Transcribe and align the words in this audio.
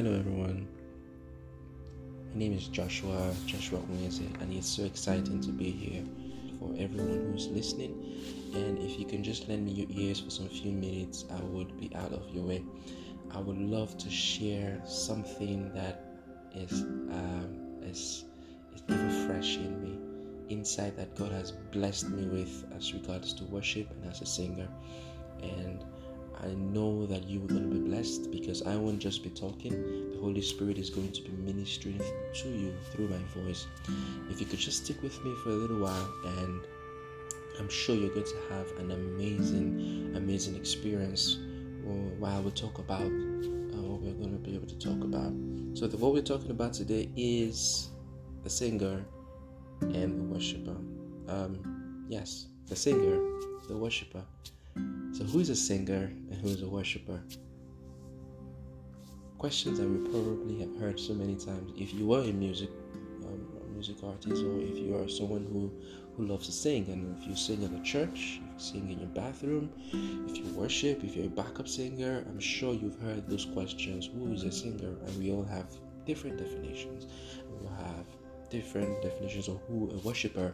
Hello, 0.00 0.18
everyone. 0.18 0.66
My 2.32 2.38
name 2.38 2.54
is 2.54 2.68
Joshua, 2.68 3.34
Joshua 3.44 3.80
Unyeze, 3.80 4.24
and 4.40 4.50
it's 4.50 4.66
so 4.66 4.84
exciting 4.84 5.42
to 5.42 5.50
be 5.50 5.70
here 5.70 6.02
for 6.58 6.74
everyone 6.78 7.30
who's 7.30 7.48
listening. 7.48 7.92
And 8.54 8.78
if 8.78 8.98
you 8.98 9.04
can 9.04 9.22
just 9.22 9.46
lend 9.46 9.66
me 9.66 9.72
your 9.72 9.88
ears 9.90 10.20
for 10.20 10.30
some 10.30 10.48
few 10.48 10.72
minutes, 10.72 11.26
I 11.30 11.42
would 11.42 11.78
be 11.78 11.94
out 11.94 12.14
of 12.14 12.22
your 12.34 12.44
way. 12.44 12.64
I 13.30 13.40
would 13.40 13.58
love 13.58 13.98
to 13.98 14.08
share 14.08 14.80
something 14.86 15.70
that 15.74 16.02
is 16.54 16.80
um, 16.80 17.82
is 17.82 18.24
is 18.74 18.82
ever 18.88 19.26
fresh 19.26 19.58
in 19.58 19.82
me, 19.82 19.98
insight 20.48 20.96
that 20.96 21.14
God 21.14 21.30
has 21.32 21.52
blessed 21.52 22.08
me 22.08 22.26
with 22.26 22.64
as 22.74 22.94
regards 22.94 23.34
to 23.34 23.44
worship 23.44 23.90
and 23.90 24.10
as 24.10 24.22
a 24.22 24.26
singer. 24.26 24.68
And 25.42 25.84
I 26.42 26.54
know 26.54 27.06
that 27.06 27.28
you 27.28 27.44
are 27.44 27.46
going 27.46 27.68
to 27.68 27.76
be 27.76 27.88
blessed 27.88 28.30
because 28.30 28.62
I 28.62 28.76
won't 28.76 28.98
just 28.98 29.22
be 29.22 29.30
talking. 29.30 30.10
The 30.12 30.18
Holy 30.20 30.40
Spirit 30.40 30.78
is 30.78 30.88
going 30.88 31.12
to 31.12 31.22
be 31.22 31.30
ministering 31.30 31.98
to 31.98 32.48
you 32.48 32.74
through 32.92 33.08
my 33.08 33.18
voice. 33.42 33.66
If 34.30 34.40
you 34.40 34.46
could 34.46 34.58
just 34.58 34.84
stick 34.84 35.02
with 35.02 35.22
me 35.24 35.34
for 35.42 35.50
a 35.50 35.54
little 35.54 35.80
while, 35.80 36.12
and 36.38 36.62
I'm 37.58 37.68
sure 37.68 37.94
you're 37.94 38.14
going 38.14 38.24
to 38.24 38.54
have 38.54 38.66
an 38.78 38.90
amazing, 38.90 40.12
amazing 40.16 40.56
experience 40.56 41.38
while 42.18 42.42
we 42.42 42.50
talk 42.52 42.78
about 42.78 43.02
uh, 43.02 43.82
what 43.82 44.00
we're 44.00 44.14
going 44.14 44.32
to 44.32 44.38
be 44.38 44.54
able 44.54 44.66
to 44.66 44.78
talk 44.78 45.02
about. 45.04 45.32
So, 45.74 45.86
the, 45.86 45.96
what 45.96 46.12
we're 46.12 46.22
talking 46.22 46.50
about 46.50 46.72
today 46.72 47.10
is 47.16 47.90
the 48.42 48.50
singer 48.50 49.04
and 49.82 50.18
the 50.18 50.24
worshiper. 50.24 50.76
Um, 51.28 52.06
yes, 52.08 52.46
the 52.66 52.76
singer, 52.76 53.18
the 53.68 53.76
worshiper. 53.76 54.22
So, 55.12 55.24
who 55.24 55.40
is 55.40 55.50
a 55.50 55.56
singer 55.56 56.12
and 56.30 56.34
who 56.40 56.48
is 56.48 56.62
a 56.62 56.68
worshiper? 56.68 57.22
Questions 59.38 59.78
that 59.78 59.88
we 59.88 60.08
probably 60.10 60.60
have 60.60 60.76
heard 60.76 61.00
so 61.00 61.14
many 61.14 61.34
times. 61.34 61.72
If 61.76 61.94
you 61.94 62.12
are 62.12 62.22
a 62.22 62.32
music 62.32 62.70
um, 63.24 63.46
a 63.62 63.72
music 63.72 63.96
artist, 64.02 64.42
or 64.42 64.60
if 64.60 64.76
you 64.76 64.96
are 64.96 65.08
someone 65.08 65.46
who 65.52 65.72
who 66.16 66.26
loves 66.26 66.46
to 66.46 66.52
sing, 66.52 66.88
and 66.88 67.16
if 67.18 67.28
you 67.28 67.34
sing 67.34 67.62
in 67.62 67.72
the 67.72 67.82
church, 67.82 68.40
if 68.44 68.52
you 68.52 68.58
sing 68.58 68.90
in 68.90 68.98
your 68.98 69.08
bathroom, 69.08 69.72
if 70.28 70.36
you 70.36 70.44
worship, 70.52 71.02
if 71.04 71.16
you're 71.16 71.26
a 71.26 71.30
backup 71.30 71.68
singer, 71.68 72.24
I'm 72.28 72.40
sure 72.40 72.74
you've 72.74 73.00
heard 73.00 73.28
those 73.28 73.46
questions. 73.46 74.10
Who 74.12 74.32
is 74.32 74.44
a 74.44 74.52
singer? 74.52 74.94
And 75.06 75.18
we 75.18 75.30
all 75.30 75.44
have 75.44 75.66
different 76.06 76.38
definitions. 76.38 77.06
We 77.60 77.66
have 77.84 78.06
different 78.50 79.00
definitions 79.02 79.48
of 79.48 79.60
who 79.68 79.90
a 79.90 79.98
worshiper 79.98 80.52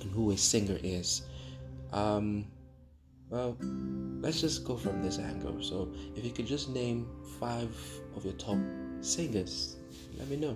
and 0.00 0.10
who 0.10 0.30
a 0.30 0.36
singer 0.36 0.78
is. 0.82 1.22
Um, 1.92 2.46
well, 3.32 3.56
let's 4.20 4.42
just 4.42 4.62
go 4.64 4.76
from 4.76 5.02
this 5.02 5.18
angle. 5.18 5.62
So, 5.62 5.90
if 6.14 6.22
you 6.22 6.30
could 6.30 6.46
just 6.46 6.68
name 6.68 7.08
five 7.40 7.74
of 8.14 8.24
your 8.24 8.34
top 8.34 8.58
singers, 9.00 9.76
let 10.18 10.28
me 10.28 10.36
know. 10.36 10.54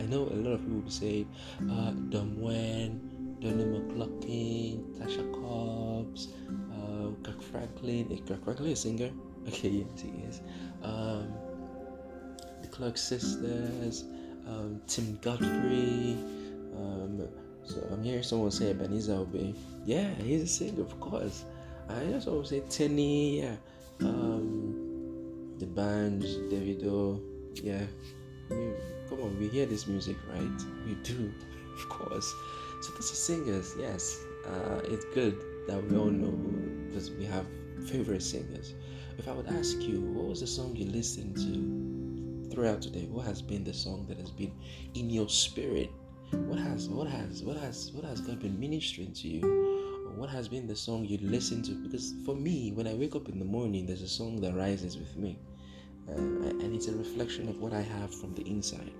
I 0.00 0.04
know 0.04 0.22
a 0.22 0.34
lot 0.34 0.52
of 0.52 0.62
people 0.62 0.80
will 0.80 0.90
say 0.90 1.26
uh, 1.70 1.90
Don 2.08 2.40
Moen, 2.40 3.36
Donnie 3.40 3.64
McClurkin, 3.64 4.98
Tasha 4.98 5.30
Cobbs, 5.34 6.28
uh, 6.72 7.10
Kirk 7.22 7.42
Franklin. 7.42 8.10
Is 8.10 8.20
Kirk 8.26 8.42
Franklin 8.44 8.72
a 8.72 8.76
singer? 8.76 9.10
Okay, 9.48 9.68
yes, 9.68 10.02
he 10.02 10.08
is. 10.28 10.42
Um, 10.82 11.32
the 12.60 12.68
Clark 12.68 12.98
Sisters, 12.98 14.04
um, 14.46 14.82
Tim 14.86 15.18
Godfrey. 15.22 16.18
Um, 16.76 17.26
so 17.68 17.86
I'm 17.92 18.02
hearing 18.02 18.22
someone 18.22 18.50
say 18.50 18.70
Ebenezer 18.70 19.14
Obey. 19.14 19.54
Yeah, 19.84 20.08
he's 20.14 20.42
a 20.42 20.46
singer, 20.46 20.82
of 20.82 20.98
course. 21.00 21.44
I 21.88 22.00
hear 22.04 22.20
someone 22.20 22.46
say 22.46 22.60
Teni, 22.62 23.42
yeah. 23.42 23.56
Um, 24.00 25.54
the 25.58 25.66
band, 25.66 26.22
Davido, 26.22 27.20
yeah. 27.62 27.84
Come 28.48 29.20
on, 29.22 29.38
we 29.38 29.48
hear 29.48 29.66
this 29.66 29.86
music, 29.86 30.16
right? 30.32 30.62
We 30.86 30.94
do, 31.02 31.32
of 31.74 31.88
course. 31.88 32.34
So 32.80 32.92
those 32.92 33.10
are 33.12 33.14
singers, 33.14 33.74
yes. 33.78 34.18
Uh, 34.46 34.80
it's 34.84 35.04
good 35.14 35.36
that 35.66 35.82
we 35.84 35.96
all 35.96 36.06
know 36.06 36.32
because 36.86 37.10
we 37.10 37.26
have 37.26 37.46
favorite 37.86 38.22
singers. 38.22 38.74
If 39.18 39.28
I 39.28 39.32
would 39.32 39.48
ask 39.48 39.78
you, 39.80 40.00
what 40.00 40.26
was 40.26 40.40
the 40.40 40.46
song 40.46 40.74
you 40.76 40.86
listened 40.86 41.36
to 41.36 42.54
throughout 42.54 42.80
today? 42.80 43.06
What 43.10 43.26
has 43.26 43.42
been 43.42 43.64
the 43.64 43.74
song 43.74 44.06
that 44.08 44.18
has 44.18 44.30
been 44.30 44.52
in 44.94 45.10
your 45.10 45.28
spirit 45.28 45.90
what 46.32 46.58
has 46.58 46.88
what 46.88 47.08
has 47.08 47.42
what 47.42 47.56
has 47.56 47.90
what 47.92 48.04
has 48.04 48.20
God 48.20 48.40
been 48.40 48.58
ministering 48.58 49.12
to 49.14 49.28
you? 49.28 50.12
What 50.16 50.28
has 50.30 50.48
been 50.48 50.66
the 50.66 50.76
song 50.76 51.04
you 51.04 51.18
listen 51.22 51.62
to? 51.62 51.72
Because 51.72 52.14
for 52.26 52.34
me, 52.34 52.72
when 52.72 52.86
I 52.86 52.94
wake 52.94 53.14
up 53.14 53.28
in 53.28 53.38
the 53.38 53.44
morning, 53.44 53.86
there's 53.86 54.02
a 54.02 54.08
song 54.08 54.40
that 54.40 54.54
rises 54.54 54.98
with 54.98 55.16
me, 55.16 55.38
uh, 56.08 56.12
and 56.12 56.74
it's 56.74 56.88
a 56.88 56.92
reflection 56.92 57.48
of 57.48 57.60
what 57.60 57.72
I 57.72 57.80
have 57.80 58.14
from 58.14 58.34
the 58.34 58.42
inside. 58.42 58.92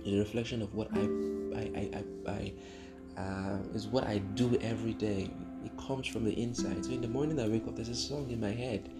It's 0.00 0.14
a 0.14 0.18
reflection 0.18 0.62
of 0.62 0.74
what 0.74 0.88
I 0.94 1.00
I 1.54 1.70
I, 1.76 2.02
I, 2.26 2.52
I 3.18 3.20
uh, 3.20 3.58
is 3.74 3.86
what 3.86 4.04
I 4.04 4.18
do 4.18 4.58
every 4.60 4.94
day. 4.94 5.30
It 5.64 5.76
comes 5.76 6.08
from 6.08 6.24
the 6.24 6.32
inside. 6.32 6.84
So 6.84 6.90
in 6.92 7.02
the 7.02 7.08
morning 7.08 7.38
I 7.38 7.46
wake 7.46 7.68
up, 7.68 7.76
there's 7.76 7.88
a 7.88 7.94
song 7.94 8.30
in 8.30 8.40
my 8.40 8.50
head. 8.50 8.90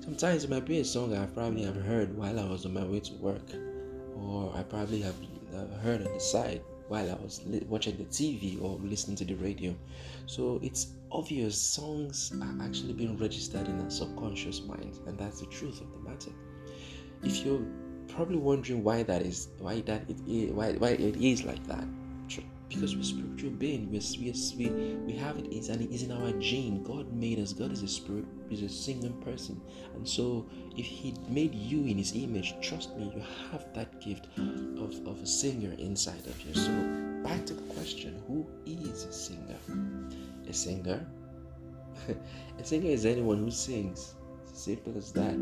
Sometimes 0.00 0.44
it 0.44 0.50
might 0.50 0.66
be 0.66 0.80
a 0.80 0.84
song 0.84 1.16
I 1.16 1.26
probably 1.26 1.62
have 1.62 1.76
heard 1.76 2.16
while 2.16 2.38
I 2.38 2.44
was 2.44 2.66
on 2.66 2.74
my 2.74 2.84
way 2.84 3.00
to 3.00 3.14
work, 3.14 3.48
or 4.16 4.52
I 4.56 4.62
probably 4.64 5.00
have 5.02 5.14
uh, 5.54 5.66
heard 5.82 6.06
on 6.06 6.12
the 6.12 6.20
side 6.20 6.62
while 6.90 7.08
I 7.08 7.14
was 7.22 7.40
li- 7.46 7.64
watching 7.68 7.96
the 7.96 8.04
TV 8.04 8.58
or 8.60 8.76
listening 8.82 9.16
to 9.18 9.24
the 9.24 9.34
radio. 9.34 9.76
So 10.26 10.58
it's 10.60 10.88
obvious 11.12 11.56
songs 11.56 12.32
are 12.42 12.66
actually 12.66 12.94
being 12.94 13.16
registered 13.16 13.68
in 13.68 13.80
our 13.80 13.90
subconscious 13.90 14.62
mind, 14.62 14.98
and 15.06 15.16
that's 15.16 15.38
the 15.38 15.46
truth 15.46 15.80
of 15.80 15.92
the 15.92 16.10
matter. 16.10 16.32
If 17.22 17.46
you're 17.46 17.64
probably 18.08 18.38
wondering 18.38 18.82
why 18.82 19.04
that 19.04 19.22
is, 19.22 19.50
why 19.60 19.82
that 19.82 20.10
it 20.10 20.18
is, 20.26 20.50
why 20.50 20.72
why 20.72 20.90
it 20.90 21.16
is 21.16 21.44
like 21.44 21.64
that, 21.68 21.84
because 22.70 22.94
we're 22.94 23.02
spiritual 23.02 23.50
being, 23.50 23.90
we 23.90 23.98
we 24.20 24.32
we 24.56 24.70
we 25.06 25.12
have 25.14 25.36
it 25.36 25.52
is 25.52 25.68
and 25.70 25.82
it 25.82 25.90
is 25.92 26.04
in 26.04 26.12
our 26.12 26.30
gene. 26.38 26.84
God 26.84 27.12
made 27.12 27.40
us. 27.40 27.52
God 27.52 27.72
is 27.72 27.82
a 27.82 27.88
spirit, 27.88 28.24
is 28.48 28.62
a 28.62 28.68
singing 28.68 29.20
person, 29.22 29.60
and 29.94 30.08
so 30.08 30.46
if 30.76 30.86
He 30.86 31.14
made 31.28 31.52
you 31.52 31.80
in 31.80 31.98
His 31.98 32.14
image, 32.14 32.54
trust 32.62 32.96
me, 32.96 33.12
you 33.14 33.22
have 33.50 33.66
that 33.74 34.00
gift 34.00 34.28
of 34.38 34.94
of 35.06 35.20
a 35.20 35.26
singer 35.26 35.74
inside 35.78 36.24
of 36.26 36.40
you. 36.42 36.54
So 36.54 36.70
back 37.24 37.44
to 37.46 37.54
the 37.54 37.74
question: 37.74 38.22
Who 38.28 38.46
is 38.64 39.04
a 39.04 39.12
singer? 39.12 39.58
A 40.48 40.52
singer. 40.52 41.04
a 42.58 42.64
singer 42.64 42.90
is 42.90 43.04
anyone 43.04 43.38
who 43.38 43.50
sings. 43.50 44.14
Simple 44.52 44.96
as 44.96 45.10
that. 45.12 45.34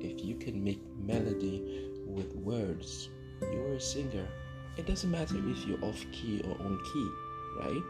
If 0.00 0.24
you 0.24 0.36
can 0.36 0.62
make 0.62 0.80
melody 0.96 1.90
with 2.06 2.32
words, 2.36 3.08
you're 3.40 3.74
a 3.74 3.80
singer 3.80 4.28
it 4.76 4.86
doesn't 4.86 5.10
matter 5.10 5.36
if 5.48 5.66
you're 5.66 5.82
off 5.82 6.04
key 6.12 6.42
or 6.44 6.52
on 6.64 6.78
key, 6.92 7.10
right? 7.58 7.82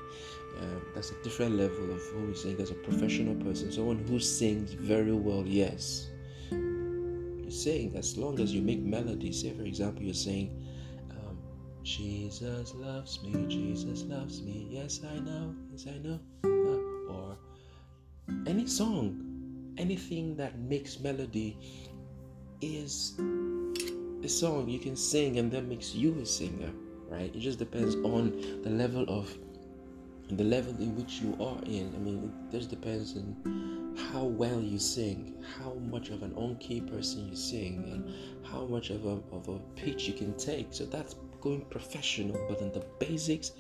Um, 0.61 0.83
that's 0.95 1.11
a 1.11 1.23
different 1.23 1.57
level 1.57 1.93
of 1.93 2.01
who 2.13 2.27
we 2.27 2.35
say 2.35 2.55
there's 2.55 2.71
a 2.71 2.75
professional 2.75 3.35
person, 3.45 3.73
someone 3.73 3.99
who 3.99 4.19
sings 4.21 4.73
very 4.73 5.13
well, 5.13 5.45
yes. 5.45 6.11
You're 6.51 7.51
saying 7.51 7.95
as 7.97 8.17
long 8.17 8.41
as 8.41 8.53
you 8.55 8.63
make 8.63 8.81
melody, 8.83 9.33
say 9.33 9.53
for 9.53 9.63
example, 9.63 10.03
you're 10.03 10.15
saying, 10.15 10.67
um, 11.11 11.39
Jesus 11.83 12.75
loves 12.75 13.23
me, 13.23 13.47
Jesus 13.49 14.03
loves 14.05 14.41
me, 14.43 14.67
yes 14.71 15.01
I 15.09 15.19
know, 15.19 15.55
yes 15.71 15.87
I 15.87 15.99
know, 15.99 16.21
uh, 16.45 17.13
or 17.13 17.37
any 18.47 18.67
song, 18.67 19.75
anything 19.77 20.37
that 20.37 20.59
makes 20.59 21.01
melody 21.01 21.59
is 22.61 23.15
song 24.29 24.69
you 24.69 24.79
can 24.79 24.97
sing 24.97 25.39
and 25.39 25.51
that 25.53 25.67
makes 25.67 25.95
you 25.95 26.19
a 26.21 26.27
singer, 26.27 26.71
right? 27.09 27.35
It 27.35 27.41
just 27.41 27.59
depends 27.59 27.95
on 27.97 28.63
the 28.63 28.71
level 28.71 29.05
of 29.09 29.37
the 30.31 30.45
level 30.45 30.75
in 30.81 30.97
which 30.97 31.21
you 31.21 31.37
are 31.41 31.63
in. 31.65 31.93
I 31.95 31.99
mean, 31.99 32.33
it 32.49 32.57
just 32.57 32.71
depends 32.71 33.17
on 33.17 33.95
how 34.13 34.25
well 34.25 34.61
you 34.61 34.79
sing, 34.79 35.35
how 35.59 35.75
much 35.75 36.11
of 36.11 36.23
an 36.23 36.33
on 36.35 36.57
key 36.57 36.81
person 36.81 37.29
you 37.29 37.37
sing, 37.37 37.85
and 37.93 38.13
how 38.45 38.67
much 38.67 38.91
of 38.91 39.05
a, 39.07 39.21
of 39.33 39.49
a 39.49 39.59
pitch 39.77 40.09
you 40.09 40.15
can 40.15 40.35
take. 40.37 40.69
So 40.71 40.85
that's 40.85 41.15
going 41.41 41.63
professional. 41.67 42.45
But 42.49 42.61
in 42.61 42.73
the 42.73 42.85
basics, 42.99 43.53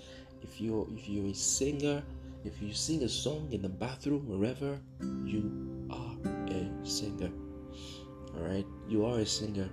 if 0.42 0.60
you're 0.60 0.86
if 0.96 1.08
you're 1.08 1.30
a 1.30 1.34
singer, 1.34 2.02
if 2.44 2.60
you 2.60 2.72
sing 2.72 3.02
a 3.02 3.08
song 3.08 3.48
in 3.52 3.62
the 3.62 3.68
bathroom, 3.68 4.26
wherever, 4.26 4.78
you 5.24 5.88
are 5.90 6.16
a 6.48 6.86
singer. 6.86 7.30
All 8.36 8.42
right, 8.42 8.66
you 8.88 9.06
are 9.06 9.18
a 9.20 9.26
singer. 9.26 9.68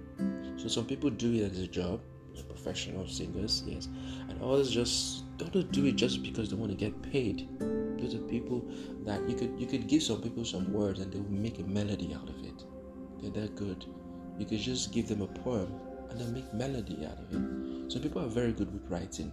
So 0.57 0.68
some 0.68 0.86
people 0.86 1.10
do 1.10 1.33
it 1.33 1.51
as 1.51 1.60
a 1.60 1.68
job, 1.68 2.00
professional 2.48 3.07
singers, 3.07 3.63
yes, 3.65 3.89
and 4.30 4.42
others 4.42 4.71
just 4.71 5.24
don't 5.38 5.71
do 5.71 5.86
it 5.86 5.95
just 5.95 6.24
because 6.24 6.50
they 6.50 6.56
want 6.56 6.71
to 6.71 6.77
get 6.77 7.01
paid. 7.01 7.50
Those 8.00 8.15
are 8.15 8.19
people 8.19 8.65
that 9.06 9.27
you 9.30 9.36
could 9.36 9.60
you 9.60 9.65
could 9.68 9.88
give 9.88 10.04
some 10.04 10.21
people 10.21 10.45
some 10.45 10.71
words 10.71 11.00
and 11.00 11.12
they 11.12 11.19
will 11.19 11.31
make 11.31 11.60
a 11.60 11.63
melody 11.63 12.13
out 12.13 12.30
of 12.30 12.44
it. 12.44 12.63
They're 13.21 13.31
that 13.44 13.56
good. 13.56 13.86
You 14.39 14.45
could 14.45 14.60
just 14.60 14.94
give 14.94 15.07
them 15.07 15.21
a 15.21 15.27
poem 15.27 15.71
and 16.09 16.19
they 16.19 16.25
make 16.27 16.54
melody 16.54 17.06
out 17.06 17.18
of 17.19 17.31
it. 17.31 17.92
Some 17.92 18.01
people 18.01 18.24
are 18.24 18.30
very 18.30 18.54
good 18.54 18.71
with 18.74 18.89
writing, 18.89 19.31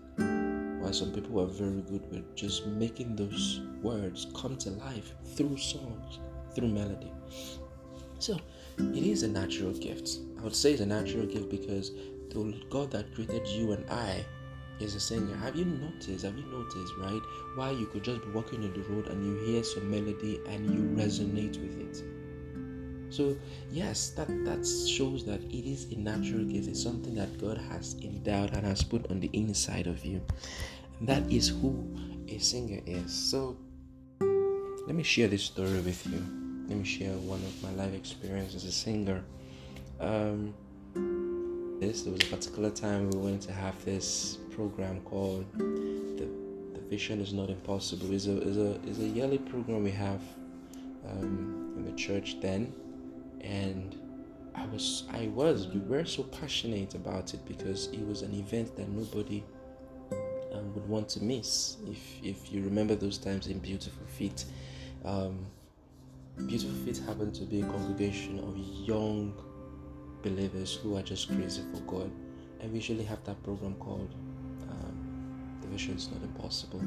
while 0.81 0.93
some 0.93 1.13
people 1.13 1.41
are 1.41 1.47
very 1.47 1.83
good 1.83 2.11
with 2.11 2.35
just 2.35 2.67
making 2.67 3.17
those 3.17 3.61
words 3.83 4.27
come 4.35 4.57
to 4.59 4.71
life 4.71 5.13
through 5.37 5.57
songs, 5.57 6.19
through 6.55 6.69
melody. 6.69 7.13
So 8.19 8.39
it 8.95 9.03
is 9.03 9.23
a 9.23 9.29
natural 9.29 9.73
gift. 9.73 10.19
I 10.39 10.45
would 10.45 10.55
say 10.55 10.73
it's 10.73 10.81
a 10.81 10.87
natural 10.87 11.27
gift 11.27 11.51
because 11.51 11.93
the 12.31 12.55
God 12.71 12.91
that 12.93 13.15
created 13.15 13.47
you 13.47 13.73
and 13.73 13.89
I 13.91 14.25
is 14.81 14.95
a 14.95 15.01
singer. 15.01 15.37
Have 15.37 15.57
you 15.57 15.65
noticed? 15.65 16.25
Have 16.25 16.37
you 16.39 16.45
noticed, 16.47 16.95
right? 16.99 17.21
Why 17.57 17.71
you 17.71 17.87
could 17.87 18.03
just 18.03 18.23
be 18.23 18.31
walking 18.31 18.65
on 18.65 18.73
the 18.73 18.81
road 18.93 19.09
and 19.09 19.25
you 19.25 19.45
hear 19.45 19.63
some 19.63 19.91
melody 19.91 20.41
and 20.49 20.71
you 20.73 20.81
resonate 21.03 21.61
with 21.61 21.79
it. 21.79 22.03
So 23.13 23.37
yes, 23.71 24.11
that 24.11 24.29
that 24.45 24.65
shows 24.65 25.25
that 25.27 25.43
it 25.43 25.67
is 25.69 25.93
a 25.93 25.97
natural 25.97 26.45
gift. 26.45 26.69
It's 26.69 26.83
something 26.83 27.15
that 27.17 27.39
God 27.39 27.59
has 27.59 27.97
endowed 28.03 28.55
and 28.55 28.65
has 28.65 28.83
put 28.83 29.11
on 29.11 29.21
the 29.21 29.31
inside 29.33 29.87
of 29.87 30.05
you. 30.05 30.23
And 30.99 31.09
that 31.09 31.31
is 31.31 31.49
who 31.49 31.85
a 32.29 32.39
singer 32.39 32.81
is. 32.87 33.13
So 33.13 33.57
let 34.87 34.95
me 34.95 35.03
share 35.03 35.29
this 35.29 35.43
story 35.43 35.81
with 35.81 36.07
you. 36.07 36.40
Let 36.71 36.79
me 36.79 36.85
share 36.85 37.15
one 37.15 37.41
of 37.41 37.63
my 37.65 37.73
life 37.73 37.93
experiences 37.95 38.63
as 38.63 38.65
a 38.65 38.73
singer. 38.73 39.25
Um, 39.99 40.55
this 41.81 42.03
there 42.03 42.13
was 42.13 42.23
a 42.23 42.27
particular 42.27 42.71
time 42.71 43.11
we 43.11 43.19
went 43.19 43.43
to 43.43 43.53
have 43.53 43.85
this 43.85 44.39
program 44.53 45.01
called 45.01 45.47
the 45.59 46.29
the 46.75 46.81
vision 46.89 47.21
is 47.21 47.33
not 47.33 47.51
impossible. 47.51 48.13
is 48.13 48.29
a 48.29 48.41
is 48.43 48.57
a 48.57 48.81
is 48.89 49.01
a 49.01 49.09
yearly 49.09 49.39
program 49.39 49.83
we 49.83 49.91
have 49.91 50.23
um, 51.11 51.75
in 51.77 51.85
the 51.85 51.97
church 51.97 52.37
then, 52.41 52.73
and 53.41 53.99
I 54.55 54.65
was 54.67 55.03
I 55.11 55.27
was 55.27 55.67
we 55.67 55.81
were 55.81 56.05
so 56.05 56.23
passionate 56.23 56.95
about 56.95 57.35
it 57.35 57.45
because 57.49 57.89
it 57.89 58.07
was 58.07 58.23
an 58.23 58.33
event 58.33 58.77
that 58.77 58.89
nobody 58.89 59.43
um, 60.53 60.73
would 60.75 60.89
want 60.89 61.09
to 61.09 61.25
miss. 61.25 61.79
If 61.89 62.01
if 62.23 62.53
you 62.53 62.63
remember 62.63 62.95
those 62.95 63.19
times 63.19 63.49
in 63.49 63.59
Beautiful 63.59 64.07
Feet, 64.07 64.45
um, 65.05 65.47
Beautiful 66.47 66.75
Feet 66.85 66.99
happened 67.07 67.35
to 67.35 67.45
be 67.45 67.61
a 67.61 67.65
congregation 67.67 68.39
of 68.41 68.57
young 68.57 69.35
believers 70.23 70.75
who 70.75 70.97
are 70.97 71.03
just 71.03 71.29
crazy 71.29 71.63
for 71.73 71.81
God, 71.83 72.11
and 72.61 72.71
we 72.71 72.79
usually 72.79 73.05
have 73.05 73.23
that 73.25 73.43
program 73.43 73.75
called 73.75 74.13
um, 74.71 75.59
"The 75.63 75.69
Vision 75.69 75.97
Is 75.97 76.11
Not 76.11 76.23
Impossible." 76.23 76.83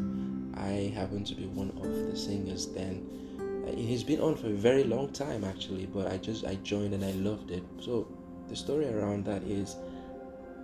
I 0.56 0.92
happen 0.96 1.24
to 1.24 1.36
be 1.36 1.46
one 1.46 1.70
of 1.70 2.12
the 2.12 2.16
singers 2.18 2.68
then. 2.68 3.08
It 3.66 3.90
has 3.90 4.04
been 4.04 4.20
on 4.20 4.36
for 4.36 4.48
a 4.48 4.54
very 4.54 4.84
long 4.84 5.12
time 5.14 5.44
actually, 5.44 5.86
but 5.86 6.12
I 6.12 6.18
just 6.18 6.46
I 6.46 6.56
joined 6.56 6.94
and 6.94 7.04
I 7.04 7.12
loved 7.12 7.50
it. 7.52 7.64
So 7.80 8.08
the 8.50 8.56
story 8.56 8.88
around 8.88 9.26
that 9.26 9.44
is 9.44 9.78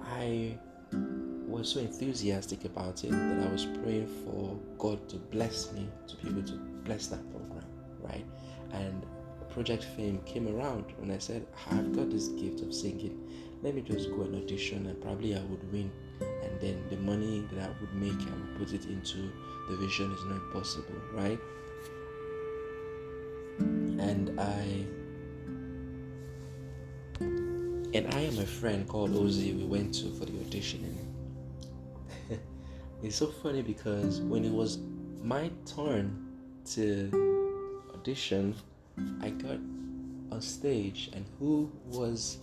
I 0.03 0.57
was 1.47 1.69
so 1.71 1.80
enthusiastic 1.80 2.65
about 2.65 3.03
it 3.03 3.12
that 3.12 3.47
I 3.47 3.51
was 3.51 3.65
praying 3.65 4.07
for 4.24 4.59
God 4.77 5.07
to 5.09 5.15
bless 5.15 5.71
me 5.71 5.88
to 6.07 6.15
be 6.18 6.30
able 6.30 6.44
to 6.44 6.53
bless 6.83 7.07
that 7.07 7.27
program, 7.31 7.65
right? 8.01 8.25
And 8.71 9.06
Project 9.50 9.83
Fame 9.95 10.19
came 10.25 10.48
around 10.48 10.86
and 11.01 11.12
I 11.12 11.18
said, 11.18 11.45
I've 11.71 11.94
got 11.94 12.10
this 12.10 12.30
gift 12.30 12.62
of 12.62 12.74
singing. 12.74 13.19
Let 13.62 13.75
me 13.75 13.81
just 13.81 14.10
go 14.12 14.21
and 14.21 14.36
audition 14.36 14.86
and 14.86 15.01
probably 15.01 15.36
I 15.36 15.42
would 15.42 15.71
win. 15.71 15.92
And 16.21 16.60
then 16.62 16.83
the 16.89 16.98
money 16.98 17.45
that 17.51 17.69
I 17.69 17.69
would 17.81 17.94
make, 17.94 18.19
I 18.27 18.31
would 18.31 18.57
put 18.57 18.74
it 18.74 18.86
into 18.86 19.31
the 19.69 19.77
vision 19.77 20.12
is 20.12 20.24
not 20.25 20.36
impossible, 20.36 20.95
right? 21.13 21.39
And 23.60 24.39
I 24.39 24.86
and 27.92 28.13
I 28.13 28.19
and 28.19 28.38
my 28.38 28.45
friend 28.45 28.88
called 28.88 29.12
Ozzy, 29.12 29.57
we 29.57 29.65
went 29.65 29.94
to 29.95 30.12
for 30.12 30.25
the 30.25 30.31
auditioning. 30.31 30.95
it's 33.04 33.15
so 33.15 33.27
funny 33.27 33.62
because 33.62 34.22
when 34.22 34.45
it 34.45 34.51
was 34.51 34.80
my 35.22 35.51
turn 35.65 36.27
to 36.65 37.38
audition, 38.00 38.56
I 39.22 39.30
got 39.30 39.60
on 40.31 40.42
stage, 40.42 41.10
and 41.13 41.25
who 41.38 41.69
was 41.88 42.38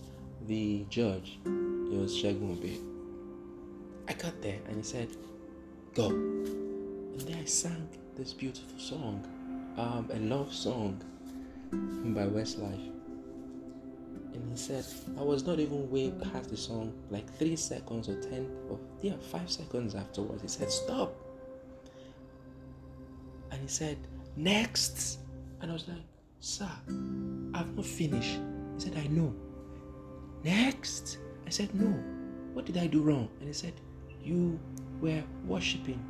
the 0.45 0.85
judge? 0.87 1.39
It 1.45 1.97
was 1.97 2.15
Shagmube. 2.15 2.79
I 4.07 4.13
got 4.13 4.39
there, 4.43 4.59
and 4.67 4.77
he 4.77 4.83
said, 4.83 5.09
"Go," 5.95 6.09
and 6.09 7.21
then 7.21 7.39
I 7.41 7.45
sang 7.45 7.89
this 8.15 8.33
beautiful 8.33 8.77
song, 8.77 9.25
um, 9.77 10.07
a 10.13 10.19
love 10.19 10.53
song 10.53 11.01
by 11.71 12.27
Westlife. 12.27 12.91
And 14.33 14.51
he 14.51 14.57
said, 14.57 14.85
I 15.17 15.23
was 15.23 15.43
not 15.47 15.59
even 15.59 15.89
way 15.89 16.11
past 16.11 16.51
the 16.51 16.57
song, 16.57 16.93
like 17.09 17.27
three 17.39 17.55
seconds 17.55 18.07
or 18.07 18.21
ten 18.21 18.47
or 18.69 18.77
yeah, 19.01 19.17
five 19.31 19.49
seconds 19.49 19.95
afterwards. 19.95 20.43
He 20.43 20.47
said, 20.47 20.71
Stop. 20.71 21.15
And 23.49 23.59
he 23.61 23.67
said, 23.67 23.97
Next. 24.35 25.17
And 25.61 25.71
I 25.71 25.73
was 25.73 25.87
like, 25.87 25.97
Sir, 26.39 26.69
I've 27.53 27.75
not 27.75 27.85
finished. 27.85 28.39
He 28.75 28.81
said, 28.81 28.95
I 28.97 29.07
know. 29.07 29.33
Next. 30.43 31.17
I 31.45 31.49
said, 31.49 31.73
No. 31.73 31.87
What 32.53 32.65
did 32.65 32.77
I 32.77 32.87
do 32.87 33.01
wrong? 33.01 33.29
And 33.39 33.47
he 33.47 33.53
said, 33.53 33.73
You 34.21 34.59
were 35.01 35.23
worshiping, 35.45 36.03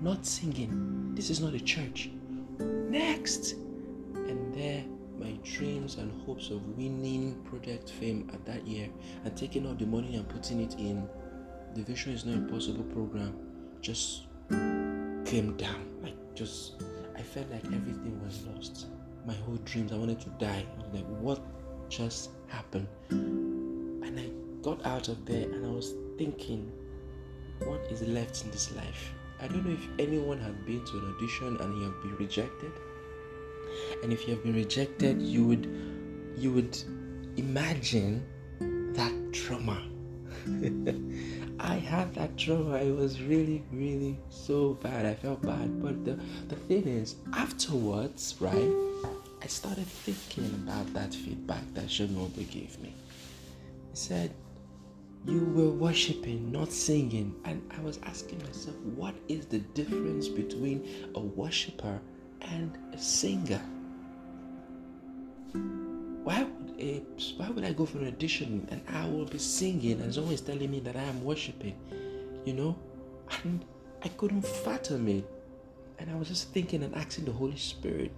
not 0.00 0.26
singing. 0.26 1.12
This 1.14 1.30
is 1.30 1.40
not 1.40 1.54
a 1.54 1.60
church. 1.60 2.10
Next. 2.58 3.52
And 4.14 4.54
there, 4.54 4.84
my 5.18 5.38
dreams 5.44 5.96
and 5.96 6.10
hopes 6.22 6.50
of 6.50 6.66
winning 6.76 7.42
Project 7.44 7.90
Fame 7.90 8.30
at 8.32 8.44
that 8.46 8.66
year 8.66 8.88
and 9.24 9.36
taking 9.36 9.66
all 9.66 9.74
the 9.74 9.86
money 9.86 10.16
and 10.16 10.28
putting 10.28 10.60
it 10.60 10.74
in 10.74 11.08
the 11.74 11.82
Vision 11.82 12.12
is 12.12 12.24
Not 12.24 12.36
Impossible 12.36 12.84
program 12.84 13.34
just 13.80 14.22
came 14.48 15.54
down. 15.56 15.86
Like, 16.02 16.16
just, 16.34 16.82
I 17.16 17.22
felt 17.22 17.50
like 17.50 17.64
everything 17.64 18.20
was 18.22 18.44
lost 18.46 18.86
my 19.26 19.34
whole 19.34 19.58
dreams. 19.64 19.92
I 19.92 19.96
wanted 19.96 20.20
to 20.20 20.30
die. 20.38 20.64
Like, 20.92 21.06
what 21.20 21.40
just 21.88 22.30
happened? 22.48 22.86
And 23.10 24.20
I 24.20 24.30
got 24.62 24.84
out 24.86 25.08
of 25.08 25.24
there 25.26 25.42
and 25.42 25.66
I 25.66 25.70
was 25.70 25.94
thinking, 26.16 26.70
what 27.64 27.80
is 27.90 28.02
left 28.02 28.44
in 28.44 28.50
this 28.50 28.74
life? 28.76 29.12
I 29.40 29.48
don't 29.48 29.66
know 29.66 29.72
if 29.72 29.86
anyone 29.98 30.38
has 30.38 30.54
been 30.66 30.84
to 30.84 30.98
an 30.98 31.14
audition 31.14 31.56
and 31.60 31.76
you 31.76 31.84
have 31.84 32.02
been 32.02 32.16
rejected. 32.16 32.72
And 34.02 34.12
if 34.12 34.26
you 34.26 34.34
have 34.34 34.42
been 34.42 34.54
rejected, 34.54 35.20
you 35.20 35.44
would 35.46 35.66
you 36.36 36.52
would 36.52 36.78
imagine 37.36 38.24
that 38.94 39.12
trauma. 39.32 39.82
I 41.58 41.76
had 41.76 42.14
that 42.14 42.36
trauma. 42.36 42.76
It 42.76 42.94
was 42.94 43.22
really, 43.22 43.62
really 43.72 44.18
so 44.28 44.74
bad. 44.74 45.06
I 45.06 45.14
felt 45.14 45.42
bad. 45.42 45.82
But 45.82 46.04
the, 46.04 46.18
the 46.48 46.56
thing 46.56 46.86
is, 46.86 47.16
afterwards, 47.32 48.34
right? 48.40 48.72
I 49.42 49.46
started 49.46 49.86
thinking 49.86 50.52
about 50.62 50.92
that 50.94 51.14
feedback 51.14 51.62
that 51.74 51.86
Shanobu 51.86 52.50
gave 52.50 52.78
me. 52.80 52.92
He 53.90 53.96
said, 53.96 54.32
You 55.24 55.44
were 55.54 55.70
worshiping, 55.70 56.52
not 56.52 56.72
singing. 56.72 57.34
And 57.44 57.62
I 57.76 57.80
was 57.80 57.98
asking 58.02 58.42
myself, 58.44 58.76
what 58.96 59.14
is 59.28 59.46
the 59.46 59.58
difference 59.58 60.28
between 60.28 61.10
a 61.14 61.20
worshiper 61.20 62.00
and 62.42 62.76
a 62.92 62.98
singer? 62.98 63.62
Why 66.26 66.42
would 66.42 66.80
a, 66.80 67.04
why 67.36 67.50
would 67.50 67.62
I 67.62 67.72
go 67.72 67.86
for 67.86 67.98
an 67.98 68.08
audition 68.08 68.66
and 68.72 68.82
I 68.88 69.06
will 69.06 69.26
be 69.26 69.38
singing 69.38 70.00
and 70.00 70.12
someone 70.12 70.34
is 70.34 70.40
telling 70.40 70.68
me 70.68 70.80
that 70.80 70.96
I 70.96 71.02
am 71.02 71.22
worshiping? 71.22 71.78
You 72.44 72.52
know? 72.52 72.76
And 73.44 73.64
I 74.02 74.08
couldn't 74.08 74.42
fathom 74.42 75.06
it. 75.06 75.24
And 76.00 76.10
I 76.10 76.16
was 76.16 76.26
just 76.26 76.52
thinking 76.52 76.82
and 76.82 76.92
asking 76.96 77.26
the 77.26 77.32
Holy 77.32 77.56
Spirit, 77.56 78.10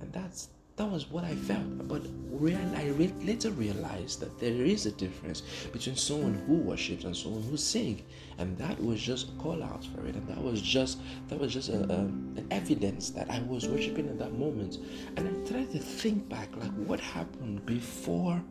and 0.00 0.12
that's 0.12 0.48
that 0.76 0.90
was 0.90 1.10
what 1.10 1.24
I 1.24 1.34
felt. 1.34 1.88
But 1.88 2.02
real, 2.30 2.58
I 2.76 2.88
re- 2.88 3.12
later 3.22 3.50
realized 3.50 4.20
that 4.20 4.38
there 4.38 4.52
is 4.52 4.84
a 4.84 4.92
difference 4.92 5.40
between 5.72 5.96
someone 5.96 6.34
who 6.46 6.56
worships 6.56 7.04
and 7.04 7.16
someone 7.16 7.42
who 7.42 7.56
sings, 7.56 8.02
and 8.38 8.56
that 8.58 8.82
was 8.82 9.00
just 9.00 9.30
a 9.30 9.32
call 9.32 9.62
out 9.62 9.84
for 9.86 10.06
it, 10.06 10.14
and 10.14 10.28
that 10.28 10.42
was 10.42 10.60
just 10.60 10.98
that 11.28 11.38
was 11.38 11.52
just 11.52 11.70
a, 11.70 11.78
a, 11.78 11.98
an 12.00 12.46
evidence 12.50 13.10
that 13.10 13.30
I 13.30 13.40
was 13.42 13.66
worshiping 13.66 14.08
at 14.08 14.18
that 14.18 14.38
moment. 14.38 14.78
And 15.16 15.26
I 15.26 15.50
tried 15.50 15.70
to 15.72 15.78
think 15.78 16.28
back, 16.28 16.54
like 16.56 16.72
what 16.74 17.00
happened 17.00 17.64
before 17.64 18.42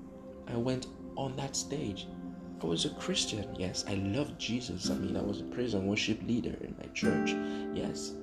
I 0.48 0.58
went 0.58 0.88
on 1.15 1.36
that 1.36 1.55
stage. 1.55 2.08
I 2.62 2.67
was 2.67 2.86
a 2.86 2.89
Christian, 2.91 3.46
yes. 3.60 3.86
I 3.88 3.96
loved 3.96 4.39
Jesus. 4.39 4.89
I 4.89 4.96
mean, 4.96 5.15
I 5.15 5.22
was 5.22 5.41
a 5.41 5.44
praise 5.44 5.75
and 5.75 5.88
worship 5.88 6.20
leader 6.25 6.55
in 6.62 6.74
my 6.79 6.88
church, 6.94 7.36
yes. 7.75 8.13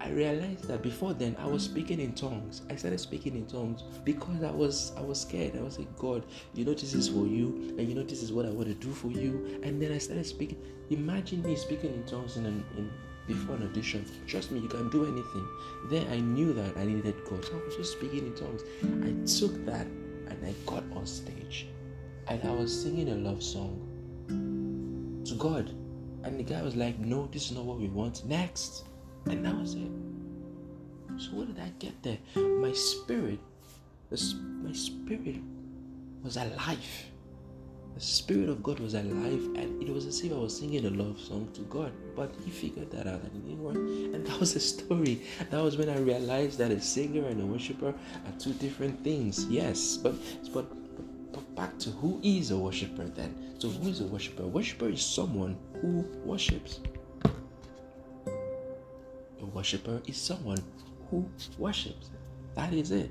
I 0.00 0.10
realized 0.10 0.68
that 0.68 0.82
before 0.82 1.14
then 1.14 1.36
I 1.38 1.46
was 1.46 1.64
speaking 1.64 2.00
in 2.00 2.12
tongues. 2.12 2.62
I 2.70 2.76
started 2.76 3.00
speaking 3.00 3.34
in 3.34 3.46
tongues 3.46 3.82
because 4.04 4.42
I 4.42 4.50
was 4.50 4.92
I 4.96 5.00
was 5.00 5.20
scared. 5.20 5.56
I 5.56 5.62
was 5.62 5.78
like, 5.78 5.96
God, 5.98 6.24
you 6.54 6.64
know 6.64 6.74
this 6.74 6.94
is 6.94 7.08
for 7.08 7.26
you, 7.26 7.74
and 7.78 7.88
you 7.88 7.94
know 7.94 8.02
this 8.02 8.22
is 8.22 8.32
what 8.32 8.46
I 8.46 8.50
want 8.50 8.68
to 8.68 8.74
do 8.74 8.92
for 8.92 9.08
you. 9.08 9.60
And 9.62 9.80
then 9.80 9.92
I 9.92 9.98
started 9.98 10.26
speaking. 10.26 10.58
Imagine 10.90 11.42
me 11.42 11.56
speaking 11.56 11.92
in 11.92 12.04
tongues 12.04 12.36
in 12.36 12.46
an 12.46 12.64
in 12.76 12.90
before 13.26 13.56
an 13.56 13.64
audition. 13.64 14.06
Trust 14.26 14.52
me, 14.52 14.60
you 14.60 14.68
can 14.68 14.88
do 14.90 15.04
anything. 15.04 15.48
Then 15.90 16.06
I 16.12 16.20
knew 16.20 16.52
that 16.52 16.76
I 16.76 16.84
needed 16.84 17.14
God. 17.28 17.44
So 17.44 17.52
I 17.60 17.64
was 17.64 17.76
just 17.76 17.92
speaking 17.92 18.26
in 18.26 18.34
tongues. 18.34 18.62
I 19.02 19.10
took 19.26 19.64
that 19.66 19.86
and 19.86 20.38
I 20.44 20.54
got 20.64 20.84
on 20.94 21.06
stage. 21.06 21.66
And 22.28 22.42
I 22.44 22.50
was 22.50 22.82
singing 22.82 23.08
a 23.08 23.14
love 23.14 23.42
song 23.42 23.82
to 25.26 25.34
God. 25.34 25.70
And 26.24 26.38
the 26.38 26.44
guy 26.44 26.62
was 26.62 26.74
like, 26.76 26.98
No, 26.98 27.28
this 27.32 27.46
is 27.46 27.52
not 27.52 27.64
what 27.64 27.78
we 27.78 27.88
want. 27.88 28.24
Next. 28.24 28.84
And 29.28 29.44
that 29.44 29.56
was 29.56 29.74
it. 29.74 29.90
So 31.18 31.30
what 31.32 31.46
did 31.48 31.62
I 31.62 31.72
get 31.78 32.02
there? 32.02 32.18
My 32.36 32.72
spirit, 32.72 33.38
this, 34.10 34.34
my 34.34 34.72
spirit 34.72 35.40
was 36.22 36.36
alive. 36.36 37.06
The 37.96 38.02
Spirit 38.02 38.50
of 38.50 38.62
God 38.62 38.78
was 38.78 38.92
alive, 38.92 39.42
and 39.56 39.82
it 39.82 39.88
was 39.88 40.04
as 40.04 40.20
if 40.20 40.30
I 40.30 40.36
was 40.36 40.58
singing 40.58 40.84
a 40.84 40.90
love 40.90 41.18
song 41.18 41.48
to 41.54 41.62
God. 41.62 41.92
But 42.14 42.30
He 42.44 42.50
figured 42.50 42.90
that 42.90 43.06
out 43.06 43.22
and 43.22 43.42
didn't. 43.42 44.12
And 44.14 44.26
that 44.26 44.38
was 44.38 44.52
the 44.52 44.60
story. 44.60 45.22
That 45.48 45.62
was 45.62 45.78
when 45.78 45.88
I 45.88 45.96
realized 46.00 46.58
that 46.58 46.70
a 46.70 46.78
singer 46.78 47.26
and 47.26 47.40
a 47.40 47.46
worshiper 47.46 47.88
are 47.88 48.38
two 48.38 48.52
different 48.52 49.02
things. 49.02 49.46
Yes, 49.48 49.96
but 49.96 50.14
but 50.52 50.66
but 51.32 51.54
back 51.56 51.78
to 51.78 51.90
who 51.90 52.20
is 52.22 52.50
a 52.50 52.58
worshiper 52.58 53.04
then? 53.04 53.34
So 53.58 53.70
who 53.70 53.88
is 53.88 54.02
a 54.02 54.06
worshiper? 54.06 54.42
A 54.42 54.46
worshiper 54.46 54.90
is 54.90 55.00
someone 55.00 55.56
who 55.80 56.04
worships. 56.22 56.80
Worshiper 59.56 60.02
is 60.06 60.18
someone 60.18 60.62
who 61.08 61.26
worships. 61.56 62.10
That 62.56 62.74
is 62.74 62.90
it. 62.90 63.10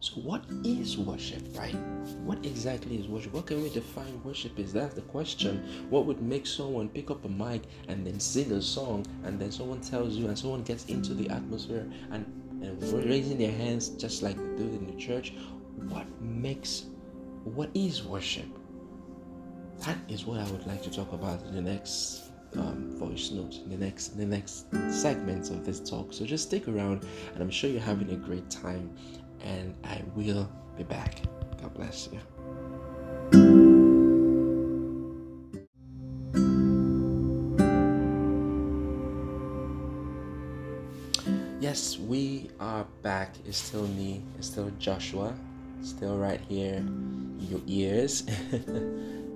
So, 0.00 0.14
what 0.22 0.42
is 0.64 0.96
worship, 0.96 1.42
right? 1.58 1.76
What 2.24 2.38
exactly 2.46 2.96
is 2.96 3.06
worship? 3.06 3.34
What 3.34 3.48
can 3.48 3.62
we 3.62 3.68
define 3.68 4.18
worship 4.24 4.58
is? 4.58 4.72
That's 4.72 4.94
the 4.94 5.02
question. 5.02 5.86
What 5.90 6.06
would 6.06 6.22
make 6.22 6.46
someone 6.46 6.88
pick 6.88 7.10
up 7.10 7.26
a 7.26 7.28
mic 7.28 7.64
and 7.88 8.06
then 8.06 8.18
sing 8.18 8.50
a 8.52 8.62
song, 8.62 9.04
and 9.24 9.38
then 9.38 9.52
someone 9.52 9.82
tells 9.82 10.14
you, 10.14 10.28
and 10.28 10.38
someone 10.38 10.62
gets 10.62 10.86
into 10.86 11.12
the 11.12 11.28
atmosphere 11.28 11.86
and, 12.10 12.24
and 12.62 12.82
raising 13.04 13.36
their 13.36 13.52
hands 13.52 13.90
just 13.90 14.22
like 14.22 14.38
they 14.38 14.56
do 14.56 14.64
in 14.64 14.86
the 14.86 14.96
church? 14.96 15.34
What 15.76 16.06
makes, 16.22 16.86
what 17.44 17.68
is 17.74 18.04
worship? 18.04 18.48
That 19.80 19.98
is 20.08 20.24
what 20.24 20.40
I 20.40 20.50
would 20.50 20.66
like 20.66 20.82
to 20.84 20.90
talk 20.90 21.12
about 21.12 21.42
in 21.42 21.54
the 21.54 21.60
next 21.60 22.31
um, 22.56 22.96
voice 22.98 23.30
notes 23.30 23.58
in 23.58 23.70
the 23.70 23.76
next 23.76 24.12
in 24.12 24.18
the 24.18 24.26
next 24.26 24.66
segments 24.90 25.50
of 25.50 25.64
this 25.64 25.80
talk. 25.80 26.12
So 26.12 26.24
just 26.24 26.44
stick 26.44 26.68
around, 26.68 27.04
and 27.34 27.42
I'm 27.42 27.50
sure 27.50 27.70
you're 27.70 27.80
having 27.80 28.10
a 28.10 28.16
great 28.16 28.48
time 28.50 28.94
and 29.44 29.74
I 29.84 30.02
will 30.14 30.50
be 30.76 30.84
back. 30.84 31.22
God 31.60 31.74
bless 31.74 32.08
you. 32.12 32.20
Yes, 41.60 41.98
we 41.98 42.50
are 42.60 42.84
back. 43.02 43.36
It's 43.46 43.56
still 43.56 43.86
me, 43.88 44.22
it's 44.36 44.48
still 44.48 44.70
Joshua, 44.78 45.32
still 45.82 46.18
right 46.18 46.40
here 46.48 46.74
in 46.74 47.38
your 47.48 47.60
ears. 47.66 48.24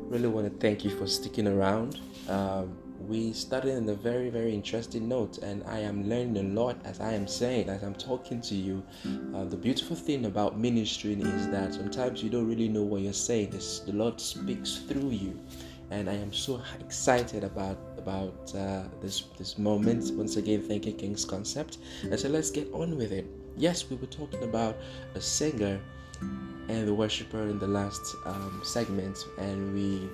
really 0.09 0.29
want 0.29 0.53
to 0.53 0.59
thank 0.59 0.85
you 0.85 0.91
for 0.91 1.07
sticking 1.07 1.47
around. 1.47 2.01
Um, 2.29 2.77
we 3.09 3.33
started 3.33 3.75
in 3.75 3.89
a 3.89 3.95
very 3.95 4.31
very 4.31 4.53
interesting 4.53 5.09
note 5.09 5.39
and 5.39 5.63
i 5.69 5.79
am 5.79 6.09
learning 6.09 6.37
a 6.37 6.61
lot 6.61 6.77
as 6.85 7.01
i 7.01 7.13
am 7.13 7.27
saying 7.27 7.69
as 7.69 7.83
i'm 7.83 7.95
talking 7.95 8.41
to 8.41 8.55
you. 8.55 8.83
Uh, 9.35 9.45
the 9.45 9.57
beautiful 9.57 9.95
thing 9.95 10.27
about 10.27 10.59
ministering 10.59 11.21
is 11.21 11.49
that 11.49 11.75
sometimes 11.75 12.23
you 12.23 12.31
don't 12.31 12.49
really 12.49 12.69
know 12.69 12.83
what 12.83 13.03
you're 13.03 13.13
saying. 13.13 13.53
It's, 13.55 13.81
the 13.81 13.93
lord 13.93 14.21
speaks 14.21 14.79
through 14.89 15.11
you. 15.11 15.39
And 15.91 16.11
i 16.11 16.15
am 16.15 16.33
so 16.33 16.61
excited 16.81 17.45
about 17.45 17.79
about 17.99 18.55
uh, 18.55 18.83
this 19.01 19.25
this 19.39 19.57
moment. 19.59 20.13
Once 20.17 20.37
again 20.37 20.63
thanking 20.63 20.97
king's 20.97 21.25
concept. 21.25 21.79
And 22.03 22.19
so 22.19 22.29
let's 22.29 22.51
get 22.51 22.73
on 22.73 22.97
with 22.97 23.13
it. 23.13 23.27
Yes 23.57 23.89
we 23.89 23.97
were 23.97 24.07
talking 24.07 24.43
about 24.43 24.77
a 25.15 25.21
singer 25.21 25.81
and 26.69 26.89
the 26.89 26.95
worshiper 26.95 27.43
in 27.43 27.59
the 27.59 27.69
last 27.69 28.17
um, 28.25 28.61
segment 28.65 29.19
and 29.39 29.73
we 29.75 30.09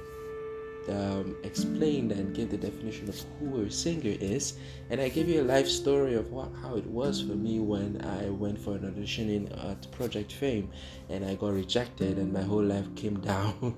um, 0.88 1.36
explained 1.44 2.12
and 2.12 2.34
gave 2.34 2.50
the 2.50 2.56
definition 2.56 3.08
of 3.08 3.20
who 3.38 3.62
a 3.62 3.70
singer 3.70 4.16
is, 4.20 4.54
and 4.90 5.00
I 5.00 5.08
gave 5.08 5.28
you 5.28 5.42
a 5.42 5.44
life 5.44 5.68
story 5.68 6.14
of 6.14 6.32
what, 6.32 6.50
how 6.62 6.76
it 6.76 6.86
was 6.86 7.20
for 7.20 7.34
me 7.34 7.60
when 7.60 8.04
I 8.04 8.28
went 8.30 8.58
for 8.58 8.76
an 8.76 8.86
audition 8.86 9.30
in 9.30 9.52
at 9.52 9.90
Project 9.92 10.32
Fame, 10.32 10.70
and 11.08 11.24
I 11.24 11.34
got 11.34 11.52
rejected, 11.52 12.18
and 12.18 12.32
my 12.32 12.42
whole 12.42 12.64
life 12.64 12.94
came 12.96 13.20
down, 13.32 13.76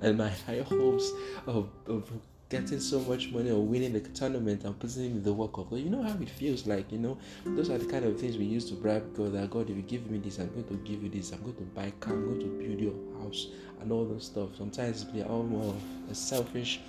and 0.00 0.18
my 0.18 0.30
high 0.30 0.62
hopes 0.62 1.10
of, 1.46 1.68
of 1.86 2.10
getting 2.52 2.80
so 2.80 3.00
much 3.00 3.32
money 3.32 3.50
or 3.50 3.64
winning 3.64 3.94
the 3.94 4.00
tournament 4.00 4.62
and 4.64 4.78
putting 4.78 5.06
in 5.06 5.22
the 5.22 5.32
work 5.32 5.56
of 5.56 5.70
God. 5.70 5.78
You 5.78 5.88
know 5.88 6.02
how 6.02 6.14
it 6.20 6.28
feels 6.28 6.66
like, 6.66 6.92
you 6.92 6.98
know, 6.98 7.16
those 7.46 7.70
are 7.70 7.78
the 7.78 7.86
kind 7.86 8.04
of 8.04 8.20
things 8.20 8.36
we 8.36 8.44
used 8.44 8.68
to 8.68 8.74
bribe 8.74 9.16
God 9.16 9.32
that 9.32 9.48
God, 9.48 9.70
if 9.70 9.76
you 9.76 9.82
give 9.82 10.10
me 10.10 10.18
this, 10.18 10.38
I'm 10.38 10.50
going 10.50 10.68
to 10.68 10.74
give 10.84 11.02
you 11.02 11.08
this, 11.08 11.32
I'm 11.32 11.42
going 11.42 11.56
to 11.56 11.62
buy 11.62 11.86
a 11.86 11.90
car, 11.92 12.12
I'm 12.12 12.26
going 12.26 12.40
to 12.40 12.46
build 12.46 12.78
your 12.78 13.22
house 13.22 13.46
and 13.80 13.90
all 13.90 14.04
those 14.04 14.26
stuff. 14.26 14.50
Sometimes 14.58 15.06
we 15.14 15.22
are 15.22 15.42
more 15.42 15.74
selfish, 16.12 16.80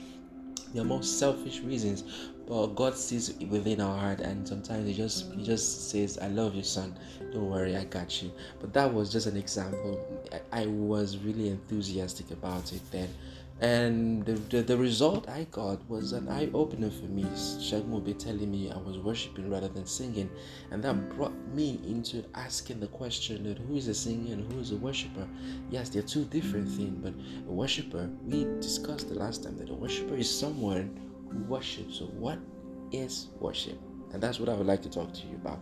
are 0.77 0.84
more 0.84 1.01
selfish 1.01 1.62
reasons. 1.62 2.03
But 2.46 2.75
God 2.75 2.98
sees 2.98 3.34
within 3.50 3.79
our 3.79 3.98
heart 3.98 4.20
and 4.20 4.46
sometimes 4.46 4.86
he 4.86 4.93
just 4.93 5.32
he 5.32 5.46
just 5.46 5.89
says, 5.89 6.17
I 6.17 6.27
love 6.27 6.55
you, 6.55 6.63
son. 6.63 6.93
Don't 7.32 7.50
worry, 7.50 7.77
I 7.77 7.86
got 7.86 8.22
you. 8.22 8.34
But 8.60 8.74
that 8.74 8.93
was 8.93 9.10
just 9.10 9.27
an 9.27 9.38
example. 9.38 9.98
I, 10.51 10.63
I 10.63 10.65
was 10.65 11.17
really 11.20 11.48
enthusiastic 11.48 12.32
about 12.32 12.74
it 12.74 12.82
then 12.91 13.08
and 13.60 14.25
the, 14.25 14.33
the, 14.33 14.62
the, 14.62 14.77
result 14.77 15.29
I 15.29 15.45
got 15.51 15.88
was 15.88 16.12
an 16.12 16.27
eye 16.27 16.50
opener 16.53 16.89
for 16.89 17.05
me. 17.05 17.24
Shagmo 17.24 18.03
be 18.03 18.13
telling 18.13 18.51
me 18.51 18.72
I 18.72 18.77
was 18.77 18.98
worshiping 18.98 19.50
rather 19.50 19.67
than 19.67 19.86
singing, 19.86 20.29
and 20.72 20.83
that 20.83 21.10
brought 21.15 21.33
me 21.53 21.79
into 21.86 22.25
asking 22.33 22.79
the 22.79 22.88
question 22.88 23.43
that 23.43 23.60
who 23.60 23.75
is 23.75 23.88
a 23.88 23.93
singer 23.93 24.33
and 24.33 24.51
who 24.51 24.60
is 24.60 24.72
a 24.72 24.75
worshiper? 24.75 25.27
Yes, 25.69 25.89
they're 25.89 26.01
two 26.01 26.25
different 26.25 26.67
things, 26.67 26.98
but 27.01 27.13
a 27.48 27.51
worshiper, 27.51 28.10
we 28.25 28.45
discussed 28.60 29.10
the 29.10 29.15
last 29.15 29.43
time 29.43 29.57
that 29.60 29.69
a 29.69 29.74
worshiper 29.74 30.15
is 30.15 30.29
someone 30.29 31.00
who 31.29 31.38
worships. 31.43 32.00
So, 32.00 32.05
what 32.05 32.39
is 32.91 33.27
worship? 33.39 33.79
And 34.13 34.22
that's 34.22 34.39
what 34.39 34.50
I 34.50 34.53
would 34.53 34.67
like 34.67 34.81
to 34.81 34.89
talk 34.89 35.13
to 35.13 35.27
you 35.27 35.36
about. 35.36 35.60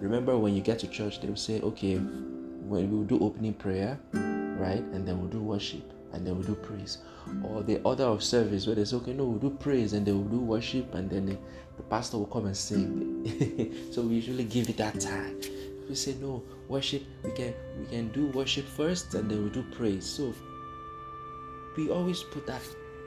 Remember, 0.00 0.36
when 0.38 0.54
you 0.54 0.60
get 0.60 0.78
to 0.80 0.88
church, 0.88 1.20
they 1.20 1.28
will 1.28 1.36
say, 1.36 1.60
okay, 1.60 1.96
when 1.96 2.90
we 2.90 2.96
will 2.96 3.04
do 3.04 3.20
opening 3.20 3.54
prayer, 3.54 3.98
right, 4.12 4.82
and 4.92 5.06
then 5.06 5.20
we'll 5.20 5.30
do 5.30 5.40
worship 5.40 5.93
and 6.14 6.26
then 6.26 6.38
we 6.38 6.44
do 6.44 6.54
praise. 6.54 6.98
Or 7.42 7.62
the 7.62 7.80
order 7.82 8.04
of 8.04 8.22
service 8.22 8.66
where 8.66 8.76
they 8.76 8.84
say, 8.84 8.96
okay, 8.96 9.12
no, 9.12 9.24
we'll 9.24 9.50
do 9.50 9.50
praise 9.50 9.92
and 9.92 10.06
they 10.06 10.12
will 10.12 10.24
do 10.24 10.38
worship 10.38 10.94
and 10.94 11.10
then 11.10 11.26
the, 11.26 11.36
the 11.76 11.82
pastor 11.84 12.18
will 12.18 12.26
come 12.26 12.46
and 12.46 12.56
sing. 12.56 13.88
so 13.92 14.02
we 14.02 14.16
usually 14.16 14.44
give 14.44 14.68
it 14.68 14.76
that 14.76 15.00
time. 15.00 15.40
We 15.88 15.94
say 15.94 16.14
no, 16.20 16.42
worship, 16.68 17.02
we 17.22 17.30
can 17.32 17.52
we 17.78 17.86
can 17.86 18.08
do 18.12 18.26
worship 18.28 18.66
first 18.66 19.14
and 19.14 19.30
then 19.30 19.44
we 19.44 19.50
do 19.50 19.62
praise. 19.72 20.06
So 20.06 20.32
we 21.76 21.90
always 21.90 22.22
put 22.22 22.46
that 22.46 22.62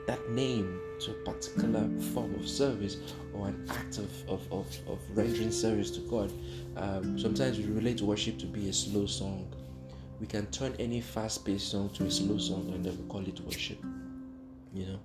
that 0.06 0.30
name 0.30 0.80
to 1.00 1.10
a 1.10 1.14
particular 1.14 1.86
form 2.14 2.34
of 2.34 2.48
service 2.48 2.96
or 3.34 3.48
an 3.48 3.66
act 3.68 3.98
of, 3.98 4.10
of, 4.26 4.40
of, 4.50 4.66
of 4.88 4.98
rendering 5.14 5.52
service 5.52 5.90
to 5.90 6.00
God. 6.00 6.32
Um, 6.76 7.18
sometimes 7.18 7.58
we 7.58 7.66
relate 7.66 8.00
worship 8.00 8.38
to 8.38 8.46
be 8.46 8.70
a 8.70 8.72
slow 8.72 9.04
song 9.04 9.52
we 10.20 10.26
can 10.26 10.46
turn 10.46 10.74
any 10.78 11.00
fast 11.00 11.44
paced 11.44 11.70
song 11.70 11.90
to 11.90 12.04
a 12.04 12.10
slow 12.10 12.38
song 12.38 12.70
and 12.74 12.84
then 12.84 12.96
we 12.98 13.08
call 13.08 13.26
it 13.26 13.40
worship. 13.40 13.78
You 14.74 14.86
know? 14.86 14.98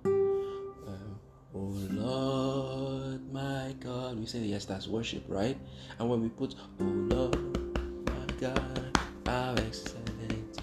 Um, 0.87 1.19
oh 1.53 1.73
Lord, 1.91 3.33
my 3.33 3.75
God. 3.79 4.19
We 4.19 4.25
say, 4.25 4.39
yes, 4.39 4.65
that's 4.65 4.87
worship, 4.87 5.23
right? 5.27 5.57
And 5.99 6.09
when 6.09 6.21
we 6.21 6.29
put, 6.29 6.55
oh 6.79 6.83
Lord, 6.83 7.35
my 8.07 8.25
God, 8.39 8.97
how 9.25 9.55
excellent 9.57 10.13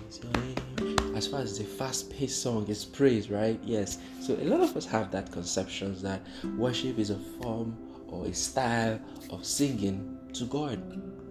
is 0.09 0.21
your 0.23 0.33
name. 0.33 1.17
As 1.17 1.29
far 1.29 1.41
as 1.41 1.59
the 1.59 1.65
fast 1.65 2.11
paced 2.11 2.43
song 2.43 2.67
is 2.67 2.85
praise, 2.85 3.31
right? 3.31 3.61
Yes. 3.63 3.99
So 4.21 4.35
a 4.35 4.45
lot 4.45 4.61
of 4.61 4.77
us 4.77 4.87
have 4.87 5.13
that 5.13 5.31
conception 5.31 6.01
that 6.03 6.23
worship 6.57 6.99
is 6.99 7.11
a 7.11 7.19
form 7.41 7.77
or 8.09 8.27
a 8.27 8.35
style 8.35 8.99
of 9.31 9.45
singing 9.45 10.19
to 10.33 10.45
God 10.47 10.81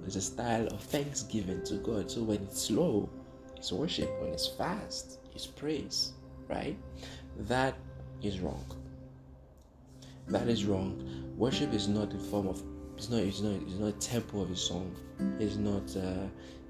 it's 0.09 0.15
a 0.15 0.21
style 0.21 0.65
of 0.65 0.81
thanksgiving 0.81 1.63
to 1.65 1.75
God. 1.75 2.09
So 2.09 2.23
when 2.23 2.41
it's 2.41 2.63
slow, 2.63 3.07
it's 3.55 3.71
worship. 3.71 4.09
When 4.19 4.31
it's 4.31 4.47
fast, 4.47 5.19
it's 5.35 5.45
praise. 5.45 6.13
Right? 6.47 6.75
That 7.41 7.75
is 8.23 8.39
wrong. 8.39 8.65
That 10.27 10.47
is 10.47 10.65
wrong. 10.65 11.33
Worship 11.37 11.73
is 11.73 11.87
not 11.87 12.11
a 12.11 12.17
form 12.17 12.47
of. 12.47 12.63
It's 12.97 13.11
not. 13.11 13.19
It's 13.19 13.41
not. 13.41 13.61
It's 13.61 13.79
not 13.79 13.89
a 13.89 13.99
tempo 13.99 14.41
of 14.41 14.49
a 14.49 14.55
song. 14.55 14.95
It's 15.39 15.57
not. 15.57 15.95
Uh, 15.95 16.25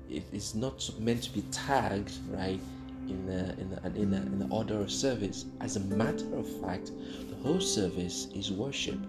it, 0.10 0.24
it's 0.34 0.54
not 0.54 0.90
meant 1.00 1.24
to 1.24 1.32
be 1.32 1.44
tagged 1.44 2.12
right 2.32 2.60
in 3.08 3.30
a, 3.30 3.56
in 3.62 3.80
a, 3.82 3.98
in, 3.98 4.14
a, 4.14 4.18
in 4.18 4.40
the 4.40 4.48
order 4.54 4.82
of 4.82 4.92
service. 4.92 5.46
As 5.62 5.78
a 5.78 5.80
matter 5.80 6.36
of 6.36 6.46
fact, 6.62 6.92
the 7.30 7.36
whole 7.42 7.62
service 7.62 8.28
is 8.36 8.52
worship. 8.52 9.00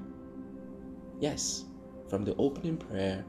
Yes, 1.18 1.64
from 2.10 2.24
the 2.24 2.34
opening 2.36 2.76
prayer 2.76 3.24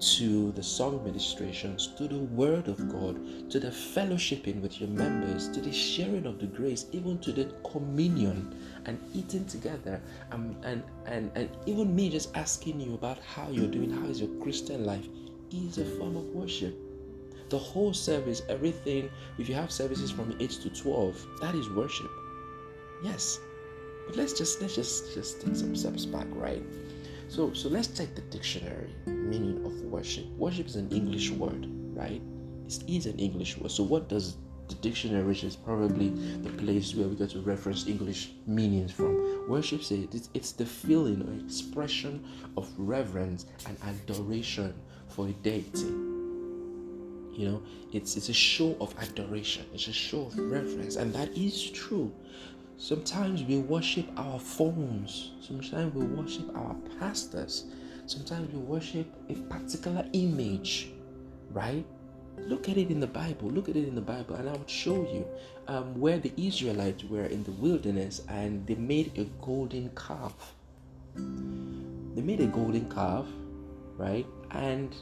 to 0.00 0.52
the 0.52 0.62
song 0.62 1.02
ministrations, 1.04 1.86
to 1.96 2.08
the 2.08 2.18
word 2.18 2.68
of 2.68 2.88
God, 2.88 3.48
to 3.50 3.60
the 3.60 3.68
fellowshipping 3.68 4.60
with 4.60 4.80
your 4.80 4.90
members, 4.90 5.48
to 5.50 5.60
the 5.60 5.72
sharing 5.72 6.26
of 6.26 6.40
the 6.40 6.46
grace, 6.46 6.86
even 6.92 7.18
to 7.20 7.32
the 7.32 7.44
communion 7.70 8.54
and 8.86 8.98
eating 9.14 9.46
together, 9.46 10.02
and, 10.32 10.56
and, 10.64 10.82
and, 11.06 11.30
and 11.36 11.48
even 11.66 11.94
me 11.94 12.10
just 12.10 12.36
asking 12.36 12.80
you 12.80 12.94
about 12.94 13.18
how 13.18 13.48
you're 13.50 13.68
doing, 13.68 13.90
how 13.90 14.06
is 14.06 14.20
your 14.20 14.30
Christian 14.42 14.84
life, 14.84 15.06
is 15.52 15.78
a 15.78 15.84
form 15.84 16.16
of 16.16 16.24
worship. 16.26 16.76
The 17.50 17.58
whole 17.58 17.94
service, 17.94 18.42
everything, 18.48 19.08
if 19.38 19.48
you 19.48 19.54
have 19.54 19.70
services 19.70 20.10
from 20.10 20.34
8 20.40 20.50
to 20.50 20.70
12, 20.70 21.26
that 21.40 21.54
is 21.54 21.70
worship. 21.70 22.10
Yes. 23.04 23.38
But 24.06 24.16
let's 24.16 24.32
just 24.34 24.60
let's 24.60 24.74
just 24.74 25.14
just 25.14 25.40
take 25.40 25.56
some 25.56 25.74
steps 25.74 26.04
back, 26.04 26.26
right? 26.32 26.62
So, 27.34 27.52
so 27.52 27.68
let's 27.68 27.88
take 27.88 28.14
the 28.14 28.20
dictionary 28.20 28.94
meaning 29.06 29.66
of 29.66 29.72
worship. 29.82 30.24
Worship 30.36 30.66
is 30.66 30.76
an 30.76 30.88
English 30.90 31.30
word, 31.30 31.66
right? 31.92 32.22
It 32.66 32.84
is 32.86 33.06
an 33.06 33.18
English 33.18 33.58
word. 33.58 33.72
So, 33.72 33.82
what 33.82 34.08
does 34.08 34.36
the 34.68 34.76
dictionary, 34.76 35.24
which 35.24 35.42
is 35.42 35.56
probably 35.56 36.10
the 36.42 36.50
place 36.50 36.94
where 36.94 37.08
we 37.08 37.16
get 37.16 37.30
to 37.30 37.40
reference 37.40 37.86
English 37.86 38.30
meanings 38.46 38.92
from. 38.92 39.48
Worship 39.48 39.82
says 39.82 40.06
it's, 40.12 40.30
it's 40.32 40.52
the 40.52 40.64
feeling 40.64 41.20
or 41.28 41.44
expression 41.44 42.24
of 42.56 42.70
reverence 42.78 43.46
and 43.66 43.76
adoration 43.82 44.72
for 45.08 45.26
a 45.26 45.32
deity. 45.32 45.92
You 47.36 47.48
know, 47.48 47.62
it's 47.92 48.16
it's 48.16 48.28
a 48.28 48.32
show 48.32 48.76
of 48.80 48.94
adoration, 49.00 49.66
it's 49.74 49.88
a 49.88 49.92
show 49.92 50.26
of 50.26 50.38
reverence, 50.38 50.94
and 50.94 51.12
that 51.14 51.36
is 51.36 51.68
true. 51.72 52.12
Sometimes 52.76 53.42
we 53.44 53.58
worship 53.58 54.06
our 54.16 54.38
phones, 54.38 55.32
sometimes 55.40 55.94
we 55.94 56.04
worship 56.04 56.54
our 56.56 56.74
pastors, 56.98 57.66
sometimes 58.06 58.52
we 58.52 58.58
worship 58.58 59.06
a 59.28 59.34
particular 59.34 60.04
image, 60.12 60.90
right? 61.52 61.84
Look 62.36 62.68
at 62.68 62.76
it 62.76 62.90
in 62.90 62.98
the 62.98 63.06
Bible. 63.06 63.48
Look 63.48 63.68
at 63.68 63.76
it 63.76 63.86
in 63.86 63.94
the 63.94 64.00
Bible, 64.00 64.34
and 64.34 64.48
I 64.48 64.52
would 64.52 64.68
show 64.68 64.94
you 64.94 65.24
um, 65.68 65.98
where 65.98 66.18
the 66.18 66.32
Israelites 66.36 67.04
were 67.04 67.26
in 67.26 67.44
the 67.44 67.52
wilderness 67.52 68.22
and 68.28 68.66
they 68.66 68.74
made 68.74 69.16
a 69.16 69.24
golden 69.44 69.90
calf. 69.90 70.54
They 71.14 72.22
made 72.22 72.40
a 72.40 72.46
golden 72.46 72.90
calf, 72.90 73.26
right? 73.96 74.26
And 74.50 74.94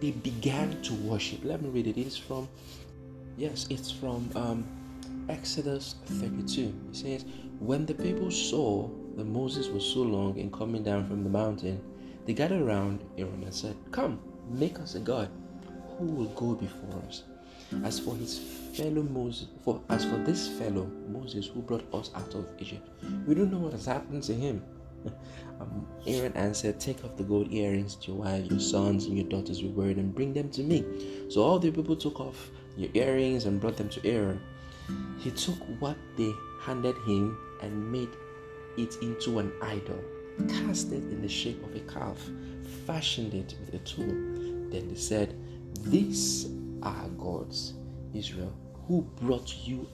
they 0.00 0.10
began 0.10 0.82
to 0.82 0.94
worship. 0.94 1.40
Let 1.42 1.62
me 1.62 1.70
read 1.70 1.86
it. 1.86 1.96
It 1.96 2.06
is 2.06 2.16
from, 2.18 2.48
yes, 3.38 3.66
it's 3.70 3.90
from 3.90 4.28
um, 4.34 4.66
Exodus 5.28 5.96
32. 6.06 6.74
It 6.90 6.96
says, 6.96 7.24
When 7.58 7.86
the 7.86 7.94
people 7.94 8.30
saw 8.30 8.88
that 9.16 9.24
Moses 9.24 9.68
was 9.68 9.84
so 9.84 10.00
long 10.00 10.38
in 10.38 10.50
coming 10.50 10.82
down 10.82 11.06
from 11.06 11.24
the 11.24 11.30
mountain, 11.30 11.80
they 12.26 12.34
gathered 12.34 12.62
around 12.62 13.00
Aaron 13.18 13.42
and 13.42 13.54
said, 13.54 13.76
Come, 13.90 14.20
make 14.50 14.78
us 14.78 14.94
a 14.94 15.00
God 15.00 15.28
who 15.98 16.06
will 16.06 16.28
go 16.30 16.54
before 16.54 17.00
us. 17.06 17.22
As 17.82 17.98
for 17.98 18.14
his 18.16 18.38
fellow 18.74 19.02
Moses, 19.02 19.48
for 19.62 19.80
as 19.88 20.04
for 20.04 20.16
this 20.18 20.48
fellow 20.58 20.86
Moses 21.08 21.46
who 21.46 21.62
brought 21.62 21.92
us 21.94 22.10
out 22.14 22.34
of 22.34 22.46
Egypt, 22.58 22.86
we 23.26 23.34
don't 23.34 23.50
know 23.50 23.58
what 23.58 23.72
has 23.72 23.86
happened 23.86 24.22
to 24.24 24.34
him. 24.34 24.62
um, 25.60 25.86
Aaron 26.06 26.32
answered, 26.34 26.78
Take 26.80 27.04
off 27.04 27.16
the 27.16 27.24
gold 27.24 27.52
earrings 27.52 27.96
to 27.96 28.12
your 28.12 28.20
wife, 28.20 28.50
your 28.50 28.60
sons, 28.60 29.06
and 29.06 29.16
your 29.16 29.26
daughters 29.28 29.62
will 29.62 29.72
wear 29.72 29.90
it, 29.90 29.96
and 29.96 30.14
bring 30.14 30.32
them 30.32 30.50
to 30.50 30.62
me. 30.62 30.84
So 31.30 31.42
all 31.42 31.58
the 31.58 31.70
people 31.70 31.96
took 31.96 32.20
off 32.20 32.50
your 32.76 32.90
earrings 32.94 33.46
and 33.46 33.60
brought 33.60 33.76
them 33.76 33.88
to 33.90 34.06
Aaron. 34.06 34.40
He 35.18 35.30
took 35.30 35.58
what 35.80 35.96
they 36.16 36.32
handed 36.60 36.96
him 37.06 37.38
and 37.62 37.90
made 37.90 38.10
it 38.76 38.96
into 39.02 39.38
an 39.38 39.52
idol, 39.62 40.02
cast 40.48 40.92
it 40.92 41.02
in 41.04 41.22
the 41.22 41.28
shape 41.28 41.62
of 41.64 41.74
a 41.74 41.80
calf, 41.80 42.18
fashioned 42.86 43.34
it 43.34 43.54
with 43.60 43.74
a 43.74 43.78
tool. 43.84 44.06
Then 44.70 44.88
they 44.88 44.96
said, 44.96 45.34
These 45.82 46.48
are 46.82 47.08
gods, 47.10 47.74
Israel, 48.12 48.52
who 48.86 49.02
brought 49.20 49.54
you 49.66 49.88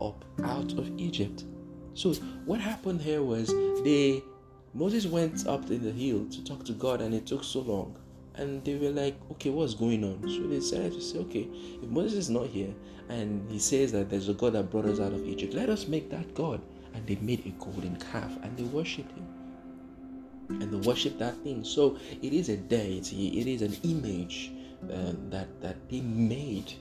up 0.00 0.24
out 0.44 0.72
of 0.72 0.98
Egypt. 0.98 1.44
So 1.94 2.14
what 2.44 2.60
happened 2.60 3.02
here 3.02 3.22
was 3.22 3.48
they 3.84 4.22
Moses 4.72 5.04
went 5.04 5.46
up 5.48 5.68
in 5.70 5.82
the 5.82 5.90
hill 5.90 6.26
to 6.30 6.44
talk 6.44 6.64
to 6.64 6.72
God 6.72 7.00
and 7.00 7.12
it 7.12 7.26
took 7.26 7.42
so 7.42 7.60
long. 7.60 7.96
And 8.36 8.64
they 8.64 8.76
were 8.76 8.90
like, 8.90 9.16
okay, 9.32 9.50
what's 9.50 9.74
going 9.74 10.04
on? 10.04 10.22
So 10.22 10.46
they 10.46 10.56
decided 10.56 10.92
to 10.92 11.00
say, 11.00 11.18
okay, 11.18 11.48
if 11.82 11.88
Moses 11.88 12.18
is 12.18 12.30
not 12.30 12.46
here 12.46 12.72
and 13.08 13.50
he 13.50 13.58
says 13.58 13.92
that 13.92 14.08
there's 14.08 14.28
a 14.28 14.34
God 14.34 14.52
that 14.54 14.70
brought 14.70 14.86
us 14.86 15.00
out 15.00 15.12
of 15.12 15.26
Egypt, 15.26 15.54
let 15.54 15.68
us 15.68 15.88
make 15.88 16.10
that 16.10 16.34
God. 16.34 16.60
And 16.94 17.06
they 17.06 17.16
made 17.16 17.44
a 17.46 17.50
golden 17.62 17.96
calf 17.96 18.32
and 18.42 18.56
they 18.56 18.64
worshipped 18.64 19.12
him. 19.12 19.26
And 20.48 20.72
they 20.72 20.88
worshipped 20.88 21.18
that 21.18 21.36
thing. 21.38 21.64
So 21.64 21.98
it 22.22 22.32
is 22.32 22.48
a 22.48 22.56
deity, 22.56 23.40
it 23.40 23.46
is 23.46 23.62
an 23.62 23.76
image 23.84 24.52
uh, 24.84 25.12
that, 25.30 25.60
that 25.60 25.76
they 25.88 26.00
made. 26.00 26.72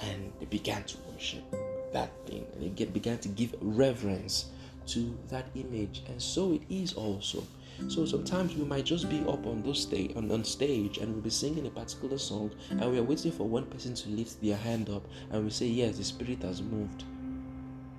And 0.00 0.32
they 0.40 0.46
began 0.46 0.84
to 0.84 0.96
worship 1.12 1.44
that 1.92 2.10
thing. 2.26 2.46
And 2.54 2.62
they 2.62 2.68
get, 2.68 2.92
began 2.92 3.18
to 3.18 3.28
give 3.28 3.54
reverence 3.60 4.46
to 4.86 5.16
that 5.28 5.46
image 5.54 6.02
and 6.08 6.20
so 6.20 6.52
it 6.52 6.62
is 6.68 6.92
also 6.94 7.42
so 7.88 8.04
sometimes 8.04 8.54
we 8.56 8.64
might 8.64 8.84
just 8.84 9.08
be 9.08 9.20
up 9.20 9.46
on 9.46 9.62
those 9.62 9.82
stage 9.82 10.14
on, 10.16 10.30
on 10.30 10.44
stage 10.44 10.98
and 10.98 11.12
we'll 11.12 11.22
be 11.22 11.30
singing 11.30 11.66
a 11.66 11.70
particular 11.70 12.18
song 12.18 12.50
and 12.70 12.90
we 12.90 12.98
are 12.98 13.02
waiting 13.02 13.32
for 13.32 13.48
one 13.48 13.64
person 13.66 13.94
to 13.94 14.08
lift 14.10 14.40
their 14.42 14.56
hand 14.56 14.88
up 14.90 15.06
and 15.30 15.44
we 15.44 15.50
say 15.50 15.66
yes 15.66 15.98
the 15.98 16.04
spirit 16.04 16.42
has 16.42 16.62
moved. 16.62 17.04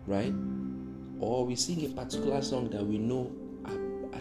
Right? 0.08 0.34
Or 1.20 1.46
we 1.46 1.56
sing 1.56 1.86
a 1.86 1.90
particular 1.90 2.42
song 2.42 2.70
that 2.70 2.86
we 2.86 2.98
know 2.98 3.32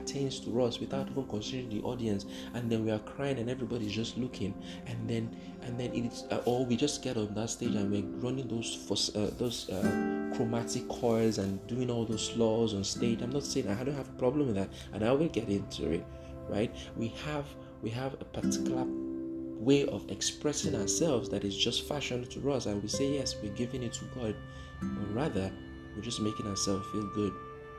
attains 0.05 0.40
to 0.40 0.62
us 0.62 0.81
without 0.81 1.09
even 1.09 1.27
considering 1.27 1.69
the 1.69 1.81
audience 1.83 2.27
and 2.55 2.71
then 2.71 2.85
we 2.85 2.90
are 2.90 2.99
crying 3.01 3.38
and 3.38 3.49
everybody's 3.49 3.93
just 3.93 4.17
looking 4.19 4.55
and 4.87 5.09
then 5.09 5.35
and 5.62 5.79
then 5.79 5.90
it's 5.95 6.25
uh, 6.31 6.43
or 6.45 6.64
we 6.64 6.77
just 6.77 7.03
get 7.03 7.17
on 7.17 7.33
that 7.35 7.51
stage 7.51 7.75
and 7.75 7.90
we're 7.90 8.21
running 8.21 8.47
those 8.49 8.75
for, 8.87 8.97
uh, 9.19 9.31
those 9.38 9.71
uh, 9.71 10.33
chromatic 10.37 10.87
chords 10.88 11.38
and 11.38 11.64
doing 11.67 11.90
all 11.90 12.05
those 12.05 12.37
laws 12.37 12.75
on 12.75 12.85
stage. 12.85 13.23
I'm 13.23 13.31
not 13.31 13.45
saying 13.45 13.69
i 13.69 13.83
don't 13.83 13.95
have 13.95 14.09
a 14.09 14.19
problem 14.19 14.47
with 14.47 14.57
that 14.57 14.69
and 14.93 15.05
i 15.05 15.12
will 15.12 15.29
get 15.29 15.49
into 15.49 15.90
it 15.90 16.05
right? 16.49 16.75
We 16.97 17.09
have 17.25 17.47
we 17.83 17.90
have 17.90 18.14
a 18.14 18.25
particular 18.25 18.85
way 18.87 19.87
of 19.87 20.11
expressing 20.11 20.75
ourselves 20.75 21.29
that 21.31 21.45
is 21.45 21.57
just 21.57 21.88
fashioned 21.88 22.31
to 22.31 22.53
us 22.53 22.67
and 22.67 22.83
we 22.83 22.88
say 22.88 23.14
yes 23.14 23.37
we're 23.43 23.53
giving 23.53 23.83
it 23.83 23.93
to 23.95 24.05
god. 24.17 24.37
But 24.81 25.14
rather 25.14 25.51
we're 25.95 26.03
just 26.03 26.21
making 26.21 26.47
ourselves 26.47 26.87
feel 26.93 27.07
good. 27.14 27.33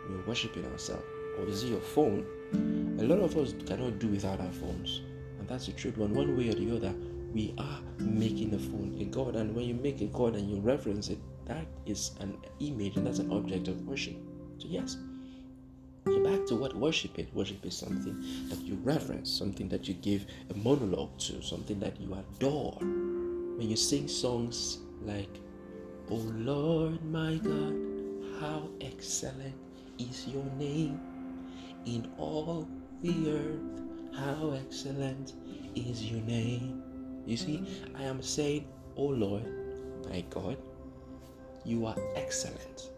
We're 0.10 0.26
worshiping 0.26 0.66
ourselves 0.72 1.06
or 1.38 1.48
is 1.48 1.64
it 1.64 1.68
your 1.68 1.82
phone? 1.82 2.26
A 3.00 3.04
lot 3.04 3.20
of 3.20 3.36
us 3.38 3.54
cannot 3.66 4.00
do 4.00 4.08
without 4.08 4.40
our 4.40 4.52
phones. 4.52 5.02
And 5.40 5.48
that's 5.48 5.66
the 5.68 5.74
truth. 5.74 5.98
One 5.98 6.14
one 6.14 6.38
way 6.38 6.50
or 6.50 6.54
the 6.54 6.76
other 6.76 6.94
we 7.34 7.54
are 7.58 7.80
making 8.00 8.54
a 8.54 8.60
phone 8.60 8.96
a 9.00 9.06
god. 9.06 9.36
And 9.36 9.56
when 9.56 9.66
you 9.66 9.74
make 9.74 10.02
a 10.02 10.06
god 10.06 10.36
and 10.36 10.50
you 10.50 10.60
reference 10.60 11.10
it 11.10 11.20
that 11.46 11.68
is 11.86 12.12
an 12.20 12.38
image 12.60 12.98
and 12.98 13.06
that's 13.06 13.20
an 13.20 13.32
object 13.32 13.68
of 13.68 13.82
worship. 13.88 14.16
So 14.58 14.68
yes. 14.70 14.98
So 16.08 16.24
back 16.24 16.46
to 16.48 16.56
what 16.56 16.76
worship 16.76 17.18
is. 17.18 17.28
Worship 17.34 17.66
is 17.66 17.76
something 17.76 18.16
that 18.50 18.60
you 18.60 18.76
reverence 18.84 19.30
something 19.30 19.68
that 19.70 19.88
you 19.88 19.96
give 19.96 20.26
a 20.50 20.58
monologue 20.58 21.18
to 21.20 21.42
something 21.42 21.80
that 21.80 22.00
you 22.00 22.14
adore. 22.14 22.78
When 22.80 23.70
you 23.70 23.76
sing 23.76 24.08
songs 24.08 24.80
like 25.06 25.30
oh 26.12 26.32
lord 26.38 27.04
my 27.06 27.36
god 27.36 27.76
how 28.40 28.68
excellent 28.82 29.56
is 29.98 30.28
your 30.28 30.46
name 30.58 31.00
in 31.86 32.12
all 32.18 32.68
the 33.02 33.30
earth 33.30 34.16
how 34.16 34.52
excellent 34.52 35.34
is 35.76 36.06
your 36.10 36.22
name 36.22 36.82
you 37.26 37.38
see, 37.38 37.64
I 37.96 38.04
am 38.04 38.22
saying, 38.22 38.68
Oh 38.96 39.08
Lord, 39.08 39.44
my 40.08 40.22
God, 40.30 40.58
you 41.64 41.88
are 41.88 41.96
excellent. 42.16 42.92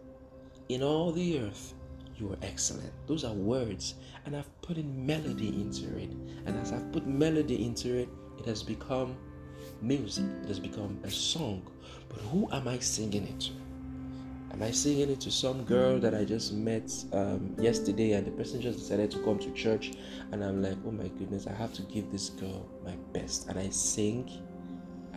In 0.68 0.84
all 0.84 1.14
the 1.14 1.40
earth, 1.40 1.74
you 2.18 2.34
are 2.34 2.38
excellent. 2.42 2.92
Those 3.08 3.24
are 3.24 3.34
words, 3.34 3.96
and 4.26 4.36
I've 4.36 4.62
put 4.62 4.78
in 4.78 5.06
melody 5.06 5.48
into 5.62 5.98
it. 5.98 6.10
And 6.46 6.58
as 6.58 6.74
I've 6.74 6.92
put 6.92 7.08
melody 7.08 7.66
into 7.66 7.96
it, 7.96 8.10
it 8.38 8.46
has 8.46 8.64
become 8.64 9.16
music, 9.82 10.26
it 10.44 10.50
has 10.50 10.60
become 10.60 11.00
a 11.04 11.12
song. 11.12 11.66
But 12.10 12.20
who 12.20 12.50
am 12.52 12.68
I 12.68 12.80
singing 12.80 13.28
it 13.28 13.40
to? 13.42 13.67
Am 14.52 14.64
I 14.64 14.72
singing 14.72 15.10
it 15.10 15.20
to 15.22 15.32
some 15.32 15.64
girl 15.66 16.00
that 16.00 16.16
I 16.16 16.26
just 16.26 16.54
met 16.54 16.92
um, 17.14 17.56
yesterday 17.60 18.14
and 18.14 18.26
the 18.26 18.32
person 18.32 18.62
just 18.62 18.80
decided 18.80 19.12
to 19.12 19.20
come 19.20 19.40
to 19.40 19.52
church? 19.52 19.94
And 20.32 20.44
I'm 20.44 20.62
like, 20.64 20.78
oh 20.86 20.92
my 20.92 21.08
goodness, 21.10 21.48
I 21.48 21.54
have 21.54 21.74
to 21.74 21.82
give 21.84 22.12
this 22.12 22.30
girl 22.30 22.68
my 22.84 22.96
best. 23.14 23.48
And 23.50 23.60
I 23.60 23.70
sing 23.70 24.30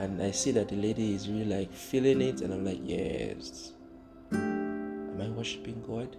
and 0.01 0.23
I 0.23 0.31
see 0.31 0.51
that 0.53 0.69
the 0.69 0.77
lady 0.77 1.15
is 1.15 1.29
really 1.29 1.45
like 1.45 1.73
feeling 1.73 2.23
it, 2.23 2.41
and 2.41 2.55
I'm 2.55 2.65
like, 2.65 2.81
yes. 2.83 3.73
Am 4.33 5.21
I 5.21 5.29
worshiping 5.29 5.83
God? 5.87 6.17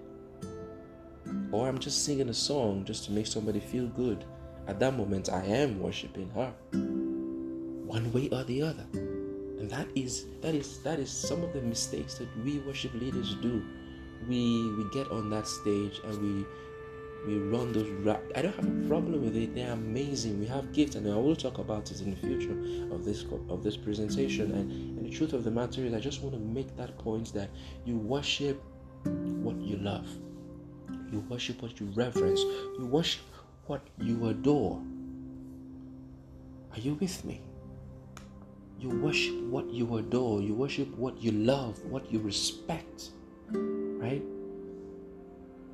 Or 1.51 1.67
I'm 1.67 1.79
just 1.79 2.05
singing 2.05 2.29
a 2.29 2.33
song 2.33 2.85
just 2.85 3.05
to 3.05 3.11
make 3.11 3.25
somebody 3.25 3.59
feel 3.59 3.87
good. 3.87 4.23
At 4.67 4.79
that 4.79 4.95
moment, 4.95 5.29
I 5.29 5.43
am 5.45 5.79
worshiping 5.79 6.29
her. 6.35 6.53
One 7.87 8.11
way 8.13 8.29
or 8.31 8.43
the 8.43 8.61
other 8.61 9.10
and 9.61 9.69
that 9.69 9.87
is 9.93 10.25
that 10.41 10.55
is 10.55 10.79
that 10.79 10.97
is 10.97 11.11
some 11.11 11.43
of 11.43 11.53
the 11.53 11.61
mistakes 11.61 12.15
that 12.15 12.27
we 12.43 12.57
worship 12.59 12.95
leaders 12.95 13.35
do. 13.35 13.63
We 14.27 14.73
we 14.75 14.89
get 14.89 15.11
on 15.11 15.29
that 15.29 15.47
stage 15.47 16.01
and 16.03 16.19
we 16.19 16.45
we 17.27 17.37
run 17.37 17.71
those 17.71 17.87
rap 18.03 18.23
i 18.35 18.41
don't 18.41 18.55
have 18.55 18.65
a 18.65 18.87
problem 18.87 19.23
with 19.23 19.35
it. 19.35 19.53
They're 19.53 19.73
amazing. 19.73 20.39
We 20.39 20.47
have 20.47 20.73
gifts 20.73 20.95
and 20.95 21.07
i 21.07 21.15
will 21.15 21.35
talk 21.35 21.59
about 21.59 21.91
it 21.91 22.01
in 22.01 22.09
the 22.09 22.17
future 22.17 22.57
of 22.91 23.05
this 23.05 23.23
of 23.49 23.61
this 23.61 23.77
presentation. 23.77 24.51
And, 24.51 24.71
and 24.97 25.05
the 25.05 25.15
truth 25.15 25.33
of 25.33 25.43
the 25.43 25.51
matter 25.51 25.85
is 25.85 25.93
i 25.93 25.99
just 25.99 26.23
want 26.23 26.33
to 26.33 26.41
make 26.41 26.75
that 26.77 26.97
point 26.97 27.31
that 27.35 27.51
you 27.85 27.97
worship 27.97 28.59
what 29.03 29.57
you 29.61 29.77
love. 29.77 30.07
You 31.11 31.19
worship 31.29 31.61
what 31.61 31.79
you 31.79 31.85
reverence. 31.93 32.41
You 32.79 32.87
worship 32.87 33.25
what 33.67 33.81
you 33.99 34.27
adore. 34.27 34.81
Are 36.73 36.79
you 36.79 36.95
with 36.95 37.23
me 37.23 37.41
you 38.81 38.89
worship 38.89 39.39
what 39.43 39.69
you 39.69 39.97
adore, 39.97 40.41
you 40.41 40.53
worship 40.53 40.89
what 40.97 41.21
you 41.21 41.31
love, 41.31 41.83
what 41.85 42.11
you 42.11 42.19
respect, 42.19 43.11
right? 43.51 44.23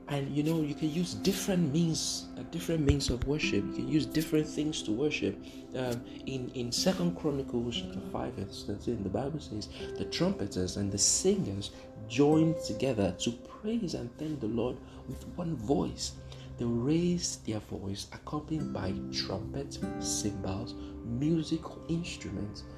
and 0.10 0.36
you 0.36 0.42
know 0.42 0.62
you 0.62 0.74
can 0.74 0.90
use 0.90 1.14
different 1.14 1.74
means 1.74 2.28
uh, 2.38 2.44
different 2.52 2.86
means 2.86 3.10
of 3.10 3.26
worship. 3.28 3.64
You 3.66 3.74
can 3.74 3.88
use 3.88 4.06
different 4.06 4.48
things 4.48 4.82
to 4.84 4.92
worship. 4.92 5.38
Um, 5.76 6.02
in 6.26 6.50
in 6.54 6.72
second 6.72 7.18
chronicles 7.18 7.82
chapter 7.82 8.00
5 8.12 8.34
verse 8.34 8.64
13 8.68 9.04
the 9.04 9.10
bible 9.10 9.40
says 9.40 9.70
the 9.98 10.06
trumpeters 10.06 10.78
and 10.78 10.92
the 10.92 10.98
singers 10.98 11.72
joined 12.08 12.56
together 12.66 13.14
to 13.20 13.32
praise 13.32 13.94
and 13.94 14.10
thank 14.18 14.40
the 14.40 14.48
lord 14.48 14.78
with 15.08 15.28
one 15.36 15.56
voice. 15.56 16.14
They 16.58 16.66
raised 16.66 17.46
their 17.46 17.60
voice 17.60 18.08
accompanied 18.14 18.74
by 18.74 18.94
trumpets 19.12 19.80
cymbals 20.00 20.74
musical 21.06 21.80
instruments 21.88 22.64
in 22.64 22.77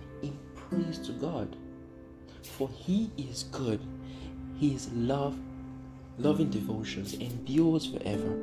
praise 0.69 0.97
to 0.99 1.11
god 1.13 1.55
for 2.41 2.69
he 2.69 3.11
is 3.17 3.43
good 3.51 3.81
his 4.59 4.91
love 4.93 5.37
loving 6.19 6.49
devotions 6.49 7.13
endures 7.13 7.85
forever. 7.85 8.37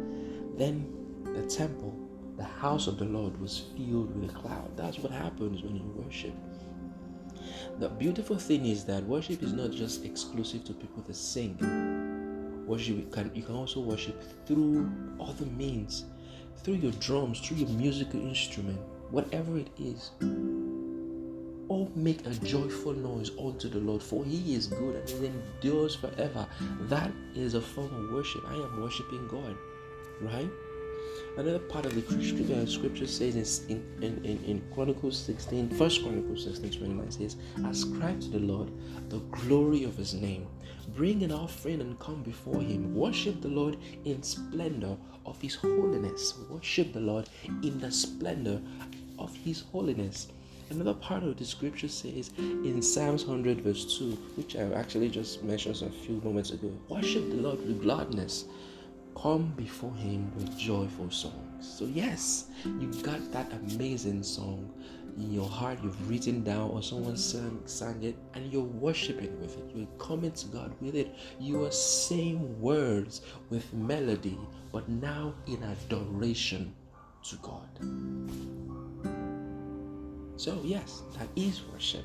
Then 0.56 0.86
the 1.24 1.42
temple, 1.46 1.94
the 2.36 2.44
house 2.44 2.86
of 2.86 2.98
the 2.98 3.04
Lord, 3.04 3.38
was 3.40 3.64
filled 3.76 4.18
with 4.18 4.30
a 4.30 4.32
cloud. 4.32 4.76
That's 4.76 4.98
what 4.98 5.12
happens 5.12 5.62
when 5.62 5.76
you 5.76 5.92
worship. 5.94 6.34
The 7.78 7.90
beautiful 7.90 8.38
thing 8.38 8.64
is 8.64 8.84
that 8.86 9.04
worship 9.04 9.42
is 9.42 9.52
not 9.52 9.70
just 9.70 10.04
exclusive 10.04 10.64
to 10.64 10.72
people 10.72 11.02
that 11.06 11.14
sing. 11.14 11.56
Worship 12.66 12.96
you 12.96 13.06
can 13.12 13.30
you 13.34 13.42
can 13.42 13.54
also 13.54 13.80
worship 13.80 14.20
through 14.46 14.90
other 15.20 15.46
means, 15.46 16.04
through 16.64 16.74
your 16.74 16.92
drums, 16.92 17.40
through 17.40 17.58
your 17.58 17.68
musical 17.68 18.20
instrument, 18.20 18.80
whatever 19.10 19.58
it 19.58 19.68
is. 19.78 20.10
All 21.76 21.92
make 21.94 22.26
a 22.26 22.30
joyful 22.30 22.94
noise 22.94 23.30
unto 23.38 23.68
the 23.68 23.80
Lord, 23.80 24.02
for 24.02 24.24
he 24.24 24.54
is 24.54 24.66
good 24.66 24.94
and 24.94 25.08
he 25.10 25.26
endures 25.26 25.94
forever. 25.94 26.46
That 26.88 27.10
is 27.34 27.52
a 27.52 27.60
form 27.60 27.94
of 27.94 28.12
worship. 28.12 28.42
I 28.48 28.54
am 28.54 28.80
worshiping 28.80 29.28
God, 29.28 29.54
right? 30.22 30.48
Another 31.36 31.58
part 31.58 31.84
of 31.84 31.94
the 31.94 32.00
scripture, 32.00 32.54
uh, 32.54 32.64
scripture 32.64 33.06
says 33.06 33.66
in, 33.68 33.84
in, 34.00 34.24
in, 34.24 34.42
in 34.44 34.62
Chronicles 34.74 35.18
16, 35.18 35.68
1 35.68 35.76
Chronicles 35.76 36.44
16, 36.44 36.70
29 36.78 37.10
says, 37.10 37.36
Ascribe 37.66 38.22
to 38.22 38.28
the 38.30 38.38
Lord 38.38 38.72
the 39.10 39.18
glory 39.42 39.84
of 39.84 39.98
his 39.98 40.14
name. 40.14 40.46
Bring 40.94 41.22
an 41.24 41.30
offering 41.30 41.82
and 41.82 41.98
come 41.98 42.22
before 42.22 42.62
him. 42.62 42.94
Worship 42.94 43.42
the 43.42 43.48
Lord 43.48 43.76
in 44.06 44.22
splendor 44.22 44.96
of 45.26 45.38
his 45.42 45.56
holiness. 45.56 46.32
Worship 46.48 46.94
the 46.94 47.00
Lord 47.00 47.28
in 47.62 47.78
the 47.80 47.92
splendor 47.92 48.62
of 49.18 49.36
his 49.36 49.60
holiness. 49.72 50.28
Another 50.70 50.94
part 50.94 51.22
of 51.22 51.36
the 51.36 51.44
scripture 51.44 51.88
says 51.88 52.32
in 52.38 52.82
Psalms 52.82 53.24
100, 53.24 53.60
verse 53.60 53.98
2, 53.98 54.10
which 54.36 54.56
I 54.56 54.72
actually 54.72 55.08
just 55.08 55.42
mentioned 55.44 55.80
a 55.82 55.90
few 55.90 56.20
moments 56.22 56.50
ago 56.50 56.72
worship 56.88 57.28
the 57.30 57.36
Lord 57.36 57.58
with 57.58 57.82
gladness, 57.82 58.46
come 59.16 59.52
before 59.56 59.94
Him 59.94 60.32
with 60.34 60.58
joyful 60.58 61.10
songs. 61.10 61.34
So, 61.60 61.84
yes, 61.84 62.46
you've 62.64 63.02
got 63.02 63.32
that 63.32 63.52
amazing 63.52 64.22
song 64.24 64.72
in 65.16 65.32
your 65.32 65.48
heart, 65.48 65.78
you've 65.82 66.10
written 66.10 66.42
down, 66.42 66.70
or 66.70 66.82
someone 66.82 67.16
sang, 67.16 67.60
sang 67.64 68.02
it, 68.02 68.16
and 68.34 68.52
you're 68.52 68.62
worshiping 68.62 69.40
with 69.40 69.56
it. 69.56 69.70
You're 69.74 69.86
coming 69.98 70.32
to 70.32 70.46
God 70.48 70.74
with 70.80 70.94
it. 70.94 71.14
You 71.40 71.64
are 71.64 71.72
saying 71.72 72.60
words 72.60 73.22
with 73.50 73.72
melody, 73.72 74.38
but 74.72 74.88
now 74.88 75.32
in 75.46 75.62
adoration 75.62 76.74
to 77.24 77.36
God. 77.36 78.65
So, 80.36 80.60
yes, 80.62 81.02
that 81.18 81.28
is 81.36 81.62
worship. 81.72 82.04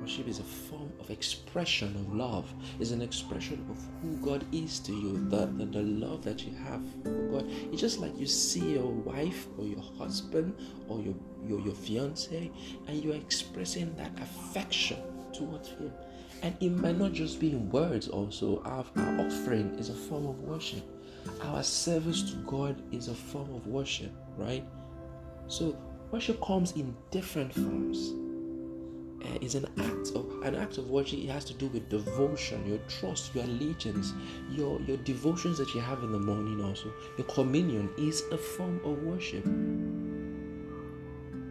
Worship 0.00 0.28
is 0.28 0.38
a 0.38 0.44
form 0.44 0.90
of 1.00 1.10
expression 1.10 1.94
of 1.96 2.14
love, 2.14 2.52
is 2.80 2.92
an 2.92 3.02
expression 3.02 3.66
of 3.68 3.78
who 4.00 4.16
God 4.24 4.44
is 4.52 4.78
to 4.80 4.92
you, 4.92 5.28
the, 5.28 5.46
the, 5.46 5.66
the 5.66 5.82
love 5.82 6.24
that 6.24 6.44
you 6.44 6.54
have 6.56 6.80
for 7.02 7.10
God. 7.10 7.46
It's 7.70 7.80
just 7.80 7.98
like 7.98 8.16
you 8.18 8.26
see 8.26 8.74
your 8.74 8.90
wife 8.90 9.46
or 9.58 9.66
your 9.66 9.82
husband 9.98 10.54
or 10.88 11.00
your, 11.02 11.14
your, 11.46 11.60
your 11.60 11.74
fiance 11.74 12.50
and 12.86 13.04
you're 13.04 13.16
expressing 13.16 13.94
that 13.96 14.12
affection 14.22 14.98
towards 15.32 15.68
him. 15.68 15.92
And 16.42 16.56
it 16.60 16.70
might 16.70 16.96
not 16.96 17.12
just 17.12 17.40
be 17.40 17.50
in 17.50 17.68
words, 17.68 18.08
also. 18.08 18.62
Our, 18.62 18.86
our 18.96 19.26
offering 19.26 19.76
is 19.78 19.90
a 19.90 19.94
form 19.94 20.26
of 20.26 20.38
worship, 20.38 20.84
our 21.42 21.62
service 21.62 22.22
to 22.30 22.36
God 22.38 22.80
is 22.92 23.08
a 23.08 23.14
form 23.14 23.52
of 23.54 23.66
worship, 23.66 24.12
right? 24.36 24.64
So, 25.48 25.76
Worship 26.10 26.40
comes 26.40 26.72
in 26.72 26.96
different 27.10 27.52
forms. 27.52 28.14
Uh, 29.22 29.38
it's 29.42 29.54
an 29.54 29.66
act 29.78 30.12
of 30.14 30.42
an 30.42 30.54
act 30.54 30.78
of 30.78 30.88
worship. 30.88 31.18
It 31.18 31.28
has 31.28 31.44
to 31.46 31.54
do 31.54 31.66
with 31.66 31.88
devotion, 31.90 32.66
your 32.66 32.78
trust, 32.88 33.34
your 33.34 33.44
allegiance, 33.44 34.14
your 34.50 34.80
your 34.82 34.96
devotions 34.98 35.58
that 35.58 35.74
you 35.74 35.80
have 35.80 36.02
in 36.02 36.12
the 36.12 36.18
morning. 36.18 36.64
Also, 36.64 36.90
your 37.18 37.26
communion 37.26 37.90
is 37.98 38.22
a 38.32 38.38
form 38.38 38.80
of 38.84 39.02
worship. 39.02 39.44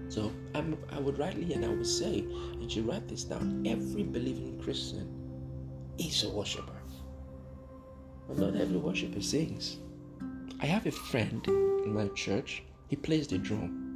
So 0.10 0.32
I'm, 0.56 0.78
I 0.90 1.00
would 1.00 1.20
rightly 1.20 1.54
and 1.54 1.64
I 1.64 1.68
would 1.68 1.86
say, 1.86 2.20
and 2.20 2.74
you 2.74 2.84
write 2.84 3.08
this 3.08 3.26
down. 3.26 3.64
Every 3.68 4.04
believing 4.04 4.60
Christian 4.64 5.08
is 6.00 6.24
a 6.24 6.30
worshiper, 6.30 6.82
but 8.28 8.40
not 8.40 8.56
every 8.56 8.78
worshiper 8.78 9.22
sings. 9.22 9.78
I 10.62 10.66
have 10.66 10.88
a 10.88 10.92
friend 10.92 11.46
in 11.48 11.94
my 11.94 12.08
church. 12.16 12.64
He 12.88 12.96
plays 12.96 13.28
the 13.28 13.38
drum 13.38 13.87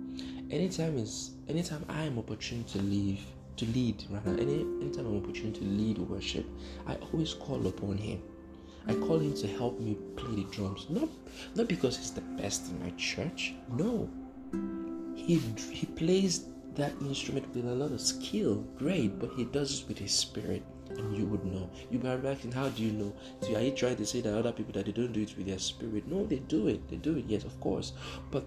anytime 0.52 0.98
is 0.98 1.32
anytime 1.48 1.86
I 1.90 2.04
am 2.04 2.20
opportune 2.20 2.64
to 2.66 2.78
leave 2.80 3.22
to 3.58 3.66
lead 3.68 4.04
rather 4.10 4.32
any 4.32 4.62
anytime 4.82 5.08
I'm 5.08 5.18
opportune 5.18 5.54
to 5.54 5.64
lead 5.64 5.98
worship, 5.98 6.46
I 6.88 6.96
always 6.96 7.34
call 7.34 7.66
upon 7.68 7.98
him. 7.98 8.22
I 8.88 8.96
call 8.96 9.20
him 9.20 9.36
to 9.36 9.48
help 9.48 9.80
me 9.80 9.98
play 10.16 10.36
the 10.36 10.44
drums. 10.52 10.88
Not 10.90 11.10
not 11.56 11.68
because 11.68 11.98
he's 11.98 12.12
the 12.12 12.22
best 12.22 12.70
in 12.70 12.80
my 12.84 12.92
church. 12.92 13.54
No. 13.70 14.10
He 15.16 15.38
he 15.72 15.86
plays 15.86 16.46
that 16.76 16.94
instrument 17.02 17.54
with 17.54 17.66
a 17.66 17.76
lot 17.76 17.92
of 17.92 18.02
skill, 18.02 18.66
great, 18.78 19.20
but 19.20 19.32
he 19.36 19.46
does 19.46 19.82
it 19.82 19.88
with 19.88 19.98
his 19.98 20.12
spirit. 20.12 20.64
And 20.90 21.16
you 21.16 21.26
would 21.26 21.46
know. 21.46 21.70
You 21.90 22.00
be 22.00 22.08
asking, 22.08 22.52
how 22.52 22.68
do 22.68 22.84
you 22.84 22.92
know? 22.92 23.14
So 23.42 23.56
are 23.56 23.62
you 23.62 23.72
trying 23.72 23.96
to 23.96 24.06
say 24.06 24.20
that 24.22 24.38
other 24.38 24.52
people 24.52 24.74
that 24.74 24.86
they 24.86 24.92
don't 24.92 25.14
do 25.14 25.22
it 25.22 25.38
with 25.38 25.48
their 25.48 25.60
spirit? 25.60 26.06
No, 26.06 26.26
they 26.26 26.40
do 26.40 26.68
it. 26.68 26.90
They 26.90 26.98
do 26.98 27.16
it, 27.16 27.26
yes, 27.28 27.46
of 27.46 27.58
course. 27.62 27.94
But 28.30 28.46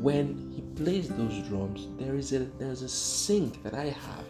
when 0.00 0.52
he 0.54 0.62
plays 0.82 1.08
those 1.08 1.46
drums, 1.48 1.88
there 1.98 2.14
is 2.14 2.32
a 2.32 2.40
there's 2.58 2.82
a 2.82 2.88
sync 2.88 3.62
that 3.62 3.74
I 3.74 3.86
have 3.86 4.24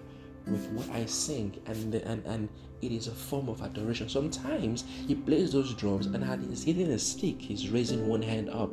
with 0.46 0.66
what 0.70 0.88
I 0.90 1.04
sing, 1.06 1.60
and 1.66 1.94
and 1.94 2.24
and 2.26 2.48
it 2.80 2.92
is 2.92 3.06
a 3.08 3.12
form 3.12 3.48
of 3.48 3.62
adoration. 3.62 4.08
Sometimes 4.08 4.84
he 5.06 5.14
plays 5.14 5.52
those 5.52 5.74
drums, 5.74 6.06
and 6.06 6.24
as 6.24 6.40
he's 6.48 6.64
hitting 6.64 6.90
a 6.92 6.98
stick, 6.98 7.40
he's 7.40 7.70
raising 7.70 8.08
one 8.08 8.22
hand 8.22 8.48
up. 8.50 8.70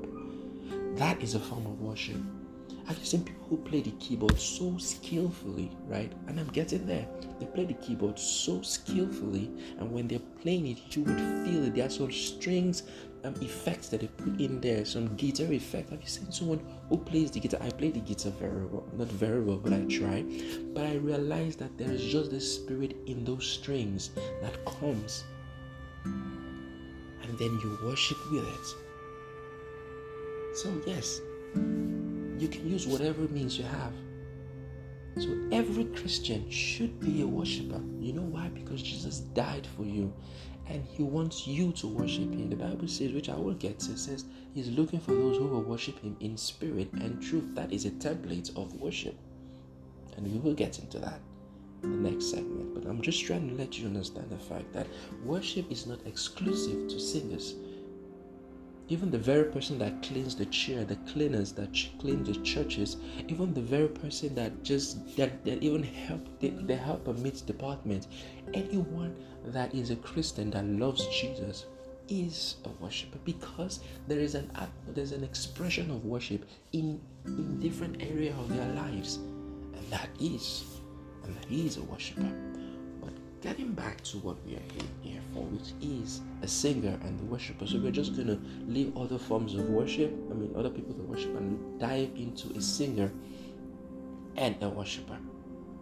That 0.95 1.21
is 1.21 1.35
a 1.35 1.39
form 1.39 1.65
of 1.65 1.81
worship. 1.81 2.17
I've 2.87 3.03
seen 3.03 3.23
people 3.23 3.47
who 3.49 3.57
play 3.57 3.81
the 3.81 3.91
keyboard 3.91 4.39
so 4.39 4.77
skillfully, 4.77 5.71
right? 5.87 6.11
And 6.27 6.39
I'm 6.39 6.47
getting 6.49 6.85
there. 6.85 7.07
They 7.39 7.47
play 7.47 7.65
the 7.65 7.73
keyboard 7.73 8.19
so 8.19 8.61
skillfully, 8.61 9.49
and 9.79 9.91
when 9.91 10.07
they're 10.07 10.19
playing 10.41 10.67
it, 10.67 10.95
you 10.95 11.03
would 11.03 11.17
feel 11.45 11.65
it. 11.65 11.73
There 11.73 11.87
are 11.87 11.89
some 11.89 12.11
strings 12.11 12.83
um, 13.25 13.33
effects 13.41 13.89
that 13.89 14.01
they 14.01 14.07
put 14.07 14.39
in 14.39 14.61
there, 14.61 14.85
some 14.85 15.15
guitar 15.15 15.51
effect. 15.51 15.89
Have 15.89 16.01
you 16.01 16.07
seen 16.07 16.31
someone 16.31 16.59
who 16.89 16.97
plays 16.97 17.31
the 17.31 17.39
guitar? 17.39 17.59
I 17.63 17.69
play 17.69 17.89
the 17.91 17.99
guitar 17.99 18.31
very 18.31 18.65
well, 18.65 18.85
not 18.97 19.07
very 19.07 19.41
well, 19.41 19.57
but 19.57 19.73
I 19.73 19.83
try. 19.85 20.23
But 20.73 20.85
I 20.85 20.95
realize 20.95 21.55
that 21.57 21.77
there 21.77 21.91
is 21.91 22.03
just 22.03 22.31
this 22.31 22.55
spirit 22.55 22.95
in 23.07 23.25
those 23.25 23.45
strings 23.45 24.11
that 24.41 24.63
comes, 24.65 25.23
and 26.03 27.37
then 27.39 27.59
you 27.63 27.79
worship 27.83 28.17
with 28.31 28.47
it. 28.47 28.67
So, 30.57 30.81
yes, 30.85 31.19
you 31.55 32.47
can 32.47 32.69
use 32.69 32.87
whatever 32.87 33.21
means 33.21 33.57
you 33.57 33.65
have. 33.65 33.93
So 35.17 35.29
every 35.51 35.85
Christian 35.85 36.49
should 36.49 36.99
be 36.99 37.21
a 37.21 37.27
worshiper. 37.27 37.81
You 37.99 38.11
know 38.13 38.21
why? 38.21 38.49
Because 38.49 38.81
Jesus 38.81 39.19
died 39.19 39.65
for 39.65 39.83
you 39.83 40.13
and 40.67 40.83
he 40.85 41.03
wants 41.03 41.45
you 41.45 41.71
to 41.73 41.87
worship 41.87 42.31
him. 42.31 42.49
The 42.49 42.55
Bible 42.55 42.87
says, 42.87 43.11
which 43.11 43.29
I 43.29 43.35
will 43.35 43.53
get 43.53 43.79
to, 43.81 43.97
says 43.97 44.25
he's 44.53 44.69
looking 44.69 44.99
for 44.99 45.11
those 45.11 45.37
who 45.37 45.45
will 45.45 45.61
worship 45.61 45.99
him 45.99 46.15
in 46.19 46.37
spirit 46.37 46.91
and 46.93 47.21
truth. 47.21 47.53
That 47.55 47.71
is 47.71 47.85
a 47.85 47.91
template 47.91 48.55
of 48.57 48.73
worship. 48.75 49.15
And 50.17 50.31
we 50.31 50.39
will 50.39 50.55
get 50.55 50.79
into 50.79 50.99
that 50.99 51.19
in 51.83 52.03
the 52.03 52.09
next 52.09 52.31
segment. 52.31 52.73
But 52.73 52.85
I'm 52.89 53.01
just 53.01 53.23
trying 53.23 53.49
to 53.49 53.55
let 53.55 53.77
you 53.77 53.85
understand 53.85 54.29
the 54.29 54.37
fact 54.37 54.73
that 54.73 54.87
worship 55.23 55.71
is 55.71 55.85
not 55.85 55.99
exclusive 56.05 56.87
to 56.89 56.99
singers. 56.99 57.55
Even 58.87 59.09
the 59.09 59.17
very 59.17 59.45
person 59.45 59.79
that 59.79 60.03
cleans 60.03 60.35
the 60.35 60.45
chair, 60.45 60.85
the 60.85 60.95
cleaners 61.11 61.51
that 61.53 61.69
clean 61.99 62.23
the 62.23 62.35
churches, 62.41 62.97
even 63.27 63.51
the 63.53 63.61
very 63.61 63.87
person 63.87 64.35
that 64.35 64.63
just 64.63 65.17
that, 65.17 65.43
that 65.43 65.63
even 65.63 65.81
help 65.81 66.21
the, 66.39 66.49
the 66.49 66.75
help 66.75 67.07
amidst 67.07 67.47
department, 67.47 68.05
anyone 68.55 69.15
that 69.47 69.75
is 69.75 69.91
a 69.91 69.95
Christian 69.97 70.49
that 70.51 70.65
loves 70.65 71.05
Jesus 71.07 71.65
is 72.07 72.57
a 72.65 72.83
worshiper 72.83 73.17
because 73.25 73.79
there 74.07 74.19
is 74.19 74.35
an 74.35 74.49
there's 74.89 75.11
an 75.11 75.23
expression 75.23 75.89
of 75.91 76.05
worship 76.05 76.45
in 76.73 77.01
in 77.25 77.59
different 77.59 78.01
area 78.01 78.31
of 78.31 78.55
their 78.55 78.67
lives, 78.73 79.17
and 79.17 79.85
that 79.89 80.09
is 80.19 80.63
and 81.23 81.35
that 81.35 81.51
is 81.51 81.77
a 81.77 81.83
worshiper. 81.83 82.31
But 83.01 83.13
getting 83.41 83.73
back 83.73 84.01
to 84.05 84.17
what 84.19 84.37
we 84.45 84.55
are 84.55 84.67
here 85.01 85.21
for, 85.33 85.43
which 85.43 85.73
is 85.81 86.21
a 86.41 86.47
singer 86.47 86.97
and 87.03 87.19
the 87.19 87.25
worshiper. 87.25 87.65
So 87.67 87.79
we're 87.79 87.91
just 87.91 88.15
gonna 88.15 88.39
leave 88.67 88.95
other 88.97 89.17
forms 89.17 89.55
of 89.55 89.69
worship, 89.69 90.13
I 90.31 90.33
mean 90.33 90.53
other 90.55 90.69
people 90.69 90.93
that 90.93 91.07
worship 91.07 91.35
and 91.35 91.79
dive 91.79 92.11
into 92.15 92.49
a 92.55 92.61
singer 92.61 93.11
and 94.37 94.55
a 94.61 94.69
worshiper. 94.69 95.17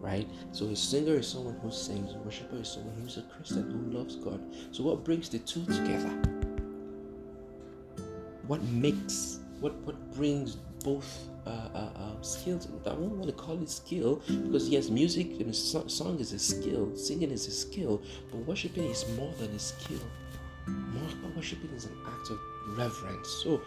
Right? 0.04 0.28
So 0.52 0.66
a 0.66 0.76
singer 0.76 1.14
is 1.14 1.26
someone 1.26 1.56
who 1.62 1.70
sings, 1.70 2.12
a 2.12 2.18
worshiper 2.18 2.56
is 2.56 2.68
someone 2.68 2.94
who's 3.00 3.16
a 3.16 3.22
Christian 3.22 3.70
who 3.70 3.98
loves 3.98 4.16
God. 4.16 4.38
So 4.70 4.84
what 4.84 5.02
brings 5.02 5.30
the 5.30 5.38
two 5.38 5.64
together? 5.64 6.12
What 8.46 8.62
makes 8.64 9.40
what 9.60 9.74
what 9.86 9.96
brings 10.14 10.56
both 10.84 11.28
uh, 11.46 11.50
uh, 11.74 11.78
uh, 11.96 12.22
skills. 12.22 12.68
I 12.86 12.90
don't 12.90 13.18
want 13.18 13.26
to 13.26 13.32
call 13.32 13.60
it 13.62 13.68
skill 13.68 14.22
because 14.26 14.68
yes, 14.68 14.90
music 14.90 15.40
and 15.40 15.54
song 15.54 16.18
is 16.20 16.32
a 16.32 16.38
skill, 16.38 16.94
singing 16.96 17.30
is 17.30 17.46
a 17.48 17.50
skill, 17.50 18.02
but 18.30 18.38
worshiping 18.46 18.84
is 18.84 19.04
more 19.16 19.32
than 19.38 19.50
a 19.50 19.58
skill. 19.58 20.00
More 20.66 21.32
worshiping 21.36 21.70
is 21.70 21.84
an 21.86 21.96
act 22.06 22.30
of 22.30 22.38
reverence. 22.78 23.28
So, 23.42 23.60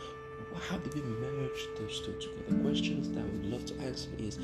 how 0.69 0.78
do 0.78 0.89
we 0.95 1.02
merge 1.02 1.67
those 1.78 2.00
two 2.02 2.13
together? 2.13 2.63
Questions 2.63 3.10
that 3.10 3.19
I 3.19 3.23
would 3.23 3.45
love 3.45 3.65
to 3.65 3.76
answer 3.80 4.10
is 4.17 4.39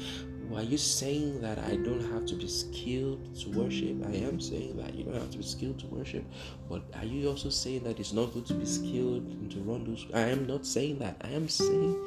are 0.55 0.63
you 0.63 0.77
saying 0.77 1.41
that 1.41 1.57
I 1.59 1.77
don't 1.77 2.03
have 2.11 2.25
to 2.27 2.35
be 2.35 2.47
skilled 2.47 3.35
to 3.39 3.49
worship? 3.49 4.05
I 4.05 4.15
am 4.17 4.39
saying 4.39 4.77
that 4.77 4.93
you 4.93 5.03
don't 5.03 5.15
have 5.15 5.31
to 5.31 5.37
be 5.37 5.43
skilled 5.43 5.79
to 5.79 5.87
worship, 5.87 6.23
but 6.69 6.83
are 6.95 7.05
you 7.05 7.29
also 7.29 7.49
saying 7.49 7.83
that 7.83 7.99
it's 7.99 8.13
not 8.13 8.33
good 8.33 8.45
to 8.47 8.53
be 8.53 8.65
skilled 8.65 9.25
and 9.25 9.51
to 9.51 9.59
run 9.59 9.85
those? 9.85 10.05
I 10.13 10.29
am 10.29 10.45
not 10.45 10.65
saying 10.65 10.99
that. 10.99 11.17
I 11.21 11.29
am 11.29 11.47
saying 11.47 11.97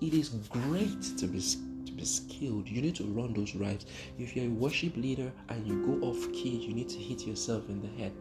it 0.00 0.14
is 0.14 0.28
great 0.28 1.02
to 1.18 1.26
be 1.26 1.40
to 1.40 1.92
be 1.92 2.04
skilled. 2.04 2.68
You 2.68 2.82
need 2.82 2.96
to 2.96 3.04
run 3.04 3.32
those 3.32 3.54
rights. 3.54 3.86
If 4.18 4.36
you're 4.36 4.46
a 4.46 4.48
worship 4.48 4.96
leader 4.96 5.32
and 5.48 5.66
you 5.66 5.86
go 5.86 6.06
off 6.08 6.32
key, 6.32 6.56
you 6.56 6.74
need 6.74 6.88
to 6.90 6.98
hit 6.98 7.26
yourself 7.26 7.68
in 7.68 7.80
the 7.80 8.02
head. 8.02 8.12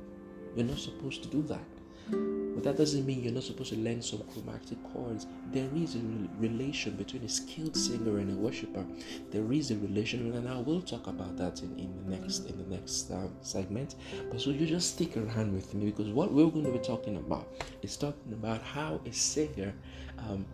You're 0.55 0.65
not 0.65 0.79
supposed 0.79 1.23
to 1.23 1.29
do 1.29 1.41
that. 1.43 1.76
But 2.09 2.63
that 2.63 2.77
doesn't 2.77 3.05
mean 3.05 3.23
you're 3.23 3.33
not 3.33 3.43
supposed 3.43 3.71
to 3.71 3.79
learn 3.79 4.01
some 4.01 4.23
chromatic 4.33 4.77
chords. 4.91 5.27
There 5.51 5.69
is 5.75 5.95
a 5.95 5.99
relation 6.39 6.95
between 6.95 7.23
a 7.23 7.29
skilled 7.29 7.75
singer 7.75 8.17
and 8.17 8.31
a 8.31 8.35
worshiper. 8.35 8.83
There 9.29 9.51
is 9.53 9.69
a 9.69 9.77
relation, 9.77 10.33
and 10.33 10.49
I 10.49 10.57
will 10.59 10.81
talk 10.81 11.05
about 11.05 11.37
that 11.37 11.61
in, 11.61 11.77
in 11.77 11.93
the 11.95 12.17
next 12.17 12.49
in 12.49 12.57
the 12.57 12.75
next 12.75 13.11
um, 13.11 13.31
segment. 13.41 13.95
But 14.31 14.41
so 14.41 14.49
you 14.49 14.65
just 14.65 14.95
stick 14.95 15.17
around 15.17 15.53
with 15.53 15.73
me 15.75 15.91
because 15.91 16.09
what 16.09 16.33
we're 16.33 16.49
going 16.49 16.65
to 16.65 16.71
be 16.71 16.79
talking 16.79 17.17
about 17.17 17.47
is 17.83 17.95
talking 17.95 18.33
about 18.33 18.63
how 18.63 19.01
a 19.05 19.13
singer 19.13 19.73
um, 20.17 20.45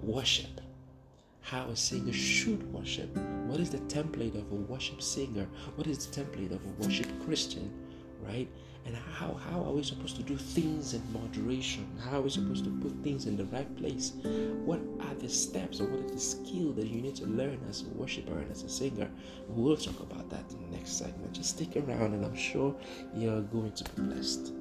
worship 0.00 0.60
how 1.48 1.64
a 1.68 1.76
singer 1.76 2.12
should 2.12 2.62
worship. 2.74 3.08
What 3.46 3.58
is 3.58 3.70
the 3.70 3.78
template 3.78 4.34
of 4.34 4.52
a 4.52 4.54
worship 4.54 5.00
singer? 5.00 5.46
What 5.76 5.86
is 5.86 6.06
the 6.06 6.20
template 6.20 6.52
of 6.52 6.60
a 6.62 6.82
worship 6.82 7.08
Christian? 7.24 7.72
Right? 8.20 8.48
And 8.88 8.96
how, 8.96 9.34
how 9.34 9.60
are 9.64 9.72
we 9.72 9.82
supposed 9.82 10.16
to 10.16 10.22
do 10.22 10.34
things 10.38 10.94
in 10.94 11.02
moderation? 11.12 11.86
How 12.02 12.20
are 12.20 12.22
we 12.22 12.30
supposed 12.30 12.64
to 12.64 12.70
put 12.70 12.90
things 13.04 13.26
in 13.26 13.36
the 13.36 13.44
right 13.44 13.76
place? 13.76 14.14
What 14.64 14.80
are 15.00 15.14
the 15.14 15.28
steps 15.28 15.82
or 15.82 15.84
what 15.84 16.06
are 16.06 16.14
the 16.14 16.18
skills 16.18 16.74
that 16.76 16.86
you 16.86 17.02
need 17.02 17.14
to 17.16 17.26
learn 17.26 17.60
as 17.68 17.82
a 17.82 17.88
worshiper 17.88 18.38
and 18.38 18.50
as 18.50 18.62
a 18.62 18.68
singer? 18.70 19.10
We'll 19.46 19.76
talk 19.76 20.00
about 20.00 20.30
that 20.30 20.50
in 20.50 20.70
the 20.70 20.78
next 20.78 20.92
segment. 20.92 21.34
Just 21.34 21.50
stick 21.50 21.76
around 21.76 22.14
and 22.14 22.24
I'm 22.24 22.34
sure 22.34 22.74
you're 23.14 23.42
going 23.42 23.72
to 23.72 23.84
be 23.84 24.02
blessed. 24.04 24.54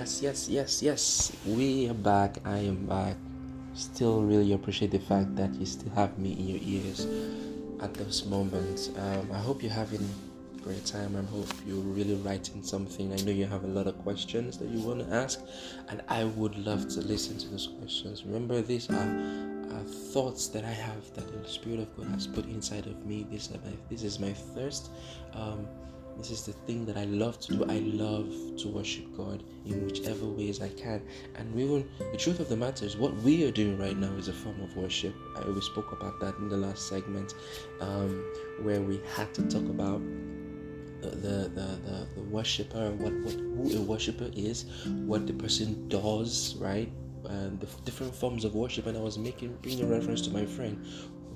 Yes, 0.00 0.22
yes, 0.22 0.48
yes. 0.48 0.82
Yes. 0.82 1.32
We 1.44 1.88
are 1.90 1.94
back. 1.94 2.38
I 2.46 2.58
am 2.58 2.86
back. 2.86 3.16
Still 3.74 4.22
really 4.22 4.54
appreciate 4.54 4.92
the 4.92 4.98
fact 4.98 5.36
that 5.36 5.54
you 5.54 5.66
still 5.66 5.92
have 5.92 6.18
me 6.18 6.32
in 6.32 6.48
your 6.48 6.60
ears 6.62 7.06
at 7.82 7.92
this 7.94 8.24
moment. 8.24 8.90
Um, 8.96 9.30
I 9.30 9.38
hope 9.38 9.62
you're 9.62 9.72
having 9.72 10.00
a 10.00 10.62
great 10.62 10.86
time. 10.86 11.16
I 11.16 11.30
hope 11.30 11.48
you're 11.66 11.84
really 11.98 12.14
writing 12.14 12.62
something. 12.62 13.12
I 13.12 13.16
know 13.24 13.30
you 13.30 13.44
have 13.44 13.64
a 13.64 13.72
lot 13.78 13.86
of 13.86 13.98
questions 13.98 14.56
that 14.58 14.68
you 14.68 14.80
want 14.80 15.06
to 15.06 15.14
ask, 15.14 15.40
and 15.90 16.00
I 16.08 16.24
would 16.24 16.56
love 16.56 16.88
to 16.94 17.00
listen 17.00 17.36
to 17.36 17.48
those 17.48 17.68
questions. 17.78 18.24
Remember, 18.24 18.62
these 18.62 18.88
are, 18.88 18.94
are 19.74 19.84
thoughts 20.12 20.48
that 20.48 20.64
I 20.64 20.72
have 20.72 21.12
that 21.14 21.26
the 21.42 21.48
Spirit 21.48 21.80
of 21.80 21.94
God 21.96 22.06
has 22.14 22.26
put 22.26 22.46
inside 22.46 22.86
of 22.86 23.04
me. 23.04 23.26
This 23.30 23.50
is 23.50 23.52
my, 23.52 23.72
this 23.90 24.02
is 24.02 24.18
my 24.18 24.32
thirst. 24.32 24.90
Um, 25.34 25.68
this 26.20 26.30
is 26.30 26.46
the 26.46 26.52
thing 26.52 26.84
that 26.86 26.96
I 26.96 27.04
love 27.04 27.38
to 27.40 27.56
do. 27.56 27.64
I 27.64 27.78
love 27.78 28.28
to 28.58 28.68
worship 28.68 29.04
God 29.16 29.42
in 29.64 29.84
whichever 29.86 30.26
ways 30.26 30.60
I 30.60 30.68
can. 30.68 31.02
And 31.34 31.58
even 31.58 31.88
the 32.12 32.18
truth 32.18 32.40
of 32.40 32.48
the 32.48 32.56
matter 32.56 32.84
is, 32.84 32.96
what 32.96 33.14
we 33.16 33.46
are 33.46 33.50
doing 33.50 33.78
right 33.78 33.96
now 33.96 34.12
is 34.12 34.28
a 34.28 34.32
form 34.32 34.60
of 34.60 34.76
worship. 34.76 35.14
I, 35.36 35.48
we 35.48 35.60
spoke 35.60 35.92
about 35.92 36.20
that 36.20 36.36
in 36.36 36.48
the 36.48 36.56
last 36.56 36.88
segment, 36.88 37.34
um, 37.80 38.24
where 38.62 38.80
we 38.80 39.00
had 39.14 39.32
to 39.34 39.42
talk 39.42 39.64
about 39.64 40.00
the 41.00 41.08
the, 41.08 41.48
the, 41.54 42.08
the 42.14 42.22
worshiper, 42.30 42.90
what, 42.92 43.12
what 43.24 43.34
who 43.34 43.78
a 43.78 43.82
worshiper 43.82 44.30
is, 44.34 44.66
what 45.06 45.26
the 45.26 45.32
person 45.32 45.88
does, 45.88 46.56
right? 46.56 46.92
And 47.24 47.60
the 47.60 47.66
different 47.84 48.14
forms 48.14 48.44
of 48.44 48.54
worship. 48.54 48.86
And 48.86 48.96
I 48.96 49.00
was 49.00 49.18
making 49.18 49.56
bringing 49.62 49.84
a 49.84 49.88
reference 49.88 50.20
to 50.22 50.30
my 50.30 50.44
friend 50.44 50.84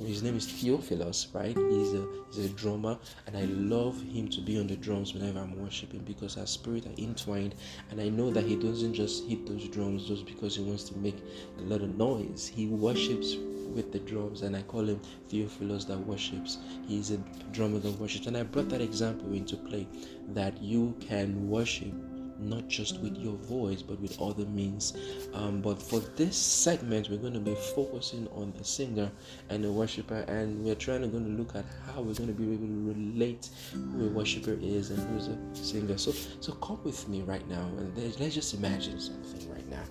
his 0.01 0.23
name 0.23 0.37
is 0.37 0.47
Theophilus, 0.47 1.29
right? 1.33 1.57
He's 1.57 1.95
a 1.95 2.07
he's 2.31 2.47
a 2.47 2.55
drummer, 2.55 2.99
and 3.27 3.37
I 3.37 3.45
love 3.45 4.01
him 4.03 4.29
to 4.29 4.41
be 4.41 4.59
on 4.59 4.67
the 4.67 4.77
drums 4.77 5.15
whenever 5.15 5.39
I'm 5.39 5.61
worshiping 5.61 6.01
because 6.01 6.37
our 6.37 6.47
spirit 6.47 6.87
are 6.87 6.95
entwined, 6.99 7.55
and 7.91 8.01
I 8.01 8.09
know 8.09 8.31
that 8.31 8.45
he 8.45 8.57
doesn't 8.57 8.95
just 8.95 9.25
hit 9.25 9.47
those 9.47 9.69
drums 9.69 10.07
just 10.07 10.27
because 10.27 10.57
he 10.57 10.63
wants 10.63 10.85
to 10.85 10.99
make 10.99 11.17
a 11.59 11.63
lot 11.63 11.83
of 11.83 11.97
noise. 11.97 12.47
He 12.47 12.67
worships 12.67 13.37
with 13.75 13.93
the 13.93 14.01
drums, 14.01 14.43
and 14.43 14.57
I 14.57 14.63
call 14.63 14.89
him 14.89 15.01
Theophilus 15.29 15.85
that 15.87 15.99
worships. 15.99 16.59
He's 16.87 17.11
a 17.11 17.19
drummer 17.53 17.79
that 17.79 17.99
worships, 17.99 18.27
and 18.27 18.37
I 18.37 18.43
brought 18.43 18.69
that 18.71 18.81
example 18.81 19.33
into 19.33 19.57
play 19.57 19.87
that 20.29 20.63
you 20.63 20.95
can 21.01 21.49
worship 21.49 21.93
not 22.45 22.69
just 22.69 23.01
with 23.01 23.17
your 23.17 23.35
voice 23.35 23.83
but 23.83 24.01
with 24.01 24.21
other 24.21 24.45
means. 24.47 24.95
Um, 25.33 25.61
but 25.61 25.83
for 25.83 26.01
this 26.17 26.37
segment, 26.37 27.11
we're 27.11 27.19
going 27.19 27.35
to 27.35 27.41
be 27.41 27.55
focusing 27.75 28.29
on 28.35 28.53
the 28.57 28.65
singer 28.65 29.11
and 29.51 29.65
the 29.65 29.73
worshiper, 29.73 30.25
and 30.29 30.65
we're 30.65 30.75
trying 30.75 31.03
to 31.03 31.09
going 31.09 31.25
to 31.25 31.43
look 31.43 31.55
at 31.55 31.65
how 31.87 32.01
we're 32.01 32.15
going 32.15 32.29
to 32.29 32.35
be 32.35 32.53
able 32.53 32.67
to 32.67 32.95
relate 32.95 33.51
who 33.73 34.07
a 34.07 34.09
worshiper 34.11 34.57
is 34.61 34.91
and 34.91 34.99
who's 35.11 35.29
a 35.29 35.65
singer. 35.65 35.99
So, 35.99 36.13
so 36.41 36.53
come 36.55 36.81
with 36.85 37.09
me 37.09 37.23
right 37.23 37.47
now, 37.49 37.69
and 37.79 37.97
let's 38.21 38.35
just 38.35 38.55
imagine 38.55 39.01
something 39.01 39.51
right 39.53 39.69
now. 39.71 39.83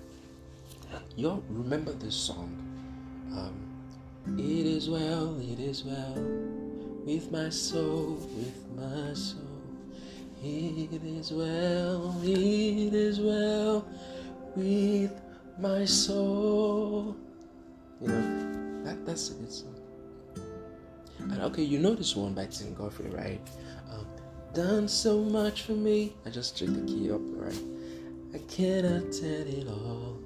You 1.16 1.42
remember 1.48 1.92
this 1.92 2.14
song? 2.14 2.56
Um, 3.32 4.38
it 4.38 4.66
is 4.66 4.88
well, 4.88 5.38
it 5.40 5.58
is 5.58 5.84
well 5.84 6.14
with 7.04 7.30
my 7.30 7.50
soul, 7.50 8.18
with 8.36 8.64
my 8.76 9.12
soul. 9.12 9.43
It 10.46 11.02
is 11.02 11.32
well, 11.32 12.20
it 12.22 12.92
is 12.92 13.18
well 13.18 13.88
with 14.54 15.10
my 15.58 15.86
soul. 15.86 17.16
You 18.02 18.08
know, 18.08 18.84
that, 18.84 19.06
that's 19.06 19.30
a 19.30 19.34
good 19.34 19.50
song. 19.50 19.74
And 21.18 21.40
okay, 21.44 21.62
you 21.62 21.78
know 21.78 21.94
this 21.94 22.14
one 22.14 22.34
by 22.34 22.44
Tim 22.44 22.74
Godfrey, 22.74 23.08
right? 23.08 23.40
Um, 23.90 24.06
done 24.52 24.86
so 24.86 25.20
much 25.20 25.62
for 25.62 25.72
me. 25.72 26.12
I 26.26 26.30
just 26.30 26.58
took 26.58 26.74
the 26.74 26.82
key 26.82 27.10
up, 27.10 27.22
right? 27.24 27.62
I 28.34 28.38
cannot 28.46 29.12
tell 29.12 29.46
it 29.48 29.66
all. 29.66 30.18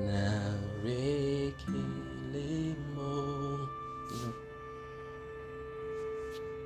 Now, 0.00 0.54
Ricky. 0.82 1.54
You 2.32 2.74
know. 2.96 3.68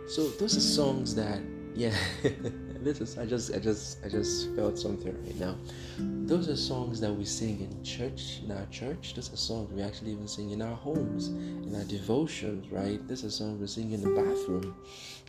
So 0.09 0.29
those 0.31 0.57
are 0.57 0.61
songs 0.61 1.14
that 1.14 1.40
yeah 1.75 1.95
this 2.83 3.01
is 3.01 3.19
i 3.19 3.27
just 3.27 3.55
i 3.55 3.59
just 3.59 3.99
i 4.05 4.09
just 4.09 4.55
felt 4.57 4.79
something 4.79 5.15
right 5.25 5.39
now. 5.39 5.57
Those 5.99 6.49
are 6.49 6.57
songs 6.57 7.01
that 7.01 7.13
we 7.13 7.25
sing 7.25 7.61
in 7.61 7.85
church 7.85 8.41
in 8.45 8.53
our 8.53 8.67
church. 8.67 9.15
Those 9.15 9.33
are 9.33 9.37
songs 9.37 9.73
we 9.73 9.83
actually 9.83 10.13
even 10.13 10.29
sing 10.29 10.51
in 10.51 10.63
our 10.63 10.75
homes 10.75 11.29
in 11.29 11.75
our 11.75 11.85
devotions 11.85 12.71
right? 12.71 13.07
This 13.09 13.25
is 13.25 13.35
songs 13.35 13.61
we 13.61 13.67
sing 13.67 13.93
in 13.93 14.03
the 14.03 14.11
bathroom 14.11 14.75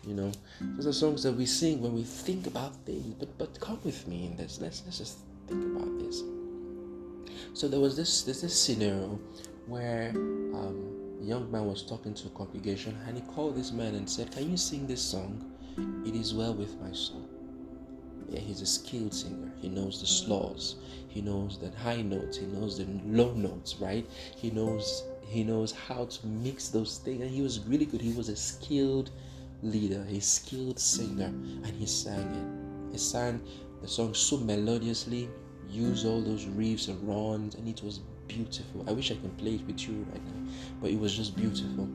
you 0.06 0.14
know? 0.14 0.32
Those 0.62 0.88
are 0.88 0.94
songs 0.94 1.24
that 1.24 1.34
we 1.34 1.46
sing 1.46 1.82
when 1.82 1.94
we 1.94 2.04
think 2.04 2.48
about 2.48 2.76
things. 2.86 3.14
But 3.16 3.38
but 3.38 3.60
come 3.60 3.80
with 3.84 4.08
me 4.08 4.26
in 4.26 4.38
this. 4.38 4.60
Let's 4.62 4.84
let's 4.86 4.98
just 4.98 5.20
think 5.48 5.64
about 5.64 6.00
this. 6.00 6.24
So 7.54 7.68
there 7.68 7.80
was 7.80 7.96
this 7.96 8.24
there's 8.24 8.42
this 8.42 8.60
scenario 8.60 9.20
where 9.68 10.10
um, 10.10 11.20
a 11.22 11.26
young 11.26 11.52
man 11.52 11.66
was 11.66 11.84
talking 11.84 12.14
to 12.16 12.28
a 12.28 12.30
congregation 12.32 12.98
and 13.08 13.16
he 13.16 13.24
called 13.34 13.56
this 13.56 13.72
man 13.72 13.96
and 13.96 14.10
said 14.10 14.32
can 14.32 14.50
you 14.50 14.58
sing 14.58 14.88
this 14.88 15.02
song 15.02 15.51
it 16.06 16.16
is 16.16 16.34
well 16.34 16.54
with 16.54 16.80
my 16.82 16.92
soul. 16.92 17.28
Yeah, 18.30 18.40
he's 18.40 18.62
a 18.62 18.66
skilled 18.66 19.14
singer. 19.14 19.52
He 19.62 19.68
knows 19.68 20.00
the 20.00 20.08
slows. 20.08 20.78
He 21.10 21.22
knows 21.22 21.60
the 21.60 21.70
high 21.80 22.02
notes. 22.02 22.38
He 22.38 22.46
knows 22.46 22.78
the 22.78 22.88
low 23.06 23.34
notes, 23.34 23.76
right? 23.80 24.08
He 24.38 24.52
knows 24.52 25.04
he 25.28 25.44
knows 25.44 25.72
how 25.72 26.06
to 26.06 26.28
mix 26.28 26.70
those 26.70 26.98
things. 26.98 27.22
And 27.22 27.30
he 27.30 27.42
was 27.42 27.60
really 27.60 27.86
good. 27.86 28.02
He 28.02 28.14
was 28.14 28.30
a 28.30 28.36
skilled 28.36 29.12
leader, 29.64 30.06
a 30.10 30.20
skilled 30.20 30.80
singer, 30.80 31.26
and 31.26 31.68
he 31.68 31.86
sang 31.86 32.28
it. 32.90 32.92
He 32.94 32.98
sang 32.98 33.42
the 33.82 33.88
song 33.88 34.14
so 34.14 34.38
melodiously, 34.38 35.30
used 35.70 36.06
all 36.06 36.22
those 36.22 36.46
riffs 36.46 36.88
and 36.90 37.02
runs, 37.08 37.56
and 37.56 37.68
it 37.68 37.82
was 37.84 38.00
beautiful. 38.28 38.86
I 38.88 38.92
wish 38.92 39.12
I 39.12 39.16
can 39.16 39.30
play 39.32 39.56
it 39.56 39.68
with 39.68 39.88
you 39.88 40.06
right 40.12 40.26
now, 40.26 40.52
but 40.82 40.90
it 40.90 41.00
was 41.00 41.14
just 41.16 41.36
beautiful. 41.36 41.90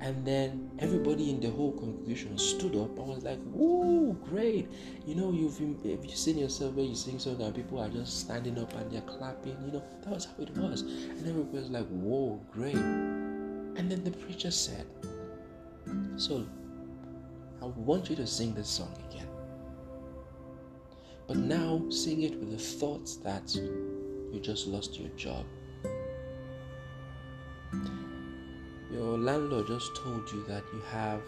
And 0.00 0.24
then 0.24 0.70
everybody 0.78 1.30
in 1.30 1.40
the 1.40 1.50
whole 1.50 1.72
congregation 1.72 2.38
stood 2.38 2.76
up 2.76 2.96
I 2.98 3.02
was 3.02 3.24
like, 3.24 3.40
"Whoa, 3.52 4.12
great!" 4.24 4.68
You 5.04 5.16
know, 5.16 5.32
you've 5.32 5.58
have 5.58 6.04
you 6.04 6.14
seen 6.14 6.38
yourself 6.38 6.74
where 6.74 6.84
you 6.84 6.94
sing 6.94 7.18
something 7.18 7.44
and 7.44 7.54
people 7.54 7.80
are 7.80 7.88
just 7.88 8.20
standing 8.20 8.58
up 8.58 8.72
and 8.74 8.90
they're 8.92 9.00
clapping. 9.02 9.56
You 9.66 9.72
know, 9.72 9.82
that 10.04 10.10
was 10.10 10.26
how 10.26 10.42
it 10.42 10.56
was, 10.56 10.82
and 10.82 11.26
everybody 11.26 11.58
was 11.58 11.70
like, 11.70 11.88
"Whoa, 11.88 12.40
great!" 12.52 12.76
And 12.76 13.90
then 13.90 14.04
the 14.04 14.12
preacher 14.12 14.52
said, 14.52 14.86
"So, 16.16 16.46
I 17.60 17.66
want 17.66 18.08
you 18.08 18.14
to 18.16 18.26
sing 18.26 18.54
this 18.54 18.68
song 18.68 18.94
again, 19.10 19.28
but 21.26 21.38
now 21.38 21.82
sing 21.90 22.22
it 22.22 22.38
with 22.38 22.52
the 22.52 22.58
thoughts 22.58 23.16
that 23.16 23.52
you 23.52 24.38
just 24.40 24.68
lost 24.68 24.98
your 24.98 25.10
job." 25.16 25.44
Your 28.90 29.18
landlord 29.18 29.66
just 29.66 29.94
told 29.96 30.30
you 30.32 30.42
that 30.48 30.64
you 30.72 30.80
have 30.90 31.20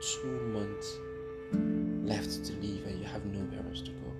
two 0.00 0.40
months 0.52 0.98
left 2.08 2.44
to 2.44 2.52
leave 2.54 2.86
and 2.86 3.00
you 3.00 3.06
have 3.06 3.24
nowhere 3.26 3.66
else 3.68 3.82
to 3.82 3.90
go. 3.90 4.12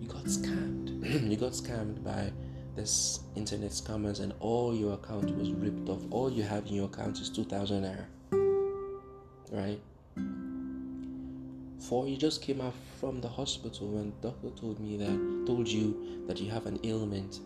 You 0.00 0.08
got 0.08 0.24
scammed. 0.24 1.30
you 1.30 1.36
got 1.36 1.52
scammed 1.52 2.04
by 2.04 2.30
this 2.76 3.20
internet 3.36 3.70
scammers 3.70 4.20
and 4.20 4.34
all 4.40 4.74
your 4.74 4.94
account 4.94 5.34
was 5.36 5.50
ripped 5.52 5.88
off. 5.88 6.02
All 6.10 6.30
you 6.30 6.42
have 6.42 6.66
in 6.66 6.74
your 6.74 6.86
account 6.86 7.20
is 7.20 7.30
2000 7.30 7.82
naira. 7.82 8.04
Right? 9.50 9.80
For 11.80 12.06
you 12.06 12.16
just 12.16 12.42
came 12.42 12.60
out 12.60 12.74
from 13.00 13.20
the 13.20 13.28
hospital 13.28 13.88
when 13.88 14.12
doctor 14.20 14.50
told 14.60 14.80
me 14.80 14.96
that 14.98 15.46
told 15.46 15.68
you 15.68 16.24
that 16.26 16.38
you 16.38 16.50
have 16.50 16.66
an 16.66 16.78
ailment 16.84 17.40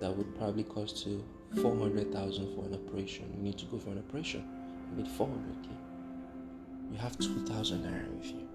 that 0.00 0.16
would 0.16 0.36
probably 0.36 0.64
cost 0.64 1.06
you 1.06 1.24
400,000 1.56 2.54
for 2.54 2.64
an 2.64 2.74
operation. 2.74 3.32
You 3.36 3.42
need 3.42 3.58
to 3.58 3.66
go 3.66 3.78
for 3.78 3.90
an 3.90 3.98
operation. 3.98 4.44
You 4.90 5.02
need 5.02 5.12
400k. 5.12 5.68
You 6.92 6.98
have 6.98 7.18
2,000 7.18 7.84
naira 7.84 8.08
with 8.16 8.26
you. 8.26 8.48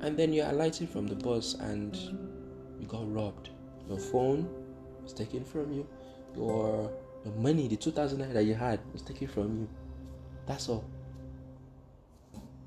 And 0.00 0.16
then 0.16 0.32
you're 0.32 0.48
alighting 0.48 0.86
from 0.86 1.06
the 1.06 1.14
bus 1.14 1.54
and 1.54 1.96
you 2.80 2.86
got 2.86 3.12
robbed. 3.12 3.50
Your 3.88 3.98
phone 3.98 4.48
was 5.02 5.12
taken 5.12 5.44
from 5.44 5.72
you. 5.72 5.86
Your, 6.36 6.90
money, 7.36 7.68
the 7.68 7.76
2,000 7.76 8.18
naira 8.18 8.32
that 8.32 8.44
you 8.44 8.54
had, 8.54 8.80
was 8.92 9.02
taken 9.02 9.28
from 9.28 9.60
you. 9.60 9.68
That's 10.46 10.68
all. 10.68 10.84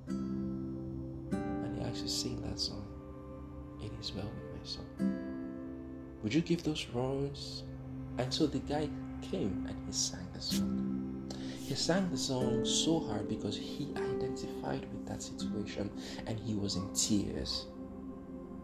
And 0.07 1.77
you 1.77 1.83
actually 1.85 2.09
sing 2.09 2.41
that 2.41 2.59
song. 2.59 2.85
It 3.81 3.91
is 3.99 4.13
well 4.13 4.25
with 4.25 4.59
my 4.59 4.65
soul. 4.65 4.85
Would 6.21 6.33
you 6.33 6.41
give 6.41 6.63
those 6.63 6.85
runs? 6.93 7.63
And 8.17 8.33
so 8.33 8.45
the 8.47 8.59
guy 8.59 8.89
came 9.31 9.65
and 9.67 9.75
he 9.85 9.91
sang 9.91 10.27
the 10.33 10.41
song. 10.41 11.31
He 11.65 11.75
sang 11.75 12.11
the 12.11 12.17
song 12.17 12.65
so 12.65 12.99
hard 12.99 13.29
because 13.29 13.55
he 13.55 13.87
identified 13.95 14.85
with 14.91 15.07
that 15.07 15.23
situation 15.23 15.89
and 16.27 16.39
he 16.39 16.55
was 16.55 16.75
in 16.75 16.93
tears. 16.93 17.65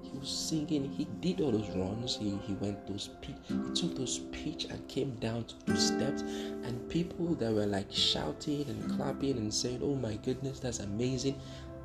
He 0.03 0.17
was 0.17 0.29
singing, 0.29 0.89
he 0.89 1.05
did 1.19 1.39
all 1.39 1.51
those 1.51 1.69
runs, 1.75 2.17
he, 2.17 2.37
he 2.45 2.53
went 2.53 2.87
those 2.87 3.09
pitch, 3.21 3.35
he 3.47 3.73
took 3.73 3.95
those 3.95 4.19
pitch 4.31 4.65
and 4.65 4.87
came 4.87 5.15
down 5.15 5.45
to 5.45 5.55
two 5.65 5.75
steps, 5.75 6.23
and 6.23 6.89
people 6.89 7.35
that 7.35 7.53
were 7.53 7.67
like 7.67 7.91
shouting 7.91 8.65
and 8.67 8.97
clapping 8.97 9.37
and 9.37 9.53
saying, 9.53 9.81
Oh 9.83 9.95
my 9.95 10.15
goodness, 10.17 10.59
that's 10.59 10.79
amazing. 10.79 11.39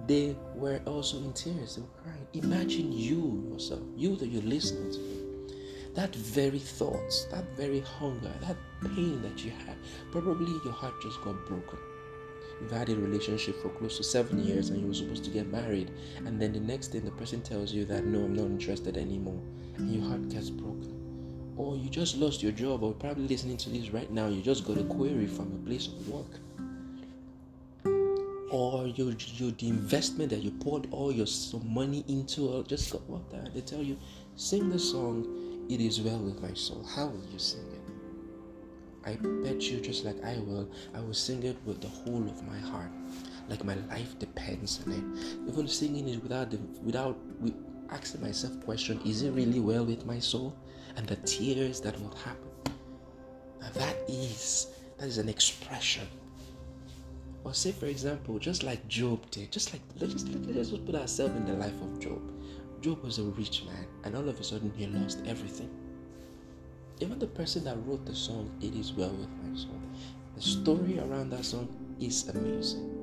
They 0.07 0.37
were 0.55 0.81
also 0.87 1.19
in 1.19 1.33
tears, 1.35 1.77
they 1.77 1.83
were 1.83 1.89
crying. 2.03 2.27
Imagine 2.33 2.93
you 2.93 3.47
yourself, 3.53 3.83
you 3.95 4.17
that 4.17 4.29
you're 4.29 4.43
listening 4.43 4.93
to 4.93 5.24
that 5.95 6.15
very 6.15 6.59
thoughts, 6.59 7.27
that 7.27 7.45
very 7.57 7.81
hunger, 7.81 8.33
that 8.41 8.57
pain 8.95 9.23
that 9.23 9.45
you 9.45 9.53
had, 9.53 9.77
probably 10.11 10.53
your 10.65 10.73
heart 10.73 10.95
just 11.01 11.21
got 11.23 11.47
broken. 11.47 11.79
You've 12.61 12.71
had 12.71 12.89
a 12.89 12.97
relationship 12.97 13.61
for 13.63 13.69
close 13.69 13.97
to 13.99 14.05
seven 14.05 14.45
years 14.45 14.71
and 14.71 14.81
you 14.81 14.87
were 14.87 14.95
supposed 14.95 15.25
to 15.25 15.31
get 15.31 15.47
married, 15.51 15.91
and 16.25 16.41
then 16.41 16.53
the 16.53 16.61
next 16.61 16.89
day 16.89 16.99
the 16.99 17.11
person 17.13 17.43
tells 17.43 17.73
you 17.73 17.85
that 17.87 18.05
no, 18.05 18.21
I'm 18.21 18.35
not 18.35 18.47
interested 18.47 18.97
anymore, 18.97 19.41
and 19.77 19.95
your 19.95 20.09
heart 20.09 20.29
gets 20.29 20.51
broken. 20.51 21.01
Or 21.57 21.77
you 21.77 21.89
just 21.89 22.17
lost 22.17 22.43
your 22.43 22.53
job, 22.53 22.83
or 22.83 22.93
probably 22.93 23.29
listening 23.29 23.57
to 23.59 23.71
this 23.71 23.91
right 23.91 24.11
now, 24.11 24.27
you 24.27 24.43
just 24.43 24.67
got 24.67 24.79
a 24.79 24.85
query 24.85 25.27
from 25.29 25.53
a 25.53 25.67
place 25.67 25.87
of 25.87 26.09
work. 26.09 26.41
Or 28.51 28.87
your, 28.87 29.13
your 29.37 29.51
the 29.53 29.69
investment 29.69 30.31
that 30.31 30.43
you 30.43 30.51
poured 30.51 30.89
all 30.91 31.13
your 31.13 31.27
money 31.65 32.05
into 32.09 32.65
just 32.69 32.93
got 32.93 33.09
worked 33.09 33.35
out. 33.35 33.53
They 33.55 33.61
tell 33.61 33.83
you, 33.83 33.97
sing 34.37 34.69
the 34.69 34.79
song 34.79 35.54
it 35.69 35.81
is 35.81 36.01
well 36.01 36.19
with 36.19 36.43
my 36.43 36.53
soul. 36.55 36.85
How 36.95 37.07
will 37.07 37.25
you 37.33 37.39
sing 37.39 37.67
it? 37.73 37.81
I 39.07 39.17
bet 39.17 39.63
you, 39.63 39.81
just 39.81 40.05
like 40.05 40.23
I 40.25 40.39
will, 40.39 40.69
I 40.95 41.01
will 41.01 41.15
sing 41.15 41.43
it 41.43 41.57
with 41.67 41.81
the 41.81 41.89
whole 41.89 42.27
of 42.27 42.43
my 42.47 42.59
heart, 42.59 42.91
like 43.49 43.63
my 43.65 43.77
life 43.91 44.19
depends 44.19 44.81
on 44.87 44.93
it. 44.93 45.49
Even 45.49 45.69
singing 45.69 46.09
it 46.09 46.23
without 46.23 46.51
the, 46.51 46.59
without 46.83 47.19
asking 47.91 48.23
myself 48.23 48.65
question: 48.65 49.01
Is 49.05 49.23
it 49.23 49.33
really 49.33 49.61
well 49.61 49.85
with 49.85 50.07
my 50.07 50.19
soul? 50.19 50.57
And 50.97 51.07
the 51.07 51.17
tears 51.17 51.81
that 51.81 52.01
will 52.01 52.15
happen. 52.25 52.49
Now 53.61 53.69
that 53.75 53.97
is 54.09 54.69
that 54.99 55.07
is 55.07 55.19
an 55.19 55.29
expression. 55.29 56.07
Or 57.45 57.53
say, 57.53 57.73
for 57.73 57.87
example, 57.87 58.39
just 58.39 58.63
like 58.63 58.87
Job 58.89 59.31
did, 59.31 59.53
just 59.53 59.73
like 59.73 59.83
let's 60.01 60.25
let's 60.25 60.71
put 60.71 60.95
ourselves 60.95 61.37
in 61.37 61.45
the 61.45 61.55
life 61.55 61.79
of 61.83 62.01
Job. 62.01 62.23
Job 62.85 63.03
was 63.03 63.19
a 63.19 63.23
rich 63.23 63.65
man, 63.65 63.87
and 64.05 64.15
all 64.15 64.29
of 64.29 64.39
a 64.39 64.45
sudden 64.45 64.71
he 64.77 64.87
lost 64.87 65.23
everything. 65.27 65.71
Even 67.01 67.19
the 67.19 67.27
person 67.27 67.65
that 67.65 67.79
wrote 67.87 68.05
the 68.05 68.15
song, 68.15 68.51
It 68.61 68.75
Is 68.75 68.93
Well 68.93 69.09
With 69.09 69.31
My 69.43 69.57
Soul, 69.57 69.81
the 70.35 70.43
story 70.43 70.99
around 70.99 71.31
that 71.31 71.47
song 71.47 71.67
is 71.99 72.29
amazing. 72.29 72.94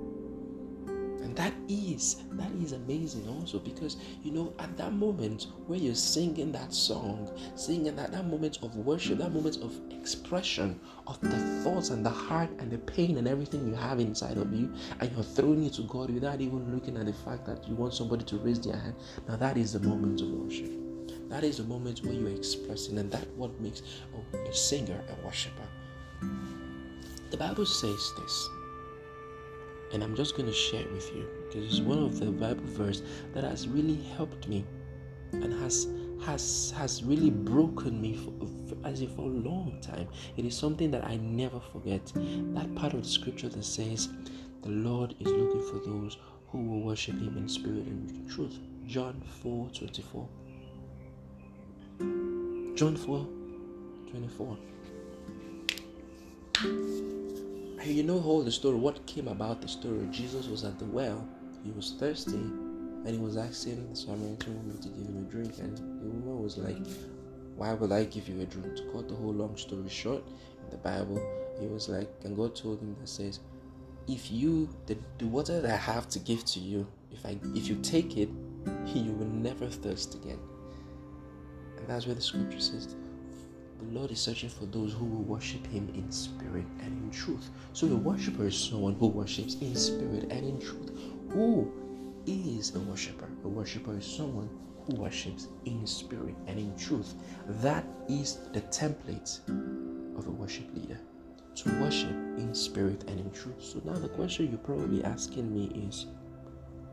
And 1.22 1.36
that 1.36 1.54
is, 1.68 2.24
that 2.32 2.52
is 2.64 2.72
amazing 2.72 3.28
also 3.28 3.60
because, 3.60 3.98
you 4.24 4.32
know, 4.32 4.54
at 4.60 4.76
that 4.78 4.94
moment 4.94 5.48
where 5.68 5.78
you're 5.80 5.96
singing 5.96 6.52
that 6.52 6.74
song, 6.74 7.30
singing 7.56 7.96
that, 7.96 8.12
that 8.12 8.26
moment 8.26 8.60
of 8.64 8.76
worship, 8.76 9.20
that 9.20 9.32
moment 9.32 9.58
of 9.58 9.80
expression 9.92 10.80
of 11.08 11.20
the 11.22 11.38
thoughts 11.64 11.90
and 11.90 12.06
the 12.06 12.10
heart 12.10 12.50
and 12.60 12.72
the 12.72 12.78
pain 12.80 13.18
and 13.18 13.28
everything 13.28 13.68
you 13.68 13.76
have 13.76 14.00
inside 14.00 14.38
of 14.38 14.54
you, 14.54 14.74
and 15.00 15.12
you're 15.12 15.24
throwing 15.24 15.64
it 15.64 15.74
to 15.74 15.84
God 15.84 16.10
without 16.10 16.42
even 16.42 16.74
looking 16.74 16.98
at 16.98 17.06
the 17.06 17.14
fact 17.14 17.46
that 17.46 17.68
you 17.68 17.76
want 17.76 17.94
somebody 17.94 18.26
to 18.26 18.38
raise 18.38 18.60
their 18.60 18.78
hand. 18.78 18.96
Now, 19.28 19.36
that 19.38 19.58
is 19.58 19.74
the 19.74 19.80
moment 19.80 20.22
of 20.22 20.30
worship. 20.30 20.72
That 21.30 21.44
is 21.44 21.58
the 21.58 21.64
moment 21.64 22.04
where 22.04 22.14
you're 22.14 22.30
expressing, 22.36 22.98
and 22.98 23.10
that 23.12 23.28
what 23.38 23.58
makes 23.62 23.84
oh, 24.14 24.38
a 24.38 24.54
singer 24.54 25.02
a 25.10 25.26
worshiper. 25.26 25.68
The 27.30 27.38
Bible 27.38 27.66
says 27.66 28.12
this 28.18 28.50
and 29.94 30.04
I'm 30.04 30.16
just 30.16 30.36
going 30.36 30.48
to 30.48 30.54
share 30.54 30.82
it 30.82 30.92
with 30.92 31.14
you 31.16 31.28
because 31.48 31.66
it's 31.66 31.82
one 31.82 32.00
of 32.00 32.20
the 32.20 32.28
Bible 32.28 32.64
verse 32.66 33.02
that 33.34 33.44
has 33.44 33.68
really 33.68 34.02
helped 34.16 34.48
me 34.48 34.66
and 35.34 35.54
has 35.62 35.88
has 36.26 36.72
has 36.78 37.04
really 37.04 37.30
broken 37.32 38.00
me 38.00 38.16
for, 38.16 38.32
as 38.88 39.02
if 39.02 39.12
for 39.12 39.24
a 39.24 39.34
long 39.50 39.80
time. 39.82 40.08
It 40.38 40.46
is 40.46 40.56
something 40.56 40.92
that 40.92 41.04
I 41.04 41.18
never 41.18 41.60
forget. 41.60 42.06
That 42.16 42.74
part 42.76 42.94
of 42.94 43.04
the 43.04 43.10
scripture 43.10 43.50
that 43.50 43.66
says, 43.66 44.10
"The 44.62 44.70
Lord 44.70 45.16
is 45.20 45.28
looking 45.28 45.64
for 45.64 45.80
those 45.80 46.18
who 46.50 46.60
will 46.60 46.82
worship 46.82 47.16
Him 47.16 47.38
in 47.38 47.50
spirit 47.50 47.88
and 47.88 48.30
truth." 48.30 48.60
John 48.88 49.22
four 49.42 49.70
twenty 49.70 50.02
four. 50.02 50.28
John 52.76 52.96
four 52.96 53.28
twenty 54.10 54.28
four. 54.28 54.58
You 57.86 58.04
know 58.04 58.22
all 58.22 58.44
the 58.44 58.52
story. 58.52 58.76
What 58.76 59.06
came 59.06 59.28
about 59.28 59.62
the 59.62 59.68
story? 59.68 60.08
Jesus 60.12 60.48
was 60.48 60.64
at 60.64 60.78
the 60.78 60.86
well. 60.86 61.28
He 61.64 61.72
was 61.72 61.96
thirsty, 62.00 62.36
and 62.36 63.08
he 63.08 63.18
was 63.18 63.38
asking 63.38 63.90
the 63.90 63.96
Samaritan 63.96 64.56
woman 64.58 64.78
to 64.82 64.90
give 64.90 65.08
him 65.08 65.26
a 65.28 65.32
drink. 65.32 65.58
And 65.60 65.78
the 65.78 66.08
woman 66.08 66.44
was 66.44 66.58
like, 66.58 66.86
"Why 67.56 67.74
would 67.74 67.92
I 67.92 68.04
give 68.06 68.28
you 68.28 68.42
a 68.42 68.46
drink?" 68.46 68.76
To 68.78 68.84
cut 68.92 69.08
the 69.08 69.16
whole 69.16 69.34
long 69.34 69.58
story 69.58 69.90
short, 69.90 70.24
in 70.64 70.70
the 70.70 70.78
Bible, 70.78 71.22
he 71.60 71.68
was 71.68 71.90
like, 71.90 72.10
and 72.24 72.36
God 72.36 72.56
told 72.56 72.82
him 72.82 72.96
that 73.00 73.08
says, 73.08 73.40
"If 74.08 74.32
you 74.32 74.70
the, 74.86 74.98
the 75.18 75.28
water 75.28 75.62
that 75.62 75.72
I 75.72 75.78
have 75.78 76.08
to 76.10 76.20
give 76.20 76.46
to 76.46 76.60
you, 76.60 76.88
if 77.12 77.26
I 77.26 77.38
if 77.56 77.68
you 77.68 77.76
take 77.82 78.18
it, 78.18 78.30
you 78.94 79.14
will 79.14 79.28
never 79.28 79.68
thirst 79.68 80.16
again." 80.16 80.40
And 81.78 81.88
that's 81.88 82.06
where 82.06 82.16
the 82.16 82.22
scripture 82.22 82.60
says 82.60 82.96
the 83.82 84.00
Lord 84.00 84.12
is 84.12 84.20
searching 84.20 84.50
for 84.50 84.66
those 84.66 84.94
who 84.94 85.06
will 85.06 85.24
worship 85.24 85.66
Him 85.68 85.90
in 85.96 86.12
spirit 86.12 86.66
and 86.82 87.04
in 87.04 87.12
truth. 87.12 87.50
So 87.74 87.88
a 87.88 87.96
worshiper 87.96 88.46
is 88.46 88.58
someone 88.58 88.96
who 88.96 89.08
worships 89.08 89.56
in 89.56 89.76
spirit 89.76 90.28
and 90.30 90.46
in 90.46 90.60
truth. 90.60 90.92
Who 91.32 91.72
is 92.28 92.76
a 92.76 92.80
worshiper? 92.80 93.28
A 93.44 93.48
worshiper 93.48 93.98
is 93.98 94.06
someone 94.06 94.50
who 94.86 94.96
worships 94.96 95.48
in 95.66 95.86
spirit 95.88 96.36
and 96.48 96.60
in 96.60 96.78
truth. 96.78 97.16
That 97.62 97.86
is 98.08 98.40
the 98.54 98.62
template 98.62 99.40
of 100.18 100.28
a 100.28 100.32
worship 100.32 100.66
leader. 100.76 101.00
To 101.56 101.82
worship 101.82 102.12
in 102.38 102.54
spirit 102.54 103.04
and 103.08 103.20
in 103.20 103.32
truth. 103.32 103.62
So 103.62 103.82
now 103.84 103.94
the 103.94 104.10
question 104.10 104.50
you're 104.50 104.58
probably 104.60 105.04
asking 105.04 105.54
me 105.54 105.66
is 105.88 106.06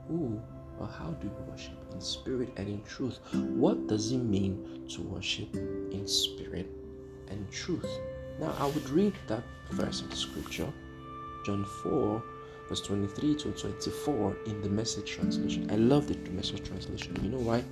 who 0.09 0.41
Well, 0.79 0.89
how 0.89 1.11
do 1.11 1.27
you 1.27 1.33
worship? 1.51 1.75
In 1.93 2.01
spirit 2.01 2.51
and 2.57 2.69
in 2.69 2.83
truth. 2.85 3.19
What 3.33 3.89
does 3.89 4.13
it 4.13 4.19
mean 4.19 4.87
to 4.91 5.03
worship 5.03 5.55
in 5.55 6.07
spirit 6.07 6.78
and 7.31 7.51
truth? 7.51 7.89
Now, 8.41 8.55
I 8.59 8.67
would 8.67 8.89
read 8.91 9.15
that 9.27 9.43
verse 9.71 10.01
of 10.01 10.11
the 10.11 10.17
scripture, 10.17 10.71
John 11.45 11.65
4, 11.83 12.23
verse 12.69 12.81
23 12.83 13.35
to 13.37 13.53
24, 13.53 14.37
in 14.47 14.61
the 14.63 14.69
message 14.69 15.11
translation. 15.11 15.71
I 15.71 15.77
love 15.77 16.07
the 16.07 16.31
message 16.31 16.67
translation. 16.67 17.17
You 17.23 17.31
know 17.31 17.39
why? 17.39 17.65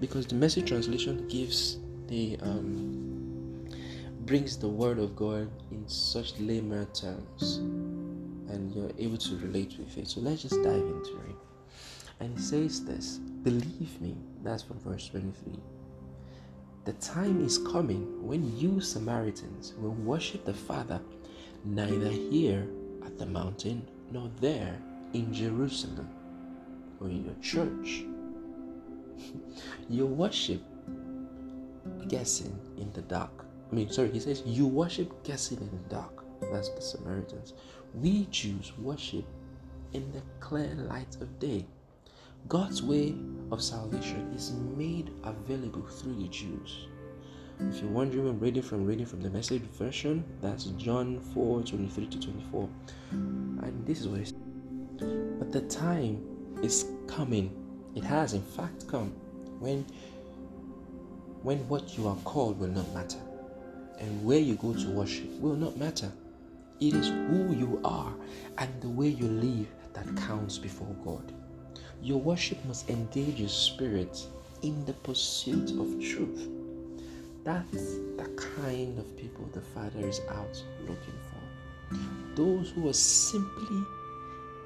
Because 0.00 0.26
the 0.26 0.34
message 0.34 0.68
translation 0.68 1.26
gives 1.28 1.78
the 2.08 2.38
um, 2.42 3.68
brings 4.26 4.56
the 4.56 4.68
word 4.68 4.98
of 4.98 5.14
God 5.16 5.50
in 5.70 5.86
such 5.88 6.38
layman 6.38 6.86
terms, 6.86 7.58
and 8.48 8.74
you're 8.74 8.90
able 8.98 9.18
to 9.18 9.36
relate 9.36 9.74
with 9.78 9.96
it. 9.98 10.08
So 10.08 10.20
let's 10.20 10.42
just 10.42 10.62
dive 10.62 10.74
into 10.74 11.16
it. 11.28 11.36
And 12.20 12.38
it 12.38 12.40
says 12.40 12.84
this 12.84 13.18
Believe 13.18 14.00
me, 14.00 14.16
that's 14.42 14.62
from 14.62 14.78
verse 14.80 15.08
23. 15.08 15.52
The 16.84 16.92
time 16.94 17.42
is 17.42 17.56
coming 17.56 18.26
when 18.26 18.58
you 18.58 18.78
Samaritans 18.78 19.72
will 19.78 19.94
worship 19.94 20.44
the 20.44 20.52
Father 20.52 21.00
neither 21.64 22.10
here 22.10 22.66
at 23.06 23.18
the 23.18 23.24
mountain 23.24 23.88
nor 24.10 24.30
there 24.40 24.78
in 25.14 25.32
Jerusalem 25.32 26.10
or 27.00 27.08
in 27.08 27.24
your 27.24 27.36
church. 27.40 28.04
you 29.88 30.04
worship 30.04 30.60
guessing 32.08 32.58
in 32.76 32.92
the 32.92 33.02
dark. 33.02 33.46
I 33.72 33.74
mean, 33.74 33.90
sorry, 33.90 34.10
he 34.10 34.20
says 34.20 34.42
you 34.44 34.66
worship 34.66 35.24
guessing 35.24 35.58
in 35.58 35.70
the 35.70 35.88
dark. 35.88 36.22
That's 36.52 36.68
the 36.68 36.82
Samaritans. 36.82 37.54
We 37.94 38.26
Jews 38.26 38.72
worship 38.76 39.24
in 39.94 40.12
the 40.12 40.20
clear 40.40 40.74
light 40.74 41.16
of 41.22 41.38
day. 41.38 41.64
God's 42.48 42.82
way 42.82 43.14
of 43.50 43.62
salvation 43.62 44.30
is 44.34 44.52
made 44.76 45.10
available 45.22 45.80
through 45.82 46.16
the 46.16 46.28
Jews. 46.28 46.88
If 47.58 47.80
you're 47.80 47.90
wondering, 47.90 48.28
I'm 48.28 48.38
reading 48.38 48.62
from 48.62 48.84
reading 48.84 49.06
from 49.06 49.22
the 49.22 49.30
message 49.30 49.62
version, 49.62 50.22
that's 50.42 50.64
John 50.76 51.20
4 51.20 51.62
23 51.62 52.06
to 52.06 52.20
24. 52.20 52.68
And 53.12 53.86
this 53.86 54.00
is 54.00 54.08
what 54.08 54.20
it 54.20 54.26
says. 54.26 54.34
But 55.38 55.52
the 55.52 55.62
time 55.62 56.22
is 56.62 56.86
coming, 57.06 57.50
it 57.94 58.04
has 58.04 58.34
in 58.34 58.42
fact 58.42 58.88
come, 58.88 59.12
when 59.58 59.86
when 61.42 61.58
what 61.68 61.96
you 61.96 62.06
are 62.08 62.16
called 62.24 62.58
will 62.58 62.68
not 62.68 62.92
matter, 62.92 63.20
and 63.98 64.22
where 64.22 64.38
you 64.38 64.56
go 64.56 64.74
to 64.74 64.90
worship 64.90 65.30
will 65.40 65.56
not 65.56 65.78
matter. 65.78 66.12
It 66.80 66.92
is 66.92 67.08
who 67.08 67.54
you 67.54 67.80
are 67.84 68.12
and 68.58 68.82
the 68.82 68.88
way 68.90 69.08
you 69.08 69.28
live 69.28 69.68
that 69.94 70.14
counts 70.16 70.58
before 70.58 70.94
God. 71.04 71.32
Your 72.04 72.20
worship 72.20 72.62
must 72.66 72.90
engage 72.90 73.40
your 73.40 73.48
spirit 73.48 74.26
in 74.60 74.84
the 74.84 74.92
pursuit 74.92 75.70
of 75.70 75.98
truth. 76.04 76.50
That's 77.44 77.94
the 78.18 78.30
kind 78.58 78.98
of 78.98 79.16
people 79.16 79.48
the 79.54 79.62
Father 79.62 80.06
is 80.06 80.20
out 80.28 80.62
looking 80.82 81.18
for. 81.30 81.96
Those 82.34 82.72
who 82.72 82.90
are 82.90 82.92
simply, 82.92 83.80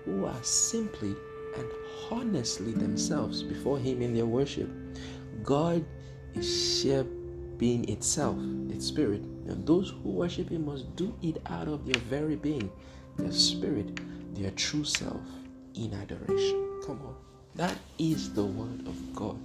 who 0.05 0.25
are 0.25 0.43
simply 0.43 1.15
and 1.57 1.69
honestly 2.11 2.73
themselves 2.73 3.45
before 3.45 3.79
Him 3.79 4.03
in 4.03 4.15
their 4.15 4.27
worship. 4.27 4.69
God 5.45 5.85
is 6.35 6.81
sheer 6.81 7.05
being 7.57 7.89
itself, 7.89 8.37
its 8.69 8.87
spirit. 8.87 9.21
And 9.47 9.65
those 9.65 9.91
who 9.91 10.11
worship 10.11 10.49
Him 10.49 10.67
must 10.67 10.97
do 10.97 11.15
it 11.23 11.41
out 11.47 11.69
of 11.69 11.87
their 11.87 12.01
very 12.11 12.35
being, 12.35 12.69
their 13.17 13.31
spirit, 13.31 14.01
their 14.35 14.51
true 14.51 14.83
self 14.83 15.23
in 15.77 15.95
adoration. 15.95 16.81
Come 16.85 17.01
on. 17.07 17.15
That 17.59 17.77
is 17.99 18.33
the 18.33 18.45
word 18.45 18.87
of 18.87 19.17
God, 19.17 19.37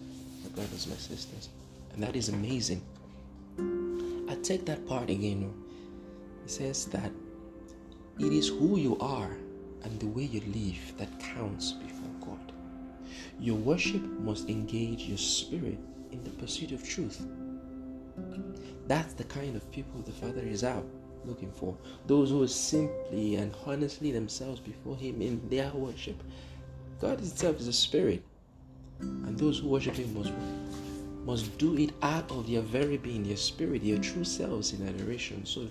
my 0.43 0.49
brothers, 0.49 0.85
my 0.85 0.95
sisters. 0.97 1.49
And 1.93 2.03
that 2.03 2.15
is 2.15 2.29
amazing. 2.29 2.83
I 4.29 4.35
take 4.43 4.67
that 4.67 4.87
part 4.87 5.09
again. 5.09 5.51
It 6.45 6.51
says 6.51 6.85
that 6.85 7.11
it 8.19 8.31
is 8.31 8.49
who 8.49 8.77
you 8.77 8.99
are 8.99 9.31
and 9.81 9.99
the 9.99 10.05
way 10.05 10.25
you 10.25 10.41
live 10.41 10.95
that 10.99 11.19
counts 11.19 11.71
before 11.71 12.13
God. 12.21 12.51
Your 13.39 13.55
worship 13.55 14.03
must 14.19 14.47
engage 14.47 15.05
your 15.05 15.17
spirit 15.17 15.79
in 16.11 16.23
the 16.23 16.29
pursuit 16.29 16.71
of 16.71 16.87
truth. 16.87 17.25
That's 18.87 19.15
the 19.15 19.23
kind 19.23 19.55
of 19.55 19.71
people 19.71 20.01
the 20.01 20.11
Father 20.11 20.41
is 20.41 20.63
out 20.63 20.85
looking 21.25 21.51
for. 21.51 21.75
Those 22.05 22.29
who 22.29 22.43
are 22.43 22.47
simply 22.47 23.37
and 23.37 23.55
honestly 23.65 24.11
themselves 24.11 24.59
before 24.59 24.97
Him 24.97 25.19
in 25.19 25.49
their 25.49 25.71
worship 25.71 26.21
God 27.03 27.19
Himself 27.19 27.59
is 27.59 27.67
a 27.67 27.73
spirit, 27.73 28.23
and 29.01 29.37
those 29.37 29.59
who 29.59 29.67
worship 29.67 29.95
Him 29.95 30.13
must 30.17 30.31
must 31.25 31.57
do 31.57 31.77
it 31.77 31.91
out 32.01 32.31
of 32.31 32.49
their 32.49 32.61
very 32.61 32.95
being, 32.95 33.23
their 33.23 33.35
spirit, 33.35 33.83
their 33.83 33.97
true 33.97 34.23
selves 34.23 34.71
in 34.71 34.87
adoration. 34.87 35.45
So, 35.45 35.67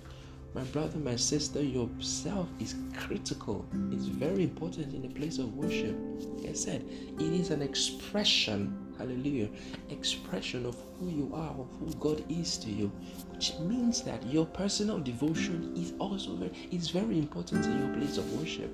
my 0.54 0.62
brother, 0.64 0.98
my 0.98 1.16
sister, 1.16 1.62
yourself 1.62 2.50
is 2.60 2.74
critical. 2.98 3.64
It's 3.90 4.04
very 4.04 4.44
important 4.44 4.92
in 4.92 5.06
a 5.06 5.08
place 5.08 5.38
of 5.38 5.56
worship. 5.56 5.96
Like 6.36 6.50
I 6.50 6.52
said, 6.52 6.84
it 7.18 7.32
is 7.32 7.48
an 7.48 7.62
expression, 7.62 8.92
hallelujah, 8.98 9.48
expression 9.88 10.66
of 10.66 10.76
who 11.00 11.08
you 11.08 11.30
are, 11.32 11.54
of 11.58 11.68
who 11.80 11.94
God 11.94 12.22
is 12.28 12.58
to 12.58 12.70
you, 12.70 12.92
which 13.32 13.54
means 13.60 14.02
that 14.02 14.22
your 14.26 14.44
personal 14.44 14.98
devotion 14.98 15.72
is 15.78 15.94
also 15.98 16.36
very, 16.36 16.52
is 16.70 16.90
very 16.90 17.16
important 17.16 17.64
in 17.64 17.78
your 17.78 17.96
place 17.96 18.18
of 18.18 18.30
worship 18.38 18.70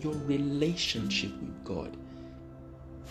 your 0.00 0.14
relationship 0.26 1.30
with 1.40 1.64
God 1.64 1.96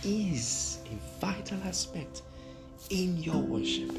is 0.04 0.80
a 0.86 1.20
vital 1.20 1.60
aspect 1.64 2.24
in 2.90 3.18
your 3.18 3.38
worship. 3.38 3.92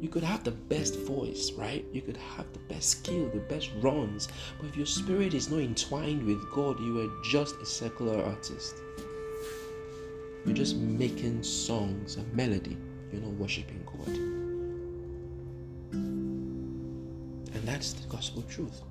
You 0.00 0.08
could 0.08 0.22
have 0.22 0.44
the 0.44 0.50
best 0.52 0.98
voice, 1.00 1.52
right? 1.52 1.84
You 1.92 2.02
could 2.02 2.18
have 2.18 2.46
the 2.52 2.58
best 2.74 2.90
skill, 2.90 3.30
the 3.30 3.40
best 3.40 3.70
runs, 3.80 4.28
but 4.60 4.68
if 4.68 4.76
your 4.76 4.86
spirit 4.86 5.34
is 5.34 5.50
not 5.50 5.60
entwined 5.60 6.24
with 6.24 6.50
God, 6.52 6.78
you 6.80 7.00
are 7.00 7.10
just 7.24 7.56
a 7.56 7.66
secular 7.66 8.22
artist. 8.22 8.76
You're 10.44 10.54
just 10.54 10.76
making 10.76 11.42
songs, 11.42 12.16
and 12.16 12.32
melody. 12.34 12.76
You're 13.10 13.22
not 13.22 13.32
worshiping 13.32 13.84
God. 13.84 14.08
And 17.54 17.62
that's 17.64 17.94
the 17.94 18.06
gospel 18.08 18.42
truth. 18.42 18.82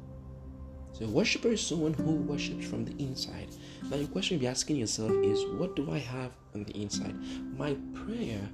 So 0.97 1.03
a 1.03 1.09
worshiper 1.09 1.49
is 1.49 1.59
someone 1.59 1.93
who 1.93 2.15
worships 2.15 2.65
from 2.65 2.85
the 2.85 2.95
inside. 3.03 3.49
Now 3.83 3.97
the 3.97 4.07
question 4.07 4.39
you're 4.39 4.49
asking 4.49 4.77
yourself 4.77 5.11
is, 5.11 5.45
what 5.59 5.75
do 5.75 5.91
I 5.91 5.97
have 5.97 6.31
on 6.53 6.63
the 6.63 6.71
inside? 6.71 7.13
My 7.57 7.75
prayer 7.93 8.47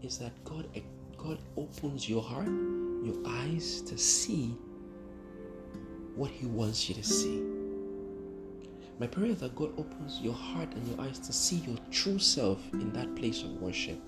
is 0.00 0.18
that 0.18 0.32
God 0.44 0.68
God 1.16 1.38
opens 1.56 2.08
your 2.08 2.22
heart, 2.22 2.46
your 2.46 3.16
eyes 3.26 3.80
to 3.82 3.98
see 3.98 4.56
what 6.14 6.30
He 6.30 6.46
wants 6.46 6.88
you 6.88 6.94
to 6.94 7.02
see. 7.02 7.42
My 9.00 9.08
prayer 9.08 9.32
is 9.32 9.40
that 9.40 9.56
God 9.56 9.72
opens 9.76 10.20
your 10.20 10.34
heart 10.34 10.72
and 10.72 10.86
your 10.86 11.00
eyes 11.04 11.18
to 11.18 11.32
see 11.32 11.56
your 11.56 11.76
true 11.90 12.20
self 12.20 12.60
in 12.72 12.92
that 12.92 13.16
place 13.16 13.42
of 13.42 13.60
worship. 13.60 13.98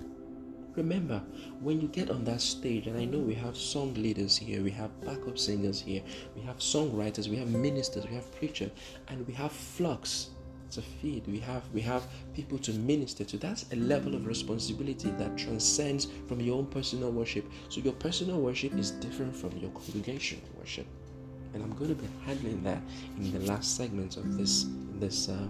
Remember, 0.76 1.22
when 1.60 1.80
you 1.80 1.88
get 1.88 2.10
on 2.10 2.24
that 2.24 2.40
stage, 2.40 2.86
and 2.86 2.96
I 2.96 3.04
know 3.04 3.18
we 3.18 3.34
have 3.34 3.56
song 3.56 3.94
leaders 3.94 4.36
here, 4.36 4.62
we 4.62 4.70
have 4.70 4.90
backup 5.04 5.38
singers 5.38 5.80
here, 5.80 6.02
we 6.36 6.42
have 6.42 6.58
songwriters, 6.58 7.28
we 7.28 7.36
have 7.36 7.48
ministers, 7.48 8.06
we 8.06 8.14
have 8.14 8.32
preachers, 8.36 8.70
and 9.08 9.26
we 9.26 9.34
have 9.34 9.52
flocks 9.52 10.30
to 10.70 10.82
feed. 10.82 11.26
We 11.26 11.38
have 11.40 11.62
we 11.72 11.80
have 11.82 12.06
people 12.34 12.58
to 12.58 12.72
minister 12.72 13.24
to. 13.24 13.38
That's 13.38 13.66
a 13.72 13.76
level 13.76 14.14
of 14.14 14.26
responsibility 14.26 15.10
that 15.10 15.36
transcends 15.36 16.06
from 16.28 16.40
your 16.40 16.58
own 16.58 16.66
personal 16.66 17.10
worship. 17.10 17.44
So 17.68 17.80
your 17.80 17.94
personal 17.94 18.40
worship 18.40 18.74
is 18.74 18.92
different 18.92 19.36
from 19.36 19.56
your 19.58 19.70
congregation 19.70 20.40
worship, 20.58 20.86
and 21.54 21.62
I'm 21.62 21.74
going 21.74 21.94
to 21.94 22.00
be 22.00 22.08
handling 22.24 22.62
that 22.64 22.82
in 23.16 23.32
the 23.32 23.40
last 23.40 23.76
segment 23.76 24.16
of 24.16 24.36
this 24.36 24.66
this 25.00 25.28
uh, 25.28 25.48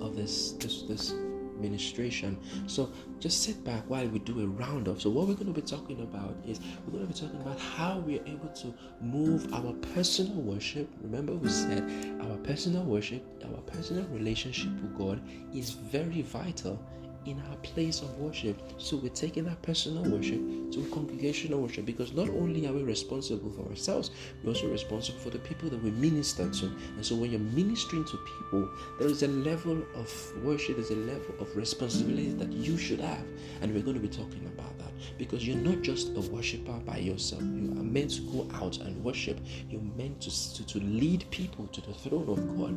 of 0.00 0.16
this 0.16 0.52
this 0.52 0.82
this 0.82 1.14
administration. 1.60 2.38
So 2.66 2.90
just 3.18 3.42
sit 3.42 3.62
back 3.64 3.82
while 3.88 4.06
we 4.08 4.18
do 4.20 4.40
a 4.40 4.46
roundup. 4.46 5.00
So 5.00 5.10
what 5.10 5.28
we're 5.28 5.34
going 5.34 5.52
to 5.52 5.60
be 5.60 5.66
talking 5.66 6.00
about 6.00 6.34
is 6.46 6.58
we're 6.86 6.98
going 6.98 7.06
to 7.06 7.12
be 7.12 7.20
talking 7.20 7.40
about 7.40 7.60
how 7.60 7.98
we're 7.98 8.24
able 8.26 8.48
to 8.48 8.74
move 9.00 9.52
our 9.52 9.72
personal 9.94 10.40
worship. 10.40 10.88
Remember 11.02 11.34
we 11.34 11.50
said 11.50 11.82
our 12.22 12.36
personal 12.38 12.84
worship, 12.84 13.22
our 13.44 13.60
personal 13.62 14.04
relationship 14.08 14.72
with 14.80 14.96
God 14.96 15.20
is 15.54 15.70
very 15.70 16.22
vital 16.22 16.80
in 17.26 17.40
our 17.50 17.56
place 17.56 18.00
of 18.00 18.16
worship. 18.18 18.56
So 18.78 18.96
we're 18.96 19.10
taking 19.10 19.48
our 19.48 19.56
personal 19.56 20.02
worship 20.04 20.40
to 20.72 20.88
congregational 20.92 21.60
worship 21.60 21.84
because 21.84 22.12
not 22.12 22.28
only 22.28 22.66
are 22.66 22.72
we 22.72 22.82
responsible 22.82 23.50
for 23.50 23.68
ourselves, 23.68 24.10
we're 24.42 24.50
also 24.50 24.70
responsible 24.70 25.18
for 25.18 25.30
the 25.30 25.38
people 25.38 25.68
that 25.70 25.82
we 25.82 25.90
minister 25.90 26.48
to. 26.48 26.66
And 26.66 27.04
so 27.04 27.14
when 27.14 27.30
you're 27.30 27.40
ministering 27.40 28.04
to 28.04 28.16
people, 28.16 28.68
there 28.98 29.08
is 29.08 29.22
a 29.22 29.28
level 29.28 29.82
of 29.94 30.32
worship, 30.42 30.76
there's 30.76 30.90
a 30.90 30.96
level 30.96 31.34
of 31.40 31.54
responsibility 31.56 32.32
that 32.32 32.52
you 32.52 32.78
should 32.78 33.00
have. 33.00 33.24
And 33.60 33.74
we're 33.74 33.82
going 33.82 34.00
to 34.00 34.00
be 34.00 34.08
talking 34.08 34.46
about 34.46 34.78
that 34.78 34.90
because 35.18 35.46
you're 35.46 35.56
not 35.56 35.82
just 35.82 36.16
a 36.16 36.20
worshiper 36.20 36.72
by 36.86 36.98
yourself. 36.98 37.42
You 37.42 37.72
are 37.78 37.84
meant 37.84 38.12
to 38.12 38.22
go 38.22 38.48
out 38.54 38.78
and 38.78 39.02
worship. 39.04 39.38
You're 39.68 39.82
meant 39.96 40.20
to, 40.22 40.54
to, 40.54 40.66
to 40.66 40.78
lead 40.78 41.24
people 41.30 41.66
to 41.68 41.80
the 41.80 41.92
throne 41.92 42.28
of 42.28 42.58
God. 42.58 42.76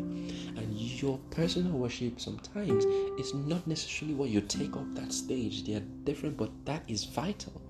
And 0.58 0.74
your 0.74 1.20
personal 1.32 1.72
worship 1.72 2.20
sometimes 2.20 2.86
is 3.20 3.34
not 3.34 3.66
necessarily 3.68 4.16
what 4.16 4.30
you 4.30 4.33
take 4.42 4.76
up 4.76 4.94
that 4.96 5.14
stage. 5.14 5.64
They 5.64 5.76
are 5.76 5.86
different, 6.04 6.38
but 6.38 6.52
that 6.66 6.84
is 6.88 7.04
vital. 7.06 7.62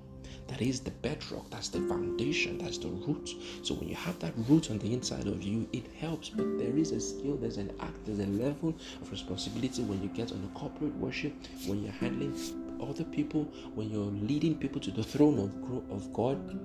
That 0.47 0.61
is 0.61 0.81
the 0.81 0.91
bedrock, 0.91 1.49
that's 1.49 1.69
the 1.69 1.79
foundation, 1.87 2.57
that's 2.57 2.77
the 2.77 2.89
root. 2.89 3.29
So 3.63 3.75
when 3.75 3.87
you 3.87 3.95
have 3.95 4.19
that 4.19 4.33
root 4.49 4.71
on 4.71 4.77
the 4.77 4.93
inside 4.93 5.27
of 5.27 5.41
you, 5.41 5.67
it 5.71 5.85
helps. 5.97 6.29
But 6.29 6.57
there 6.59 6.77
is 6.77 6.91
a 6.91 6.99
skill, 6.99 7.37
there's 7.37 7.57
an 7.57 7.71
act, 7.79 8.05
there's 8.05 8.19
a 8.19 8.27
level 8.27 8.75
of 9.01 9.09
responsibility 9.09 9.83
when 9.83 10.03
you 10.03 10.09
get 10.09 10.31
on 10.31 10.41
the 10.41 10.49
corporate 10.49 10.95
worship, 10.97 11.33
when 11.65 11.81
you're 11.81 11.93
handling 11.93 12.35
other 12.81 13.05
people, 13.05 13.45
when 13.73 13.89
you're 13.89 14.11
leading 14.27 14.55
people 14.55 14.81
to 14.81 14.91
the 14.91 15.03
throne 15.03 15.39
of, 15.39 15.91
of 15.91 16.13
God. 16.13 16.59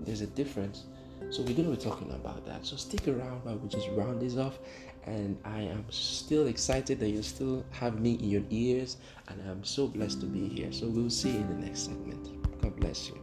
There's 0.00 0.20
a 0.20 0.28
difference. 0.28 0.84
So 1.30 1.42
we're 1.42 1.54
going 1.54 1.70
to 1.70 1.76
be 1.76 1.82
talking 1.82 2.10
about 2.12 2.46
that. 2.46 2.64
So 2.64 2.76
stick 2.76 3.08
around 3.08 3.44
while 3.44 3.56
we 3.56 3.68
just 3.68 3.88
round 3.90 4.20
this 4.20 4.36
off. 4.36 4.58
And 5.06 5.38
I 5.44 5.60
am 5.60 5.84
still 5.88 6.48
excited 6.48 6.98
that 6.98 7.10
you 7.10 7.22
still 7.22 7.64
have 7.70 8.00
me 8.00 8.14
in 8.14 8.28
your 8.28 8.42
ears. 8.50 8.96
And 9.28 9.40
I'm 9.48 9.64
so 9.64 9.86
blessed 9.86 10.20
to 10.20 10.26
be 10.26 10.48
here. 10.48 10.72
So 10.72 10.88
we'll 10.88 11.10
see 11.10 11.30
you 11.30 11.38
in 11.38 11.48
the 11.48 11.66
next 11.66 11.86
segment. 11.86 12.60
God 12.60 12.76
bless 12.76 13.08
you. 13.08 13.18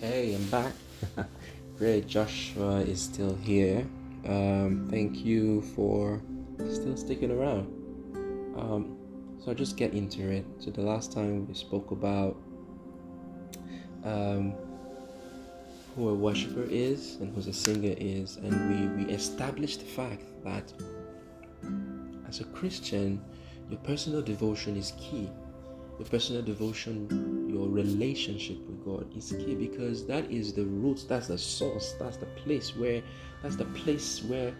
Hey, 0.00 0.34
I'm 0.34 0.46
back. 0.50 0.72
Great, 1.78 2.06
Joshua 2.06 2.80
is 2.80 3.00
still 3.00 3.34
here. 3.36 3.84
Um, 4.24 4.86
thank 4.88 5.24
you 5.24 5.62
for 5.74 6.22
still 6.70 6.96
sticking 6.96 7.32
around. 7.32 7.66
Um, 8.56 9.01
so 9.42 9.50
I'll 9.50 9.56
just 9.56 9.76
get 9.76 9.92
into 9.92 10.30
it. 10.30 10.44
So 10.58 10.70
the 10.70 10.82
last 10.82 11.12
time 11.12 11.48
we 11.48 11.54
spoke 11.54 11.90
about 11.90 12.36
um, 14.04 14.54
who 15.96 16.08
a 16.10 16.14
worshiper 16.14 16.64
is 16.70 17.16
and 17.16 17.34
who 17.34 17.50
a 17.50 17.52
singer 17.52 17.94
is, 17.98 18.36
and 18.36 18.96
we, 18.96 19.04
we 19.04 19.12
established 19.12 19.80
the 19.80 19.86
fact 19.86 20.22
that 20.44 20.72
as 22.28 22.40
a 22.40 22.44
Christian, 22.44 23.20
your 23.68 23.80
personal 23.80 24.22
devotion 24.22 24.76
is 24.76 24.92
key. 24.98 25.28
Your 25.98 26.08
personal 26.08 26.42
devotion, 26.42 27.50
your 27.52 27.68
relationship 27.68 28.58
with 28.66 28.84
God 28.84 29.16
is 29.16 29.32
key 29.32 29.54
because 29.54 30.06
that 30.06 30.30
is 30.30 30.52
the 30.52 30.64
root, 30.64 31.04
that's 31.08 31.28
the 31.28 31.38
source, 31.38 31.94
that's 31.98 32.16
the 32.16 32.26
place 32.26 32.76
where 32.76 33.02
that's 33.42 33.56
the 33.56 33.66
place 33.66 34.22
where 34.22 34.54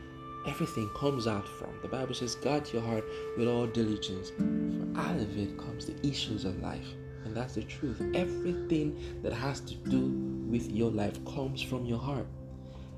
everything 0.46 0.88
comes 0.90 1.26
out 1.26 1.46
from. 1.46 1.70
The 1.82 1.88
Bible 1.88 2.14
says, 2.14 2.34
guard 2.34 2.72
your 2.72 2.82
heart 2.82 3.04
with 3.36 3.48
all 3.48 3.66
diligence, 3.66 4.30
for 4.30 5.00
out 5.00 5.16
of 5.16 5.38
it 5.38 5.56
comes 5.58 5.86
the 5.86 6.06
issues 6.06 6.44
of 6.44 6.60
life. 6.62 6.86
And 7.24 7.36
that's 7.36 7.54
the 7.54 7.62
truth. 7.62 8.02
Everything 8.14 9.20
that 9.22 9.32
has 9.32 9.60
to 9.60 9.74
do 9.74 10.08
with 10.50 10.70
your 10.70 10.90
life 10.90 11.24
comes 11.24 11.62
from 11.62 11.86
your 11.86 11.98
heart. 11.98 12.26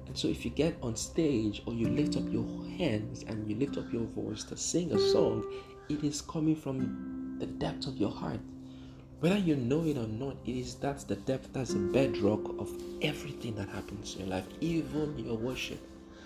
And 0.07 0.17
so 0.17 0.29
if 0.29 0.45
you 0.45 0.51
get 0.51 0.77
on 0.83 0.97
stage 0.97 1.63
or 1.67 1.75
you 1.75 1.89
lift 1.89 2.17
up 2.17 2.25
your 2.31 2.47
hands 2.79 3.25
and 3.27 3.49
you 3.49 3.57
lift 3.57 3.77
up 3.79 3.93
your 3.93 4.05
voice 4.05 4.45
to 4.45 4.57
sing 4.57 4.93
a 4.93 4.99
song, 4.99 5.45
it 5.89 6.03
is 6.03 6.21
coming 6.21 6.57
from 6.57 7.37
the 7.39 7.47
depth 7.47 7.87
of 7.87 7.97
your 7.97 8.11
heart. 8.11 8.41
Whether 9.21 9.39
you 9.39 9.57
know 9.57 9.85
it 9.85 9.97
or 9.97 10.07
not, 10.07 10.37
it 10.45 10.57
is 10.57 10.75
that's 10.75 11.05
the 11.05 11.17
depth, 11.17 11.53
that's 11.53 11.73
the 11.73 11.79
bedrock 11.79 12.59
of 12.59 12.71
everything 13.03 13.55
that 13.57 13.69
happens 13.69 14.15
in 14.15 14.21
your 14.21 14.29
life, 14.29 14.47
even 14.61 15.19
your 15.19 15.37
worship. 15.37 15.81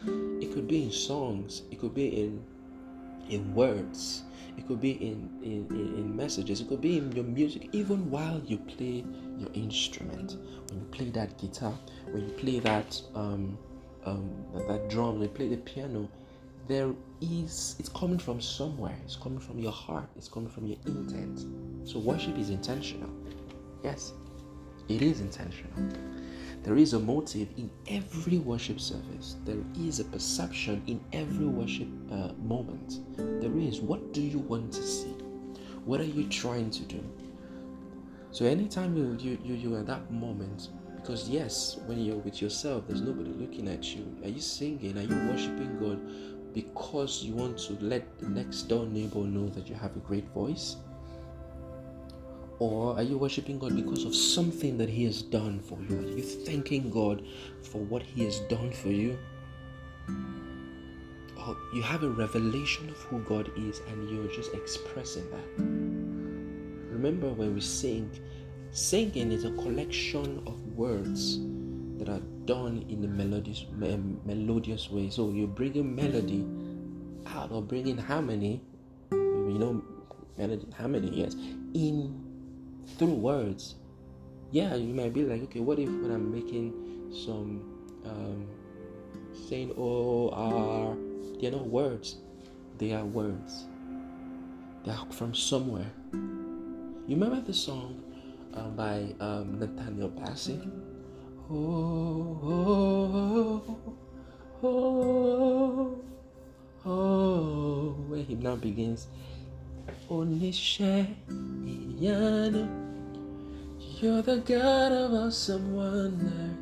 It 0.06 0.52
could 0.52 0.68
be 0.68 0.84
in 0.84 0.90
songs, 0.90 1.62
it 1.70 1.80
could 1.80 1.94
be 1.94 2.22
in 2.22 2.44
in 3.28 3.54
words, 3.54 4.22
it 4.56 4.66
could 4.66 4.80
be 4.80 4.92
in, 4.92 5.28
in, 5.42 5.66
in, 5.70 6.16
messages, 6.16 6.60
it 6.60 6.68
could 6.68 6.80
be 6.80 6.96
in 6.96 7.12
your 7.12 7.24
music, 7.24 7.68
even 7.72 8.10
while 8.10 8.40
you 8.46 8.56
play 8.56 9.04
your 9.36 9.50
instrument. 9.52 10.36
When 10.70 10.80
you 10.80 10.86
play 10.90 11.10
that 11.10 11.38
guitar, 11.38 11.74
when 12.10 12.24
you 12.26 12.32
play 12.32 12.58
that 12.60 13.00
um, 13.14 13.58
um, 14.04 14.30
that 14.66 14.88
drum, 14.88 15.14
when 15.14 15.22
you 15.22 15.28
play 15.28 15.48
the 15.48 15.58
piano, 15.58 16.08
there 16.66 16.92
is 17.20 17.76
it's 17.78 17.88
coming 17.88 18.18
from 18.18 18.40
somewhere. 18.40 18.96
It's 19.04 19.16
coming 19.16 19.40
from 19.40 19.58
your 19.58 19.72
heart. 19.72 20.08
It's 20.16 20.28
coming 20.28 20.48
from 20.48 20.66
your 20.66 20.78
intent. 20.86 21.46
So 21.88 21.98
worship 21.98 22.36
is 22.38 22.50
intentional. 22.50 23.10
Yes, 23.84 24.12
it 24.88 25.02
is 25.02 25.20
intentional. 25.20 25.72
There 26.62 26.76
is 26.76 26.92
a 26.92 26.98
motive 26.98 27.48
in 27.56 27.70
every 27.88 28.38
worship 28.38 28.80
service. 28.80 29.36
There 29.44 29.62
is 29.78 30.00
a 30.00 30.04
perception 30.04 30.82
in 30.86 31.00
every 31.12 31.46
worship 31.46 31.88
uh, 32.10 32.32
moment. 32.42 33.00
There 33.16 33.56
is. 33.58 33.80
What 33.80 34.12
do 34.12 34.20
you 34.20 34.38
want 34.38 34.72
to 34.72 34.82
see? 34.82 35.14
What 35.84 36.00
are 36.00 36.04
you 36.04 36.28
trying 36.28 36.70
to 36.70 36.82
do? 36.82 37.02
So 38.30 38.44
anytime 38.44 38.96
you 38.96 39.16
you 39.18 39.38
you 39.42 39.54
you 39.54 39.76
at 39.76 39.86
that 39.86 40.10
moment, 40.10 40.68
because 40.96 41.28
yes, 41.30 41.78
when 41.86 41.98
you're 41.98 42.16
with 42.16 42.42
yourself, 42.42 42.84
there's 42.86 43.00
nobody 43.00 43.30
looking 43.30 43.68
at 43.68 43.94
you. 43.94 44.04
Are 44.22 44.28
you 44.28 44.40
singing? 44.40 44.98
Are 44.98 45.02
you 45.02 45.30
worshiping 45.30 45.78
God 45.80 45.98
because 46.52 47.22
you 47.22 47.34
want 47.34 47.56
to 47.58 47.74
let 47.80 48.18
the 48.18 48.28
next 48.28 48.62
door 48.64 48.84
neighbor 48.86 49.20
know 49.20 49.48
that 49.50 49.68
you 49.68 49.74
have 49.76 49.96
a 49.96 50.00
great 50.00 50.28
voice? 50.34 50.76
Or 52.60 52.96
are 52.96 53.02
you 53.02 53.18
worshiping 53.18 53.58
God 53.58 53.76
because 53.76 54.04
of 54.04 54.14
something 54.14 54.78
that 54.78 54.88
He 54.88 55.04
has 55.04 55.22
done 55.22 55.60
for 55.60 55.78
you? 55.88 55.98
Are 55.98 56.16
you 56.16 56.22
thanking 56.22 56.90
God 56.90 57.24
for 57.62 57.78
what 57.78 58.02
He 58.02 58.24
has 58.24 58.40
done 58.40 58.72
for 58.72 58.88
you? 58.88 59.16
Or 61.38 61.56
you 61.72 61.82
have 61.82 62.02
a 62.02 62.08
revelation 62.08 62.88
of 62.88 62.96
who 62.96 63.20
God 63.20 63.50
is 63.56 63.80
and 63.88 64.10
you're 64.10 64.26
just 64.34 64.52
expressing 64.54 65.30
that. 65.30 65.62
Remember 66.92 67.28
when 67.28 67.54
we 67.54 67.60
sing, 67.60 68.10
singing 68.72 69.30
is 69.30 69.44
a 69.44 69.52
collection 69.52 70.42
of 70.46 70.60
words 70.76 71.38
that 71.98 72.08
are 72.08 72.22
done 72.44 72.84
in 72.88 73.04
a 73.04 73.08
melodious, 73.08 73.66
melodious 73.72 74.90
way. 74.90 75.10
So 75.10 75.30
you're 75.30 75.46
bringing 75.46 75.94
melody 75.94 76.44
out 77.26 77.52
or 77.52 77.62
bringing 77.62 77.98
harmony, 77.98 78.60
you 79.12 79.58
know, 79.58 79.84
melody, 80.36 80.66
harmony, 80.76 81.10
yes, 81.12 81.34
in 81.74 82.27
through 82.96 83.14
words. 83.14 83.74
Yeah, 84.50 84.74
you 84.74 84.94
might 84.94 85.12
be 85.12 85.24
like, 85.24 85.42
okay, 85.44 85.60
what 85.60 85.78
if 85.78 85.88
when 85.88 86.10
I'm 86.10 86.32
making 86.32 86.72
some 87.12 87.60
um, 88.04 88.46
saying 89.48 89.74
O 89.76 90.30
R, 90.30 90.96
they're 91.40 91.52
not 91.52 91.66
words, 91.66 92.16
they 92.78 92.92
are 92.94 93.04
words. 93.04 93.66
They're 94.84 94.96
from 95.10 95.34
somewhere. 95.34 95.90
You 96.12 97.16
remember 97.16 97.40
the 97.40 97.52
song 97.52 98.02
um, 98.54 98.74
by 98.74 99.14
um, 99.20 99.58
Nathaniel 99.58 100.08
Bassey? 100.10 100.60
Oh, 101.50 102.38
oh, 102.42 103.62
oh, 104.62 104.68
oh, 104.68 106.00
oh, 106.86 107.94
where 108.08 108.22
he 108.22 108.34
now 108.34 108.56
begins. 108.56 109.08
Onise 110.10 111.06
Iyanu. 111.28 112.68
You're 114.00 114.22
the 114.22 114.38
God 114.38 114.92
of 114.92 115.12
awesome 115.12 115.74
wonders. 115.74 116.56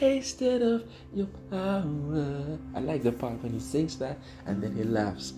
Tasted 0.00 0.62
of 0.62 0.84
your 1.14 1.26
power. 1.50 2.58
I 2.74 2.80
like 2.80 3.02
the 3.02 3.12
part 3.12 3.42
when 3.42 3.52
he 3.52 3.60
sings 3.60 3.98
that 3.98 4.18
and 4.46 4.62
then 4.62 4.74
he 4.74 4.82
laughs. 4.82 5.34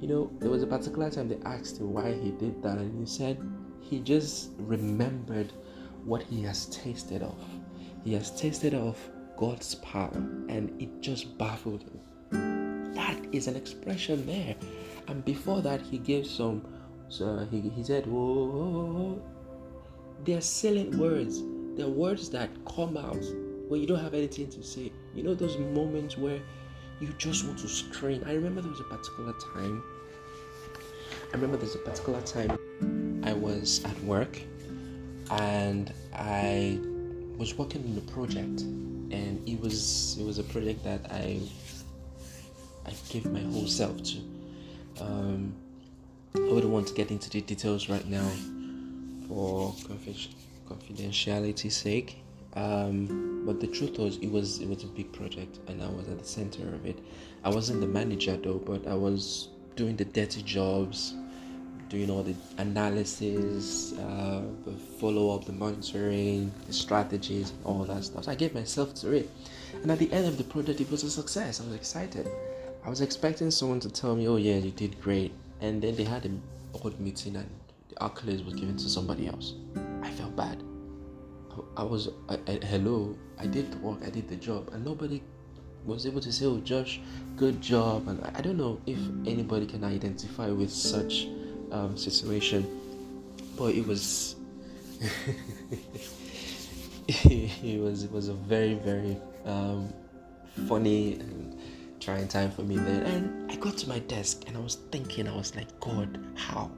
You 0.00 0.08
know, 0.08 0.30
there 0.38 0.50
was 0.50 0.62
a 0.62 0.66
particular 0.66 1.10
time 1.10 1.28
they 1.28 1.40
asked 1.44 1.78
him 1.78 1.92
why 1.92 2.12
he 2.12 2.30
did 2.30 2.62
that, 2.62 2.78
and 2.78 2.96
he 3.00 3.06
said 3.06 3.38
he 3.80 3.98
just 3.98 4.50
remembered 4.58 5.52
what 6.04 6.22
he 6.22 6.42
has 6.42 6.66
tasted 6.66 7.22
of. 7.22 7.42
He 8.04 8.14
has 8.14 8.30
tasted 8.38 8.74
of 8.74 8.96
God's 9.36 9.74
power, 9.76 10.14
and 10.48 10.70
it 10.80 11.00
just 11.00 11.36
baffled 11.36 11.82
him. 11.82 12.94
That 12.94 13.18
is 13.32 13.48
an 13.48 13.56
expression 13.56 14.24
there. 14.26 14.54
And 15.08 15.24
before 15.24 15.62
that, 15.62 15.80
he 15.80 15.98
gave 15.98 16.26
some. 16.26 16.62
So 17.08 17.26
uh, 17.26 17.46
he, 17.46 17.60
he 17.60 17.82
said, 17.82 18.04
"Oh, 18.08 19.20
they're 20.24 20.42
silent 20.42 20.94
words. 20.96 21.42
They're 21.76 21.88
words 21.88 22.28
that 22.30 22.50
come 22.76 22.96
out 22.96 23.24
when 23.68 23.80
you 23.80 23.86
don't 23.86 24.00
have 24.00 24.14
anything 24.14 24.48
to 24.50 24.62
say. 24.62 24.92
You 25.14 25.22
know 25.22 25.34
those 25.34 25.56
moments 25.58 26.18
where 26.18 26.40
you 27.00 27.08
just 27.16 27.46
want 27.46 27.58
to 27.60 27.68
scream. 27.68 28.22
I 28.26 28.32
remember 28.34 28.60
there 28.60 28.70
was 28.70 28.80
a 28.80 28.84
particular 28.84 29.32
time. 29.54 29.82
I 31.32 31.36
remember 31.36 31.56
there's 31.56 31.74
a 31.74 31.78
particular 31.78 32.20
time 32.22 32.58
I 33.24 33.32
was 33.32 33.84
at 33.84 33.98
work 34.04 34.38
and 35.30 35.92
I 36.14 36.78
was 37.36 37.56
working 37.56 37.84
on 37.84 37.98
a 37.98 38.12
project, 38.12 38.62
and 38.62 39.48
it 39.48 39.58
was 39.60 40.18
it 40.18 40.24
was 40.24 40.38
a 40.38 40.44
project 40.44 40.84
that 40.84 41.06
I 41.10 41.40
I 42.84 42.92
gave 43.08 43.24
my 43.26 43.40
whole 43.40 43.66
self 43.66 44.02
to. 44.02 44.37
Um, 45.00 45.54
I 46.34 46.52
wouldn't 46.52 46.72
want 46.72 46.88
to 46.88 46.94
get 46.94 47.10
into 47.10 47.30
the 47.30 47.40
details 47.40 47.88
right 47.88 48.06
now 48.06 48.28
for 49.28 49.74
confidentiality's 50.68 51.76
sake. 51.76 52.22
Um, 52.54 53.44
but 53.46 53.60
the 53.60 53.66
truth 53.66 53.98
was, 53.98 54.16
it 54.18 54.30
was 54.30 54.58
it 54.60 54.68
was 54.68 54.84
a 54.84 54.88
big 54.88 55.12
project, 55.12 55.58
and 55.68 55.82
I 55.82 55.88
was 55.88 56.08
at 56.08 56.18
the 56.18 56.24
center 56.24 56.62
of 56.74 56.84
it. 56.86 56.98
I 57.44 57.50
wasn't 57.50 57.80
the 57.80 57.86
manager 57.86 58.36
though, 58.36 58.58
but 58.58 58.86
I 58.86 58.94
was 58.94 59.48
doing 59.76 59.96
the 59.96 60.04
dirty 60.04 60.42
jobs, 60.42 61.14
doing 61.88 62.10
all 62.10 62.22
the 62.22 62.34
analysis, 62.58 63.92
uh, 63.92 64.42
the 64.64 64.72
follow 64.72 65.34
up, 65.34 65.44
the 65.44 65.52
monitoring, 65.52 66.52
the 66.66 66.72
strategies, 66.72 67.52
all 67.64 67.84
that 67.84 68.04
stuff. 68.04 68.24
So 68.24 68.32
I 68.32 68.34
gave 68.34 68.54
myself 68.54 68.94
to 68.96 69.12
it, 69.12 69.30
and 69.82 69.90
at 69.90 69.98
the 69.98 70.10
end 70.12 70.26
of 70.26 70.36
the 70.36 70.44
project, 70.44 70.80
it 70.80 70.90
was 70.90 71.04
a 71.04 71.10
success. 71.10 71.60
I 71.60 71.64
was 71.64 71.74
excited. 71.74 72.28
I 72.88 72.90
was 72.90 73.02
expecting 73.02 73.50
someone 73.50 73.80
to 73.80 73.90
tell 73.90 74.16
me, 74.16 74.26
"Oh 74.26 74.36
yeah, 74.36 74.56
you 74.56 74.70
did 74.70 74.98
great," 75.02 75.32
and 75.60 75.82
then 75.82 75.94
they 75.94 76.04
had 76.04 76.24
a 76.24 76.30
board 76.72 76.98
meeting, 76.98 77.36
and 77.36 77.46
the 77.90 77.96
accolades 77.96 78.42
was 78.46 78.54
given 78.54 78.78
to 78.78 78.88
somebody 78.88 79.26
else. 79.26 79.52
I 80.00 80.10
felt 80.12 80.34
bad. 80.34 80.62
I, 81.50 81.82
I 81.82 81.84
was, 81.84 82.08
I, 82.30 82.38
I, 82.48 82.52
hello, 82.64 83.14
I 83.38 83.44
did 83.44 83.72
the 83.72 83.76
work, 83.76 83.98
I 84.02 84.08
did 84.08 84.26
the 84.26 84.36
job, 84.36 84.70
and 84.72 84.86
nobody 84.86 85.22
was 85.84 86.06
able 86.06 86.22
to 86.22 86.32
say, 86.32 86.46
"Oh, 86.46 86.60
Josh, 86.60 86.98
good 87.36 87.60
job." 87.60 88.08
And 88.08 88.24
I 88.24 88.40
don't 88.40 88.56
know 88.56 88.80
if 88.86 88.98
anybody 89.26 89.66
can 89.66 89.84
identify 89.84 90.48
with 90.48 90.70
such 90.70 91.28
um, 91.70 91.94
situation, 91.94 92.64
but 93.58 93.74
it 93.74 93.86
was, 93.86 94.34
it 97.06 97.80
was, 97.82 98.04
it 98.04 98.10
was 98.10 98.28
a 98.28 98.34
very, 98.48 98.76
very 98.76 99.18
um, 99.44 99.92
funny 100.66 101.20
trying 102.08 102.26
time 102.26 102.50
for 102.50 102.62
me 102.62 102.74
then. 102.74 103.02
And 103.02 103.52
I 103.52 103.56
got 103.56 103.76
to 103.78 103.88
my 103.88 103.98
desk 103.98 104.44
and 104.46 104.56
I 104.56 104.60
was 104.60 104.76
thinking, 104.90 105.28
I 105.28 105.36
was 105.36 105.54
like, 105.54 105.78
God, 105.78 106.18
how? 106.36 106.70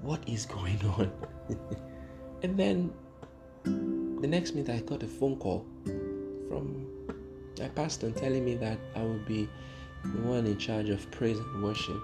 What 0.00 0.20
is 0.28 0.46
going 0.46 0.80
on? 0.86 1.10
and 2.44 2.56
then 2.56 2.92
the 3.64 4.28
next 4.28 4.54
minute, 4.54 4.70
I 4.70 4.78
got 4.86 5.02
a 5.02 5.08
phone 5.08 5.38
call 5.38 5.66
from 5.84 6.86
my 7.58 7.66
pastor 7.70 8.12
telling 8.12 8.44
me 8.44 8.54
that 8.54 8.78
I 8.94 9.02
would 9.02 9.26
be 9.26 9.48
the 10.04 10.20
one 10.20 10.46
in 10.46 10.56
charge 10.56 10.88
of 10.88 11.10
praise 11.10 11.40
and 11.40 11.64
worship 11.64 12.00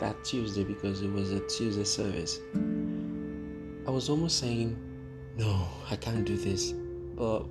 that 0.00 0.16
Tuesday 0.24 0.64
because 0.64 1.02
it 1.02 1.12
was 1.12 1.30
a 1.30 1.38
Tuesday 1.46 1.84
service. 1.84 2.40
I 3.86 3.90
was 3.92 4.08
almost 4.08 4.40
saying, 4.40 4.76
No, 5.36 5.68
I 5.88 5.94
can't 5.94 6.24
do 6.24 6.36
this. 6.36 6.72
But 7.14 7.44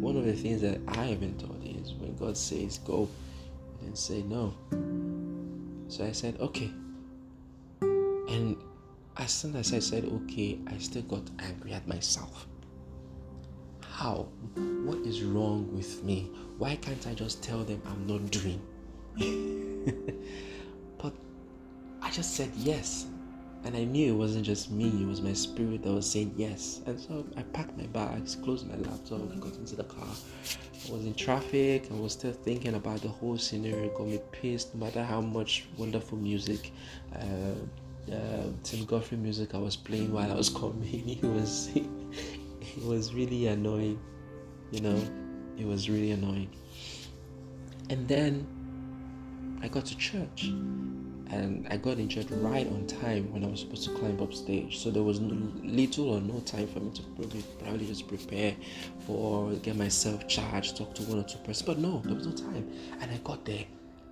one 0.00 0.16
of 0.16 0.24
the 0.24 0.32
things 0.32 0.62
that 0.62 0.80
I 0.88 1.04
have 1.04 1.20
been 1.20 1.36
taught 1.36 1.51
God 2.22 2.36
says 2.36 2.78
go, 2.78 3.08
then 3.80 3.96
say 3.96 4.22
no. 4.22 4.54
So 5.88 6.04
I 6.04 6.12
said, 6.12 6.36
Okay. 6.38 6.70
And 7.80 8.56
as 9.16 9.32
soon 9.32 9.56
as 9.56 9.74
I 9.74 9.80
said 9.80 10.04
okay, 10.04 10.60
I 10.68 10.78
still 10.78 11.02
got 11.02 11.28
angry 11.40 11.72
at 11.72 11.86
myself. 11.88 12.46
How? 13.82 14.28
What 14.54 14.98
is 14.98 15.22
wrong 15.22 15.68
with 15.74 16.04
me? 16.04 16.30
Why 16.58 16.76
can't 16.76 17.04
I 17.08 17.14
just 17.14 17.42
tell 17.42 17.64
them 17.64 17.82
I'm 17.86 18.06
not 18.06 18.30
doing? 18.30 18.62
but 21.02 21.12
I 22.00 22.10
just 22.12 22.36
said 22.36 22.52
yes. 22.54 23.06
And 23.64 23.76
I 23.76 23.84
knew 23.84 24.12
it 24.12 24.16
wasn't 24.16 24.44
just 24.44 24.72
me, 24.72 24.88
it 25.02 25.06
was 25.06 25.22
my 25.22 25.32
spirit 25.32 25.82
that 25.84 25.92
was 25.92 26.10
saying 26.10 26.34
yes. 26.36 26.80
And 26.86 26.98
so 26.98 27.24
I 27.36 27.42
packed 27.42 27.76
my 27.78 27.86
bags, 27.86 28.34
closed 28.34 28.68
my 28.68 28.76
laptop, 28.76 29.20
got 29.40 29.54
into 29.54 29.76
the 29.76 29.84
car. 29.84 30.08
I 30.88 30.92
was 30.92 31.04
in 31.04 31.14
traffic, 31.14 31.86
I 31.90 31.94
was 31.94 32.12
still 32.12 32.32
thinking 32.32 32.74
about 32.74 33.02
the 33.02 33.08
whole 33.08 33.38
scenario, 33.38 33.84
it 33.84 33.94
got 33.94 34.08
me 34.08 34.20
pissed 34.32 34.74
no 34.74 34.84
matter 34.84 35.04
how 35.04 35.20
much 35.20 35.66
wonderful 35.76 36.18
music. 36.18 36.72
Uh, 37.14 37.54
uh, 38.12 38.46
Tim 38.64 38.84
Godfrey 38.84 39.16
music 39.16 39.54
I 39.54 39.58
was 39.58 39.76
playing 39.76 40.12
while 40.12 40.30
I 40.30 40.34
was 40.34 40.48
coming. 40.62 41.08
It 41.08 41.22
was 41.22 41.70
it 41.76 42.84
was 42.84 43.14
really 43.14 43.46
annoying, 43.46 44.00
you 44.72 44.80
know, 44.80 45.00
it 45.56 45.66
was 45.66 45.88
really 45.88 46.10
annoying. 46.10 46.50
And 47.90 48.08
then 48.08 48.46
I 49.62 49.68
got 49.68 49.86
to 49.86 49.96
church 49.96 50.50
and 51.32 51.66
I 51.70 51.78
got 51.78 51.98
injured 51.98 52.30
right 52.30 52.66
on 52.66 52.86
time 52.86 53.32
when 53.32 53.42
I 53.42 53.48
was 53.48 53.60
supposed 53.60 53.84
to 53.84 53.94
climb 53.94 54.20
up 54.20 54.34
stage. 54.34 54.78
So 54.78 54.90
there 54.90 55.02
was 55.02 55.18
no, 55.18 55.34
little 55.64 56.10
or 56.10 56.20
no 56.20 56.40
time 56.40 56.68
for 56.68 56.80
me 56.80 56.90
to 56.92 57.02
probably, 57.02 57.42
probably 57.58 57.86
just 57.86 58.06
prepare 58.06 58.54
for 59.06 59.52
get 59.54 59.76
myself 59.76 60.28
charged, 60.28 60.76
talk 60.76 60.94
to 60.96 61.02
one 61.04 61.20
or 61.20 61.22
two 61.22 61.38
persons. 61.38 61.62
But 61.62 61.78
no, 61.78 62.02
there 62.04 62.14
was 62.14 62.26
no 62.26 62.32
time. 62.32 62.70
And 63.00 63.10
I 63.10 63.16
got 63.24 63.46
there 63.46 63.64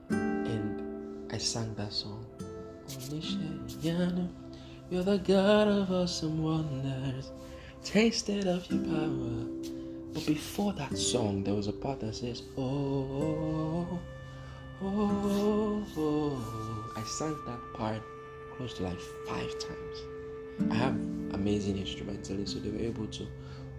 and 0.08 1.30
I 1.30 1.36
sang 1.36 1.74
that 1.74 1.92
song. 1.92 2.24
You're 4.90 5.04
the 5.04 5.18
God 5.18 5.68
of 5.68 5.92
awesome 5.92 6.42
wonders 6.42 7.30
tasted 7.84 8.46
of 8.46 8.68
your 8.70 8.82
power. 8.84 9.46
But 10.12 10.26
before 10.26 10.72
that 10.72 10.96
song, 10.96 11.44
there 11.44 11.54
was 11.54 11.68
a 11.68 11.72
part 11.72 12.00
that 12.00 12.14
says, 12.14 12.42
Oh, 12.56 14.00
oh, 14.82 15.84
oh. 15.96 16.92
I 16.96 17.02
sang 17.04 17.36
that 17.46 17.60
part 17.74 18.02
close 18.56 18.74
to 18.74 18.82
like 18.82 19.00
five 19.26 19.58
times. 19.58 19.98
I 20.70 20.74
have 20.74 20.94
amazing 21.32 21.78
instrumentalists, 21.78 22.54
so 22.54 22.60
they 22.60 22.70
were 22.70 22.84
able 22.84 23.06
to 23.06 23.26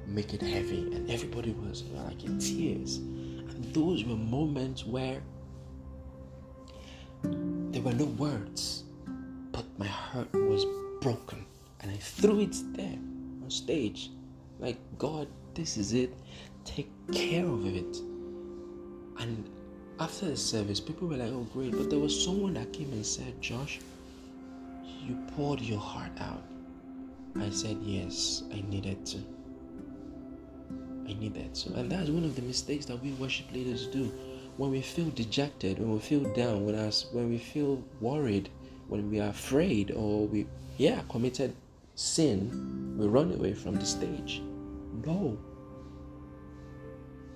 make 0.07 0.33
it 0.33 0.41
heavy, 0.41 0.81
and 0.93 1.09
everybody 1.09 1.51
was 1.51 1.83
like 1.93 2.23
in 2.23 2.39
tears. 2.39 2.97
And 2.97 3.73
those 3.73 4.03
were 4.03 4.15
moments 4.15 4.85
where 4.85 5.21
there 7.23 7.81
were 7.81 7.93
no 7.93 8.05
words, 8.05 8.83
but 9.51 9.65
my 9.77 9.87
heart 9.87 10.31
was 10.33 10.65
broken, 11.01 11.45
and 11.81 11.91
I 11.91 11.97
threw 11.97 12.41
it 12.41 12.55
there 12.73 12.97
on 13.43 13.49
stage. 13.49 14.09
Like, 14.59 14.77
God, 14.97 15.27
this 15.53 15.77
is 15.77 15.93
it. 15.93 16.13
Take 16.65 16.89
care 17.11 17.45
of 17.45 17.65
it. 17.65 17.97
And 19.19 19.49
after 20.01 20.25
the 20.25 20.35
service, 20.35 20.79
people 20.79 21.07
were 21.07 21.17
like, 21.17 21.31
oh, 21.31 21.47
great. 21.53 21.71
But 21.71 21.91
there 21.91 21.99
was 21.99 22.25
someone 22.25 22.55
that 22.55 22.73
came 22.73 22.91
and 22.91 23.05
said, 23.05 23.39
Josh, 23.39 23.79
you 25.05 25.15
poured 25.35 25.61
your 25.61 25.79
heart 25.79 26.11
out. 26.19 26.41
I 27.39 27.51
said, 27.51 27.77
yes, 27.83 28.43
I 28.51 28.63
needed 28.67 29.05
to. 29.05 29.19
I 31.07 31.13
needed 31.13 31.53
to. 31.53 31.73
And 31.75 31.91
that's 31.91 32.09
one 32.09 32.23
of 32.23 32.35
the 32.35 32.41
mistakes 32.41 32.87
that 32.87 33.01
we 33.03 33.11
worship 33.11 33.51
leaders 33.53 33.85
do. 33.85 34.11
When 34.57 34.71
we 34.71 34.81
feel 34.81 35.09
dejected, 35.11 35.77
when 35.77 35.93
we 35.93 35.99
feel 35.99 36.23
down, 36.33 36.65
when, 36.65 36.75
us, 36.75 37.05
when 37.11 37.29
we 37.29 37.37
feel 37.37 37.83
worried, 37.99 38.49
when 38.87 39.09
we 39.11 39.19
are 39.19 39.29
afraid, 39.29 39.91
or 39.91 40.27
we, 40.27 40.47
yeah, 40.77 41.01
committed 41.09 41.53
sin, 41.93 42.95
we 42.97 43.07
run 43.07 43.31
away 43.33 43.53
from 43.53 43.75
the 43.75 43.85
stage. 43.85 44.41
No. 45.05 45.37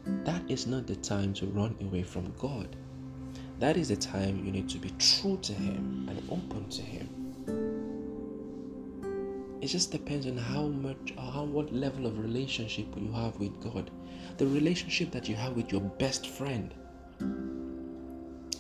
That 0.05 0.43
is 0.49 0.67
not 0.67 0.85
the 0.85 0.95
time 0.97 1.33
to 1.35 1.47
run 1.47 1.75
away 1.81 2.03
from 2.03 2.31
God. 2.37 2.75
That 3.59 3.77
is 3.77 3.87
the 3.89 3.95
time 3.95 4.45
you 4.45 4.51
need 4.51 4.69
to 4.69 4.77
be 4.77 4.91
true 4.99 5.39
to 5.41 5.53
Him 5.53 6.07
and 6.09 6.21
open 6.29 6.69
to 6.69 6.81
Him. 6.81 7.09
It 9.61 9.67
just 9.67 9.91
depends 9.91 10.27
on 10.27 10.37
how 10.37 10.67
much 10.67 11.13
how 11.17 11.45
what 11.45 11.73
level 11.73 12.05
of 12.05 12.19
relationship 12.19 12.85
you 12.95 13.11
have 13.13 13.39
with 13.39 13.59
God. 13.61 13.89
The 14.37 14.45
relationship 14.45 15.09
that 15.11 15.27
you 15.27 15.35
have 15.35 15.53
with 15.53 15.71
your 15.71 15.81
best 15.81 16.27
friend. 16.27 16.71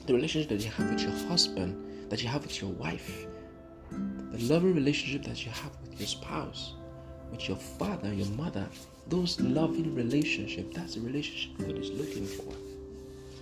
The 0.07 0.13
relationship 0.13 0.49
that 0.49 0.65
you 0.65 0.71
have 0.71 0.89
with 0.89 1.01
your 1.01 1.27
husband, 1.27 2.09
that 2.09 2.23
you 2.23 2.29
have 2.29 2.41
with 2.43 2.59
your 2.61 2.71
wife, 2.71 3.27
the 3.91 4.39
loving 4.43 4.73
relationship 4.73 5.23
that 5.25 5.45
you 5.45 5.51
have 5.51 5.71
with 5.83 5.99
your 5.99 6.07
spouse, 6.07 6.73
with 7.31 7.47
your 7.47 7.57
father, 7.57 8.13
your 8.13 8.27
mother, 8.27 8.67
those 9.07 9.39
loving 9.39 9.95
relationship, 9.95 10.73
that's 10.73 10.95
the 10.95 11.01
relationship 11.01 11.57
God 11.59 11.77
is 11.77 11.91
looking 11.91 12.25
for. 12.25 12.53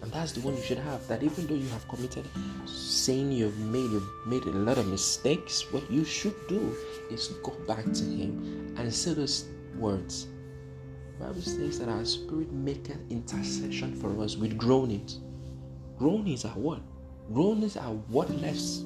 And 0.01 0.11
that's 0.11 0.33
the 0.33 0.41
one 0.41 0.57
you 0.57 0.61
should 0.61 0.79
have. 0.79 1.07
That 1.07 1.23
even 1.23 1.47
though 1.47 1.55
you 1.55 1.67
have 1.69 1.87
committed 1.87 2.25
saying 2.65 3.31
you've 3.31 3.57
made 3.59 3.89
you've 3.89 4.09
made 4.25 4.43
a 4.43 4.51
lot 4.51 4.77
of 4.77 4.87
mistakes, 4.87 5.71
what 5.71 5.89
you 5.89 6.03
should 6.03 6.35
do 6.49 6.75
is 7.09 7.29
go 7.41 7.51
back 7.67 7.85
to 7.85 8.03
Him 8.03 8.75
and 8.77 8.93
say 8.93 9.13
those 9.13 9.45
words. 9.77 10.27
The 11.19 11.25
Bible 11.25 11.41
says 11.41 11.79
that 11.79 11.87
our 11.87 12.03
spirit 12.03 12.51
maketh 12.51 12.99
intercession 13.09 13.95
for 13.95 14.21
us 14.21 14.35
with 14.35 14.57
groanings. 14.57 15.19
Groanings 15.97 16.43
are 16.43 16.49
what? 16.49 16.81
Groanings 17.31 17.77
are 17.77 17.93
wordless 18.09 18.83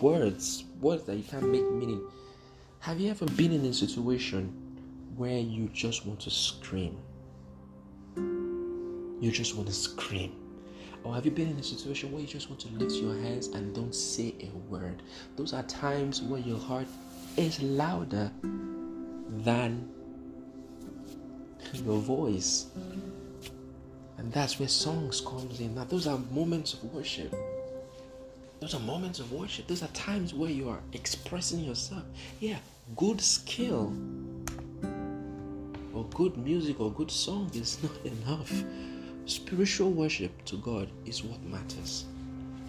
words, 0.00 0.64
words 0.80 1.04
that 1.04 1.16
you 1.16 1.24
can't 1.24 1.48
make 1.48 1.68
meaning. 1.72 2.02
Have 2.80 3.00
you 3.00 3.10
ever 3.10 3.26
been 3.26 3.52
in 3.52 3.64
a 3.64 3.72
situation 3.72 4.65
where 5.16 5.38
you 5.38 5.68
just 5.72 6.06
want 6.06 6.20
to 6.20 6.30
scream? 6.30 6.98
You 8.16 9.30
just 9.30 9.56
want 9.56 9.68
to 9.68 9.74
scream. 9.74 10.34
Or 11.02 11.14
have 11.14 11.24
you 11.24 11.30
been 11.30 11.48
in 11.48 11.56
a 11.56 11.62
situation 11.62 12.12
where 12.12 12.20
you 12.20 12.26
just 12.26 12.50
want 12.50 12.60
to 12.60 12.68
lift 12.68 12.96
your 12.96 13.14
hands 13.14 13.48
and 13.48 13.74
don't 13.74 13.94
say 13.94 14.34
a 14.40 14.50
word? 14.70 15.02
Those 15.36 15.52
are 15.52 15.62
times 15.64 16.20
where 16.20 16.40
your 16.40 16.58
heart 16.58 16.86
is 17.36 17.62
louder 17.62 18.30
than 19.44 19.88
your 21.74 21.98
voice. 21.98 22.66
And 24.18 24.32
that's 24.32 24.58
where 24.58 24.68
songs 24.68 25.20
comes 25.20 25.60
in. 25.60 25.74
Now 25.74 25.84
those 25.84 26.06
are 26.06 26.18
moments 26.32 26.74
of 26.74 26.84
worship. 26.92 27.34
Those 28.60 28.74
are 28.74 28.80
moments 28.80 29.20
of 29.20 29.30
worship. 29.32 29.66
Those 29.66 29.82
are 29.82 29.88
times 29.88 30.34
where 30.34 30.50
you 30.50 30.68
are 30.68 30.80
expressing 30.92 31.60
yourself. 31.60 32.02
Yeah, 32.40 32.58
good 32.96 33.20
skill 33.20 33.92
good 36.10 36.36
music 36.36 36.80
or 36.80 36.90
good 36.92 37.10
song 37.10 37.50
is 37.54 37.82
not 37.82 37.96
enough. 38.04 38.64
Spiritual 39.26 39.90
worship 39.90 40.44
to 40.44 40.56
God 40.58 40.88
is 41.04 41.24
what 41.24 41.42
matters. 41.42 42.04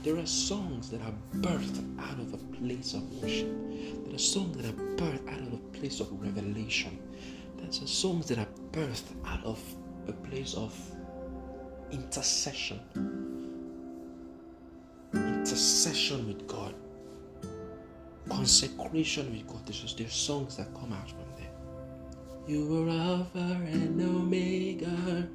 There 0.03 0.17
are 0.17 0.25
songs 0.25 0.89
that 0.89 1.01
are 1.01 1.13
birthed 1.37 1.83
out 1.99 2.19
of 2.19 2.33
a 2.33 2.37
place 2.57 2.93
of 2.93 3.03
worship. 3.21 3.49
There 4.05 4.15
are 4.15 4.19
songs 4.19 4.57
that 4.57 4.65
are 4.65 4.77
birthed 4.95 5.27
out 5.27 5.41
of 5.41 5.53
a 5.53 5.77
place 5.77 5.99
of 5.99 6.11
revelation. 6.21 6.97
There 7.57 7.67
are 7.67 7.87
songs 7.87 8.27
that 8.27 8.39
are 8.39 8.47
birthed 8.71 9.13
out 9.25 9.43
of 9.43 9.61
a 10.07 10.13
place 10.13 10.53
of 10.55 10.73
intercession. 11.91 12.79
Intercession 15.13 16.27
with 16.27 16.47
God. 16.47 16.73
Consecration 18.29 19.31
with 19.31 19.47
God. 19.47 19.65
There's, 19.65 19.95
there's 19.95 20.13
songs 20.13 20.57
that 20.57 20.73
come 20.73 20.93
out 20.93 21.09
from. 21.09 21.26
You 22.47 22.87
are 22.87 22.89
Alpha 22.89 23.39
and 23.39 24.01
Omega. 24.01 25.27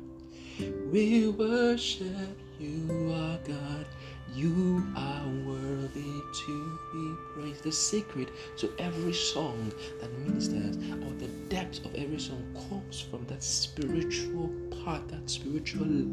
We 0.91 1.29
worship 1.29 2.39
you, 2.59 3.13
our 3.15 3.39
God. 3.47 3.87
You 4.35 4.83
are 4.97 5.27
worthy 5.45 6.15
to 6.47 6.79
be 6.91 7.15
praised. 7.35 7.65
The 7.65 7.73
secret 7.73 8.31
to 8.57 8.73
every 8.79 9.13
song 9.13 9.71
that 10.01 10.11
ministers, 10.21 10.77
or 10.77 11.13
the 11.19 11.29
depth 11.51 11.85
of 11.85 11.95
every 11.97 12.19
song, 12.19 12.43
comes 12.71 13.03
from 13.03 13.27
that 13.27 13.43
spiritual 13.43 14.51
part, 14.83 15.07
that 15.09 15.29
spiritual, 15.29 16.07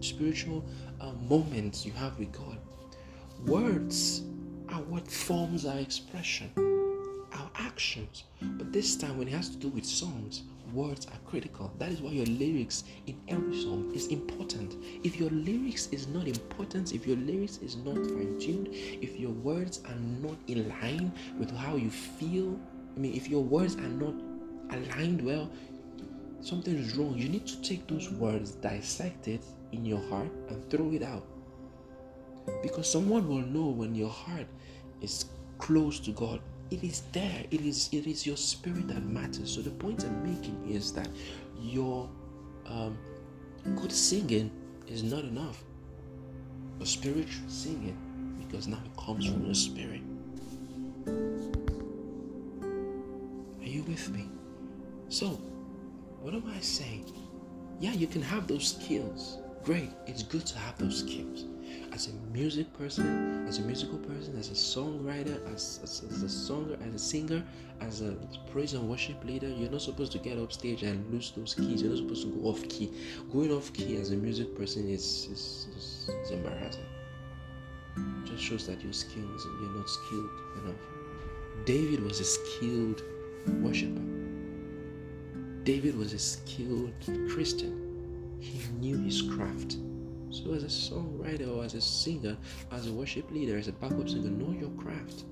spiritual 0.00 0.66
uh, 1.00 1.12
moments 1.30 1.86
you 1.86 1.92
have 1.92 2.18
with 2.18 2.30
God. 2.32 2.58
Words 3.46 4.20
are 4.68 4.82
what 4.82 5.10
forms 5.10 5.64
our 5.64 5.78
expression, 5.78 6.50
our 7.38 7.50
actions. 7.54 8.24
But 8.40 8.72
this 8.72 8.96
time, 8.96 9.18
when 9.18 9.28
it 9.28 9.34
has 9.34 9.48
to 9.50 9.56
do 9.56 9.68
with 9.68 9.84
songs, 9.84 10.42
words 10.72 11.06
are 11.06 11.18
critical. 11.24 11.72
That 11.78 11.90
is 11.90 12.00
why 12.00 12.10
your 12.10 12.26
lyrics 12.26 12.84
in 13.06 13.16
every 13.28 13.60
song 13.62 13.90
is 13.94 14.08
important. 14.08 14.76
If 15.04 15.18
your 15.18 15.30
lyrics 15.30 15.88
is 15.88 16.08
not 16.08 16.26
important, 16.26 16.92
if 16.92 17.06
your 17.06 17.16
lyrics 17.16 17.58
is 17.58 17.76
not 17.76 17.96
fine-tuned, 17.96 18.68
if 18.70 19.18
your 19.18 19.30
words 19.30 19.80
are 19.86 19.96
not 20.20 20.36
in 20.46 20.68
line 20.68 21.12
with 21.38 21.50
how 21.56 21.76
you 21.76 21.90
feel, 21.90 22.58
I 22.96 23.00
mean, 23.00 23.14
if 23.14 23.28
your 23.28 23.42
words 23.42 23.76
are 23.76 23.88
not 23.88 24.14
aligned 24.70 25.22
well, 25.22 25.50
something 26.40 26.76
is 26.76 26.96
wrong. 26.96 27.14
You 27.16 27.28
need 27.28 27.46
to 27.46 27.60
take 27.62 27.86
those 27.86 28.10
words, 28.10 28.52
dissect 28.52 29.28
it 29.28 29.42
in 29.72 29.84
your 29.84 30.02
heart, 30.08 30.30
and 30.48 30.68
throw 30.70 30.92
it 30.92 31.02
out. 31.02 31.26
Because 32.62 32.90
someone 32.90 33.28
will 33.28 33.42
know 33.42 33.66
when 33.66 33.94
your 33.94 34.08
heart 34.08 34.46
is 35.00 35.26
close 35.58 36.00
to 36.00 36.12
God 36.12 36.40
it 36.70 36.84
is 36.84 37.02
there. 37.12 37.44
It 37.50 37.62
is 37.62 37.88
it 37.92 38.06
is 38.06 38.26
your 38.26 38.36
spirit 38.36 38.88
that 38.88 39.02
matters. 39.04 39.54
So 39.54 39.62
the 39.62 39.70
point 39.70 40.04
i'm 40.04 40.22
making 40.22 40.70
is 40.70 40.92
that 40.92 41.08
your 41.60 42.08
um, 42.66 42.98
good 43.76 43.92
singing 43.92 44.50
is 44.86 45.02
not 45.02 45.24
enough. 45.24 45.64
But 46.78 46.88
spiritual 46.88 47.48
singing 47.48 47.96
because 48.38 48.68
now 48.68 48.78
it 48.84 49.02
comes 49.02 49.26
from 49.26 49.44
your 49.44 49.54
spirit. 49.54 50.02
Are 53.60 53.68
you 53.68 53.82
with 53.82 54.08
me? 54.10 54.28
So 55.08 55.40
what 56.20 56.34
am 56.34 56.44
i 56.54 56.60
saying? 56.60 57.10
Yeah 57.80 57.92
you 57.92 58.06
can 58.06 58.22
have 58.22 58.46
those 58.46 58.68
skills. 58.68 59.38
Great. 59.64 59.90
It's 60.06 60.22
good 60.22 60.46
to 60.46 60.58
have 60.58 60.78
those 60.78 61.00
skills 61.00 61.44
as 61.92 62.08
a 62.08 62.12
music 62.32 62.72
person, 62.74 63.46
as 63.48 63.58
a 63.58 63.62
musical 63.62 63.98
person, 63.98 64.38
as 64.38 64.50
a 64.50 64.54
songwriter, 64.54 65.36
as, 65.52 65.80
as, 65.82 66.04
as 66.10 66.22
a 66.22 66.86
as 66.86 66.94
a 66.94 66.98
singer, 66.98 67.42
as 67.80 68.02
a 68.02 68.16
praise 68.52 68.74
and 68.74 68.88
worship 68.88 69.22
leader, 69.24 69.48
you're 69.48 69.70
not 69.70 69.82
supposed 69.82 70.12
to 70.12 70.18
get 70.18 70.38
up 70.38 70.52
stage 70.52 70.82
and 70.82 71.12
lose 71.12 71.32
those 71.36 71.54
keys. 71.54 71.82
You're 71.82 71.90
not 71.90 71.98
supposed 71.98 72.22
to 72.22 72.28
go 72.28 72.48
off 72.48 72.68
key. 72.68 72.92
Going 73.32 73.52
off 73.52 73.72
key 73.72 73.96
as 73.96 74.10
a 74.10 74.16
music 74.16 74.56
person 74.56 74.88
is, 74.88 75.28
is, 75.32 75.66
is, 75.76 76.10
is 76.22 76.30
embarrassing. 76.30 76.84
It 77.96 78.26
just 78.26 78.42
shows 78.42 78.66
that 78.66 78.82
your 78.82 78.92
skills 78.92 79.46
you're 79.60 79.76
not 79.76 79.88
skilled 79.88 80.30
enough. 80.62 80.80
David 81.64 82.02
was 82.02 82.20
a 82.20 82.24
skilled 82.24 83.02
worshiper. 83.60 84.00
David 85.64 85.98
was 85.98 86.12
a 86.12 86.18
skilled 86.18 86.94
Christian. 87.28 88.36
He 88.40 88.60
knew 88.78 88.98
his 88.98 89.22
craft. 89.22 89.76
So, 90.30 90.52
as 90.52 90.62
a 90.62 90.66
songwriter 90.66 91.56
or 91.56 91.64
as 91.64 91.74
a 91.74 91.80
singer, 91.80 92.36
as 92.70 92.86
a 92.86 92.92
worship 92.92 93.30
leader, 93.30 93.56
as 93.56 93.68
a 93.68 93.72
backup 93.72 94.08
singer, 94.08 94.30
know 94.30 94.52
your 94.52 94.70
craft. 94.70 95.24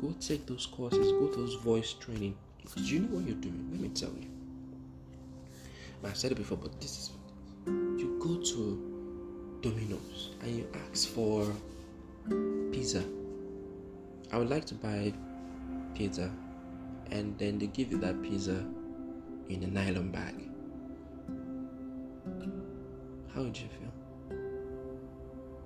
Go 0.00 0.14
take 0.20 0.46
those 0.46 0.66
courses, 0.66 1.12
go 1.12 1.28
to 1.28 1.36
those 1.36 1.54
voice 1.56 1.94
training 1.94 2.36
because 2.62 2.90
you 2.90 3.00
know 3.00 3.16
what 3.16 3.26
you're 3.26 3.36
doing. 3.36 3.68
Let 3.70 3.80
me 3.80 3.88
tell 3.88 4.10
you. 4.10 4.28
I've 6.04 6.16
said 6.16 6.32
it 6.32 6.36
before, 6.36 6.56
but 6.56 6.80
this 6.80 6.98
is 6.98 7.10
you 7.66 8.18
go 8.18 8.42
to 8.42 9.60
Domino's 9.60 10.30
and 10.42 10.56
you 10.56 10.66
ask 10.90 11.08
for 11.08 11.46
pizza. 12.72 13.04
I 14.32 14.38
would 14.38 14.48
like 14.48 14.64
to 14.66 14.74
buy 14.74 15.12
pizza, 15.94 16.30
and 17.10 17.36
then 17.38 17.58
they 17.58 17.66
give 17.66 17.90
you 17.90 17.98
that 17.98 18.22
pizza 18.22 18.64
in 19.48 19.62
a 19.62 19.66
nylon 19.66 20.10
bag. 20.10 20.34
How 23.34 23.42
would 23.42 23.58
you 23.58 23.68
feel? 23.68 23.89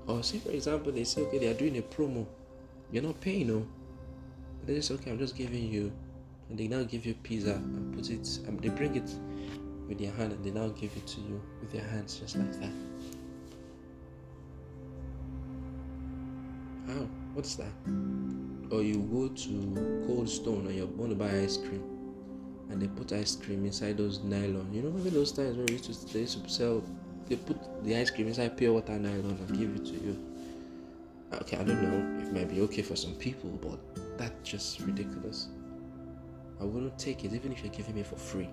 Or 0.06 0.22
say, 0.22 0.38
for 0.38 0.50
example, 0.50 0.92
they 0.92 1.04
say, 1.04 1.22
okay, 1.22 1.38
they 1.38 1.48
are 1.48 1.54
doing 1.54 1.78
a 1.78 1.82
promo. 1.82 2.26
You're 2.92 3.02
not 3.02 3.20
paying, 3.20 3.48
no. 3.48 3.66
But 4.60 4.74
they 4.74 4.80
say, 4.80 4.94
okay, 4.94 5.10
I'm 5.10 5.18
just 5.18 5.36
giving 5.36 5.68
you, 5.70 5.92
and 6.48 6.58
they 6.58 6.68
now 6.68 6.82
give 6.82 7.06
you 7.06 7.14
pizza 7.14 7.54
and 7.54 7.94
put 7.94 8.10
it, 8.10 8.28
and 8.46 8.60
they 8.60 8.68
bring 8.68 8.96
it 8.96 9.10
with 9.88 9.98
their 9.98 10.12
hand 10.12 10.32
and 10.32 10.44
they 10.44 10.50
now 10.50 10.68
give 10.68 10.90
it 10.96 11.06
to 11.06 11.20
you 11.20 11.40
with 11.60 11.70
their 11.72 11.84
hands 11.84 12.18
just 12.18 12.36
like 12.36 12.52
that. 12.60 12.70
How? 16.86 17.08
What's 17.34 17.56
that? 17.56 17.72
Or 18.70 18.82
you 18.82 18.98
go 19.12 19.28
to 19.28 20.04
Cold 20.06 20.28
Stone 20.28 20.66
and 20.66 20.74
you 20.74 20.86
want 20.86 21.10
to 21.10 21.16
buy 21.16 21.30
ice 21.30 21.56
cream 21.56 21.82
and 22.70 22.80
they 22.80 22.88
put 22.88 23.12
ice 23.12 23.36
cream 23.36 23.64
inside 23.66 23.98
those 23.98 24.22
nylon. 24.22 24.68
You 24.72 24.82
know, 24.82 24.88
remember 24.88 25.10
those 25.10 25.32
times 25.32 25.56
where 25.56 25.66
we 25.66 25.74
used 25.74 25.84
to, 25.84 26.12
they 26.12 26.20
used 26.20 26.42
to 26.42 26.50
sell 26.50 26.82
they 27.28 27.36
put 27.36 27.84
the 27.84 27.96
ice 27.96 28.10
cream 28.10 28.28
inside 28.28 28.56
pure 28.56 28.72
water 28.72 28.98
nylon 28.98 29.38
and 29.48 29.58
give 29.58 29.74
it 29.76 29.84
to 29.86 29.92
you. 29.92 30.16
Okay, 31.32 31.56
I 31.56 31.64
don't 31.64 31.82
know. 31.82 32.22
It 32.22 32.32
might 32.32 32.48
be 32.48 32.60
okay 32.62 32.82
for 32.82 32.96
some 32.96 33.14
people, 33.14 33.50
but 33.60 34.18
that's 34.18 34.48
just 34.48 34.80
ridiculous. 34.80 35.48
I 36.60 36.64
wouldn't 36.64 36.98
take 36.98 37.24
it 37.24 37.32
even 37.32 37.52
if 37.52 37.62
you're 37.64 37.72
giving 37.72 37.96
me 37.96 38.02
for 38.02 38.16
free. 38.16 38.48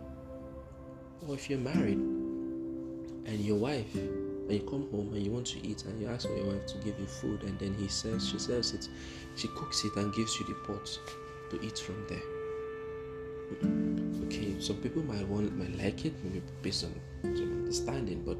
Or 1.27 1.35
if 1.35 1.49
you're 1.49 1.59
married 1.59 1.99
and 1.99 3.39
your 3.39 3.57
wife 3.57 3.93
and 3.93 4.51
you 4.51 4.59
come 4.61 4.89
home 4.89 5.11
and 5.13 5.23
you 5.23 5.31
want 5.31 5.47
to 5.47 5.65
eat 5.65 5.85
and 5.85 6.01
you 6.01 6.07
ask 6.07 6.27
for 6.27 6.35
your 6.35 6.47
wife 6.47 6.65
to 6.67 6.77
give 6.79 6.99
you 6.99 7.05
food 7.05 7.43
and 7.43 7.57
then 7.59 7.75
he 7.75 7.87
serves 7.87 8.27
she 8.27 8.39
serves 8.39 8.73
it, 8.73 8.87
she 9.35 9.47
cooks 9.49 9.85
it 9.85 9.95
and 9.97 10.13
gives 10.13 10.39
you 10.39 10.45
the 10.47 10.55
pot 10.65 10.99
to 11.51 11.61
eat 11.63 11.77
from 11.77 12.03
there. 12.09 12.21
Okay, 14.25 14.59
some 14.59 14.77
people 14.77 15.03
might 15.03 15.27
want 15.27 15.55
might 15.57 15.77
like 15.77 16.05
it, 16.05 16.13
maybe 16.23 16.41
based 16.63 16.85
on 16.85 16.93
some 17.21 17.51
understanding, 17.59 18.23
but 18.25 18.37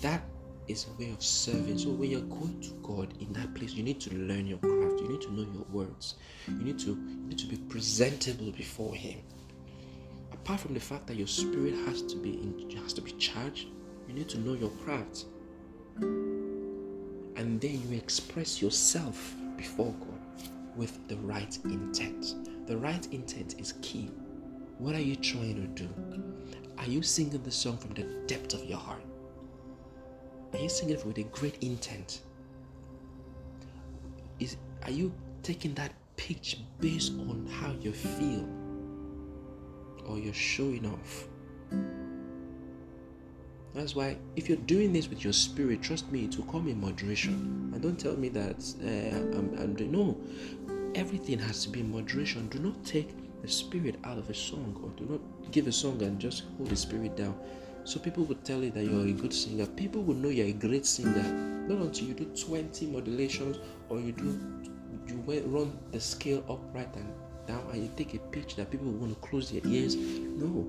That 0.00 0.22
is 0.68 0.86
a 0.86 1.02
way 1.02 1.10
of 1.10 1.22
serving. 1.22 1.78
So 1.78 1.90
when 1.90 2.10
you're 2.10 2.20
going 2.20 2.60
to 2.60 2.70
God 2.82 3.14
in 3.20 3.32
that 3.32 3.52
place, 3.54 3.72
you 3.72 3.82
need 3.82 4.00
to 4.00 4.14
learn 4.14 4.46
your 4.46 4.58
craft. 4.58 5.00
You 5.00 5.08
need 5.08 5.20
to 5.22 5.32
know 5.32 5.46
your 5.52 5.66
words. 5.72 6.14
You 6.46 6.54
need 6.54 6.78
to 6.80 6.90
you 6.90 7.26
need 7.26 7.38
to 7.38 7.46
be 7.46 7.56
presentable 7.56 8.52
before 8.52 8.94
Him. 8.94 9.18
Apart 10.32 10.60
from 10.60 10.74
the 10.74 10.80
fact 10.80 11.06
that 11.08 11.16
your 11.16 11.26
spirit 11.26 11.74
has 11.86 12.02
to 12.02 12.16
be 12.16 12.34
in, 12.34 12.70
has 12.82 12.92
to 12.94 13.00
be 13.00 13.12
charged, 13.12 13.68
you 14.06 14.14
need 14.14 14.28
to 14.28 14.38
know 14.38 14.54
your 14.54 14.70
craft. 14.84 15.24
And 16.00 17.60
then 17.60 17.82
you 17.88 17.96
express 17.96 18.62
yourself 18.62 19.34
before 19.56 19.92
God 20.00 20.20
with 20.76 21.08
the 21.08 21.16
right 21.16 21.58
intent. 21.64 22.34
The 22.66 22.76
right 22.76 23.06
intent 23.12 23.56
is 23.58 23.74
key. 23.82 24.10
What 24.78 24.94
are 24.94 25.00
you 25.00 25.16
trying 25.16 25.56
to 25.56 25.82
do? 25.82 25.88
Are 26.78 26.86
you 26.86 27.02
singing 27.02 27.42
the 27.42 27.50
song 27.50 27.78
from 27.78 27.94
the 27.94 28.04
depth 28.28 28.54
of 28.54 28.64
your 28.64 28.78
heart? 28.78 29.02
Are 30.52 30.58
you 30.58 30.68
singing 30.68 30.94
it 30.96 31.04
with 31.04 31.18
a 31.18 31.24
great 31.24 31.62
intent? 31.64 32.20
Is 34.38 34.56
are 34.84 34.92
you 34.92 35.12
taking 35.42 35.74
that 35.74 35.92
pitch 36.16 36.58
based 36.78 37.12
on 37.12 37.48
how 37.60 37.72
you 37.80 37.92
feel? 37.92 38.48
Or 40.06 40.16
you're 40.16 40.32
showing 40.32 40.86
off? 40.86 41.26
That's 43.74 43.96
why 43.96 44.16
if 44.36 44.48
you're 44.48 44.58
doing 44.58 44.92
this 44.92 45.08
with 45.08 45.24
your 45.24 45.32
spirit, 45.32 45.82
trust 45.82 46.10
me, 46.12 46.24
it 46.24 46.36
will 46.36 46.44
come 46.44 46.68
in 46.68 46.80
moderation. 46.80 47.70
And 47.74 47.82
don't 47.82 47.98
tell 47.98 48.16
me 48.16 48.28
that 48.28 48.64
uh, 48.82 49.36
I'm, 49.36 49.56
I'm 49.58 49.74
doing 49.74 49.90
no. 49.90 50.16
Everything 50.94 51.40
has 51.40 51.64
to 51.64 51.68
be 51.68 51.80
in 51.80 51.90
moderation. 51.90 52.48
Do 52.48 52.60
not 52.60 52.84
take 52.84 53.10
the 53.42 53.48
spirit 53.48 53.96
out 54.04 54.18
of 54.18 54.28
a 54.30 54.34
song 54.34 54.78
or 54.82 54.90
do 54.98 55.10
not 55.10 55.52
give 55.52 55.66
a 55.66 55.72
song 55.72 56.02
and 56.02 56.18
just 56.18 56.44
hold 56.56 56.70
the 56.70 56.76
spirit 56.76 57.16
down. 57.16 57.38
So 57.84 57.98
people 57.98 58.24
would 58.24 58.44
tell 58.44 58.62
you 58.62 58.70
that 58.70 58.84
you're 58.84 59.06
a 59.06 59.12
good 59.12 59.32
singer. 59.32 59.66
People 59.66 60.02
would 60.02 60.18
know 60.18 60.28
you're 60.28 60.46
a 60.46 60.52
great 60.52 60.84
singer 60.84 61.56
not 61.68 61.78
until 61.78 62.08
you 62.08 62.14
do 62.14 62.24
20 62.24 62.86
modulations 62.86 63.58
or 63.88 64.00
you 64.00 64.12
do 64.12 64.40
you 65.06 65.42
run 65.46 65.78
the 65.92 66.00
scale 66.00 66.42
up 66.48 66.60
right 66.74 66.88
and 66.96 67.12
down 67.46 67.62
and 67.72 67.82
you 67.82 67.90
take 67.96 68.14
a 68.14 68.18
pitch 68.18 68.56
that 68.56 68.70
people 68.70 68.90
want 68.90 69.20
to 69.20 69.28
close 69.28 69.50
their 69.50 69.66
ears. 69.66 69.96
No. 69.96 70.68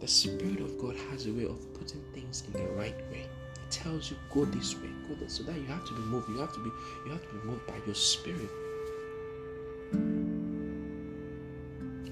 The 0.00 0.06
Spirit 0.06 0.60
of 0.60 0.78
God 0.78 0.96
has 1.10 1.26
a 1.26 1.32
way 1.32 1.44
of 1.44 1.58
putting 1.74 2.02
things 2.14 2.44
in 2.46 2.52
the 2.52 2.68
right 2.72 2.96
way. 3.10 3.26
It 3.54 3.70
tells 3.70 4.10
you 4.10 4.16
go 4.32 4.44
this 4.44 4.74
way, 4.76 4.90
go 5.08 5.14
this 5.14 5.34
so 5.34 5.42
that 5.44 5.56
you 5.56 5.64
have 5.66 5.84
to 5.86 5.94
be 5.94 6.00
moved. 6.02 6.28
You 6.28 6.38
have 6.38 6.52
to 6.52 6.60
be 6.62 6.70
you 7.06 7.12
have 7.12 7.22
to 7.22 7.34
be 7.34 7.46
moved 7.46 7.66
by 7.66 7.74
your 7.86 7.94
spirit. 7.94 8.50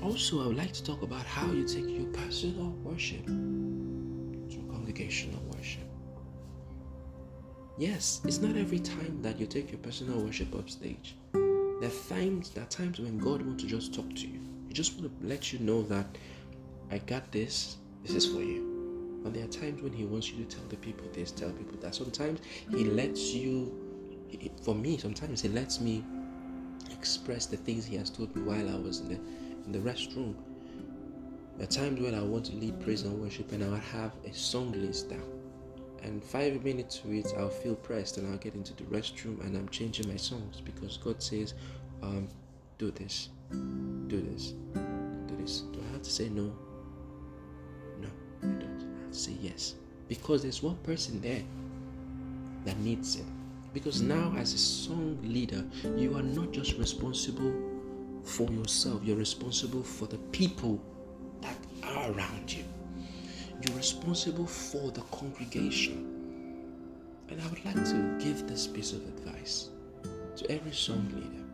Also, 0.06 0.40
I 0.40 0.46
would 0.46 0.56
like 0.56 0.72
to 0.72 0.84
talk 0.84 1.02
about 1.02 1.26
how 1.26 1.50
you 1.50 1.66
take 1.66 1.88
your 1.88 2.06
personal 2.12 2.70
worship 2.84 3.26
to 3.26 4.56
congregational 4.70 5.42
worship. 5.52 5.82
Yes, 7.76 8.20
it's 8.24 8.38
not 8.38 8.56
every 8.56 8.78
time 8.78 9.20
that 9.22 9.40
you 9.40 9.46
take 9.46 9.72
your 9.72 9.80
personal 9.80 10.20
worship 10.20 10.54
up 10.54 10.70
stage. 10.70 11.16
There 11.32 11.90
are 11.90 12.08
times, 12.08 12.50
there 12.50 12.62
are 12.62 12.68
times 12.68 13.00
when 13.00 13.18
God 13.18 13.42
wants 13.42 13.64
to 13.64 13.68
just 13.68 13.94
talk 13.94 14.08
to 14.14 14.28
you. 14.28 14.40
He 14.68 14.74
just 14.74 14.96
want 14.96 15.20
to 15.20 15.26
let 15.26 15.52
you 15.52 15.58
know 15.58 15.82
that 15.82 16.06
I 16.92 16.98
got 16.98 17.32
this. 17.32 17.78
This 18.04 18.14
is 18.14 18.26
for 18.26 18.44
you. 18.44 19.22
And 19.24 19.34
there 19.34 19.42
are 19.44 19.48
times 19.48 19.82
when 19.82 19.92
He 19.92 20.04
wants 20.04 20.30
you 20.30 20.44
to 20.44 20.56
tell 20.56 20.64
the 20.68 20.76
people 20.76 21.08
this, 21.14 21.32
tell 21.32 21.50
people 21.50 21.78
that. 21.80 21.96
Sometimes 21.96 22.38
He 22.70 22.84
lets 22.84 23.34
you. 23.34 23.74
For 24.62 24.72
me, 24.76 24.98
sometimes 24.98 25.42
He 25.42 25.48
lets 25.48 25.80
me 25.80 26.04
express 26.92 27.46
the 27.46 27.56
things 27.56 27.84
He 27.84 27.96
has 27.96 28.08
told 28.08 28.36
me 28.36 28.42
while 28.42 28.70
I 28.70 28.76
was 28.78 29.00
in 29.00 29.08
the 29.08 29.18
in 29.66 29.72
the 29.72 29.78
restroom. 29.78 30.34
There 31.56 31.64
are 31.64 31.70
times 31.70 32.00
when 32.00 32.14
I 32.14 32.22
want 32.22 32.46
to 32.46 32.56
lead 32.56 32.80
praise 32.80 33.02
and 33.02 33.20
worship, 33.20 33.52
and 33.52 33.64
I 33.64 33.68
will 33.68 33.76
have 33.76 34.12
a 34.24 34.32
song 34.32 34.72
list 34.72 35.10
down. 35.10 35.36
And 36.02 36.22
five 36.22 36.62
minutes 36.62 36.98
to 36.98 37.10
it 37.12 37.32
i'll 37.36 37.48
feel 37.48 37.74
pressed 37.74 38.16
and 38.18 38.30
i'll 38.30 38.38
get 38.38 38.54
into 38.54 38.72
the 38.74 38.84
restroom 38.84 39.40
and 39.40 39.56
i'm 39.56 39.68
changing 39.70 40.06
my 40.08 40.16
songs 40.16 40.60
because 40.60 40.98
god 40.98 41.20
says 41.20 41.54
um, 42.02 42.28
do 42.78 42.92
this 42.92 43.30
do 44.06 44.20
this 44.20 44.52
do 45.26 45.36
this. 45.36 45.60
Do 45.72 45.80
i 45.88 45.92
have 45.92 46.02
to 46.02 46.10
say 46.10 46.28
no? 46.28 46.52
No 48.00 48.08
i 48.42 48.46
don't. 48.46 48.62
I 48.62 49.02
have 49.02 49.10
to 49.10 49.18
say 49.18 49.32
yes. 49.40 49.74
Because 50.06 50.42
there's 50.42 50.62
one 50.62 50.76
person 50.84 51.20
there 51.20 51.42
that 52.64 52.78
needs 52.78 53.16
it. 53.16 53.24
Because 53.74 54.00
now 54.00 54.32
as 54.38 54.54
a 54.54 54.58
song 54.58 55.18
leader 55.24 55.64
you 55.96 56.16
are 56.16 56.22
not 56.22 56.52
just 56.52 56.76
responsible 56.78 57.52
for 58.26 58.50
yourself 58.50 59.02
you're 59.04 59.16
responsible 59.16 59.82
for 59.82 60.06
the 60.06 60.18
people 60.32 60.82
that 61.40 61.56
are 61.84 62.10
around 62.12 62.52
you 62.52 62.64
you're 63.62 63.76
responsible 63.76 64.46
for 64.46 64.90
the 64.90 65.00
congregation. 65.12 66.12
And 67.28 67.40
I 67.40 67.46
would 67.48 67.64
like 67.64 67.84
to 67.86 68.18
give 68.20 68.46
this 68.46 68.66
piece 68.66 68.92
of 68.92 69.00
advice 69.08 69.70
to 70.36 70.50
every 70.50 70.72
song 70.72 71.08
leader. 71.14 71.44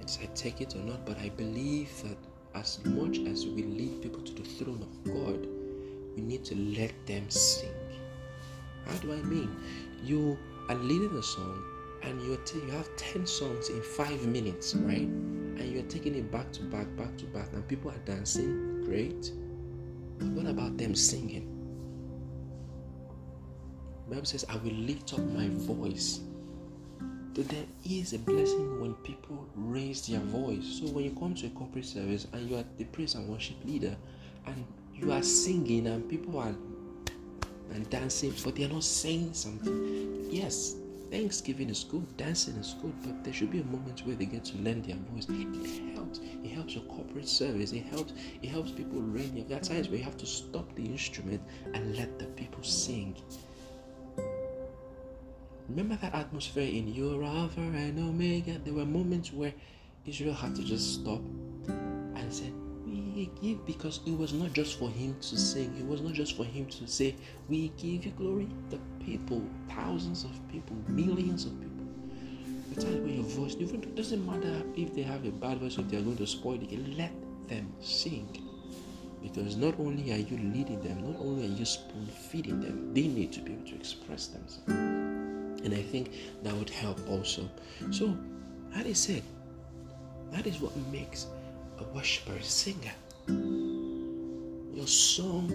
Yes, 0.00 0.18
I 0.22 0.26
take 0.34 0.60
it 0.60 0.74
or 0.76 0.78
not, 0.78 1.04
but 1.04 1.18
I 1.18 1.30
believe 1.30 1.90
that 2.02 2.16
as 2.54 2.78
much 2.84 3.18
as 3.18 3.46
we 3.46 3.64
lead 3.64 4.00
people 4.02 4.22
to 4.22 4.32
the 4.32 4.44
throne 4.44 4.80
of 4.80 5.12
God, 5.12 5.46
we 6.14 6.22
need 6.22 6.44
to 6.44 6.54
let 6.54 6.94
them 7.06 7.28
sing. 7.28 7.74
How 8.86 8.94
do 8.98 9.12
I 9.12 9.22
mean? 9.22 9.54
You 10.04 10.38
are 10.68 10.76
leading 10.76 11.16
a 11.18 11.22
song 11.22 11.62
and 12.06 12.22
you're 12.22 12.36
t- 12.38 12.60
you 12.60 12.70
have 12.70 12.88
10 12.96 13.26
songs 13.26 13.68
in 13.68 13.82
5 13.82 14.26
minutes, 14.26 14.74
right? 14.76 15.08
And 15.08 15.72
you're 15.72 15.82
taking 15.84 16.14
it 16.14 16.30
back 16.30 16.52
to 16.52 16.62
back, 16.62 16.86
back 16.96 17.16
to 17.18 17.24
back, 17.26 17.52
and 17.52 17.66
people 17.66 17.90
are 17.90 17.98
dancing. 18.04 18.84
Great. 18.84 19.32
But 20.18 20.28
what 20.28 20.46
about 20.46 20.78
them 20.78 20.94
singing? 20.94 21.52
The 24.04 24.14
Bible 24.14 24.26
says, 24.26 24.44
I 24.48 24.56
will 24.58 24.72
lift 24.72 25.14
up 25.14 25.20
my 25.20 25.48
voice. 25.48 26.20
That 27.34 27.48
there 27.48 27.66
is 27.84 28.12
a 28.12 28.18
blessing 28.18 28.80
when 28.80 28.94
people 28.94 29.44
raise 29.56 30.06
their 30.06 30.20
voice. 30.20 30.80
So 30.80 30.86
when 30.86 31.04
you 31.04 31.10
come 31.10 31.34
to 31.34 31.46
a 31.46 31.50
corporate 31.50 31.84
service 31.84 32.28
and 32.32 32.48
you 32.48 32.56
are 32.56 32.64
the 32.78 32.84
praise 32.84 33.14
and 33.14 33.28
worship 33.28 33.56
leader 33.64 33.94
and 34.46 34.64
you 34.94 35.12
are 35.12 35.22
singing 35.22 35.88
and 35.88 36.08
people 36.08 36.38
are 36.38 36.54
and 37.72 37.90
dancing, 37.90 38.32
but 38.44 38.54
they 38.54 38.64
are 38.64 38.68
not 38.68 38.84
saying 38.84 39.34
something. 39.34 40.28
Yes, 40.30 40.76
Thanksgiving 41.10 41.70
is 41.70 41.84
good, 41.84 42.16
dancing 42.16 42.56
is 42.56 42.74
good, 42.82 42.94
but 43.02 43.22
there 43.22 43.32
should 43.32 43.50
be 43.50 43.60
a 43.60 43.64
moment 43.64 44.04
where 44.04 44.16
they 44.16 44.26
get 44.26 44.44
to 44.46 44.58
lend 44.58 44.84
their 44.84 44.96
voice. 45.12 45.26
It 45.28 45.94
helps. 45.94 46.18
It 46.18 46.50
helps 46.50 46.74
your 46.74 46.84
corporate 46.84 47.28
service. 47.28 47.72
It 47.72 47.84
helps. 47.84 48.12
It 48.42 48.48
helps 48.48 48.72
people 48.72 49.00
reign. 49.00 49.44
There 49.48 49.56
are 49.56 49.60
times 49.60 49.88
where 49.88 49.98
you 49.98 50.04
have 50.04 50.16
to 50.18 50.26
stop 50.26 50.74
the 50.74 50.84
instrument 50.84 51.42
and 51.74 51.96
let 51.96 52.18
the 52.18 52.26
people 52.26 52.62
sing. 52.62 53.16
Remember 55.68 55.96
that 55.96 56.14
atmosphere 56.14 56.68
in 56.68 56.88
You're 56.88 57.24
Alpha 57.24 57.60
and 57.60 57.98
Omega. 57.98 58.58
There 58.64 58.74
were 58.74 58.84
moments 58.84 59.32
where 59.32 59.52
Israel 60.04 60.34
had 60.34 60.54
to 60.56 60.62
just 60.62 60.94
stop 60.94 61.20
and 61.68 62.32
said, 62.32 62.52
we 62.86 63.30
give 63.42 63.66
because 63.66 64.00
it 64.06 64.16
was 64.16 64.32
not 64.32 64.52
just 64.52 64.78
for 64.78 64.88
him 64.88 65.16
to 65.20 65.36
sing, 65.36 65.74
it 65.78 65.86
was 65.86 66.00
not 66.00 66.12
just 66.12 66.36
for 66.36 66.44
him 66.44 66.66
to 66.66 66.86
say, 66.86 67.16
We 67.48 67.68
give 67.76 68.04
you 68.04 68.12
glory. 68.12 68.48
The 68.70 68.78
people, 69.04 69.42
thousands 69.68 70.24
of 70.24 70.30
people, 70.48 70.76
millions 70.88 71.44
of 71.44 71.52
people. 71.60 71.86
The 72.74 72.82
time 72.82 73.02
when 73.02 73.14
your 73.14 73.24
voice, 73.24 73.56
even 73.58 73.82
it 73.82 73.94
doesn't 73.96 74.24
matter 74.26 74.62
if 74.76 74.94
they 74.94 75.02
have 75.02 75.24
a 75.24 75.30
bad 75.30 75.58
voice 75.58 75.78
or 75.78 75.82
they 75.82 75.96
are 75.96 76.02
going 76.02 76.16
to 76.18 76.26
spoil 76.26 76.60
it, 76.62 76.96
let 76.96 77.12
them 77.48 77.72
sing. 77.80 78.42
Because 79.22 79.56
not 79.56 79.78
only 79.80 80.12
are 80.12 80.18
you 80.18 80.36
leading 80.36 80.80
them, 80.82 81.10
not 81.10 81.20
only 81.20 81.46
are 81.46 81.58
you 81.58 81.64
spoon 81.64 82.06
feeding 82.06 82.60
them, 82.60 82.94
they 82.94 83.08
need 83.08 83.32
to 83.32 83.40
be 83.40 83.52
able 83.52 83.66
to 83.66 83.74
express 83.74 84.28
themselves. 84.28 84.68
And 84.68 85.74
I 85.74 85.82
think 85.82 86.12
that 86.44 86.54
would 86.54 86.70
help 86.70 87.00
also. 87.08 87.48
So, 87.90 88.16
as 88.74 88.86
I 88.86 88.92
said, 88.92 89.22
that 90.30 90.46
is 90.46 90.60
what 90.60 90.76
makes 90.92 91.26
a 91.78 91.84
worshiper, 91.94 92.32
a 92.32 92.42
singer. 92.42 92.94
Your 94.74 94.86
song 94.86 95.50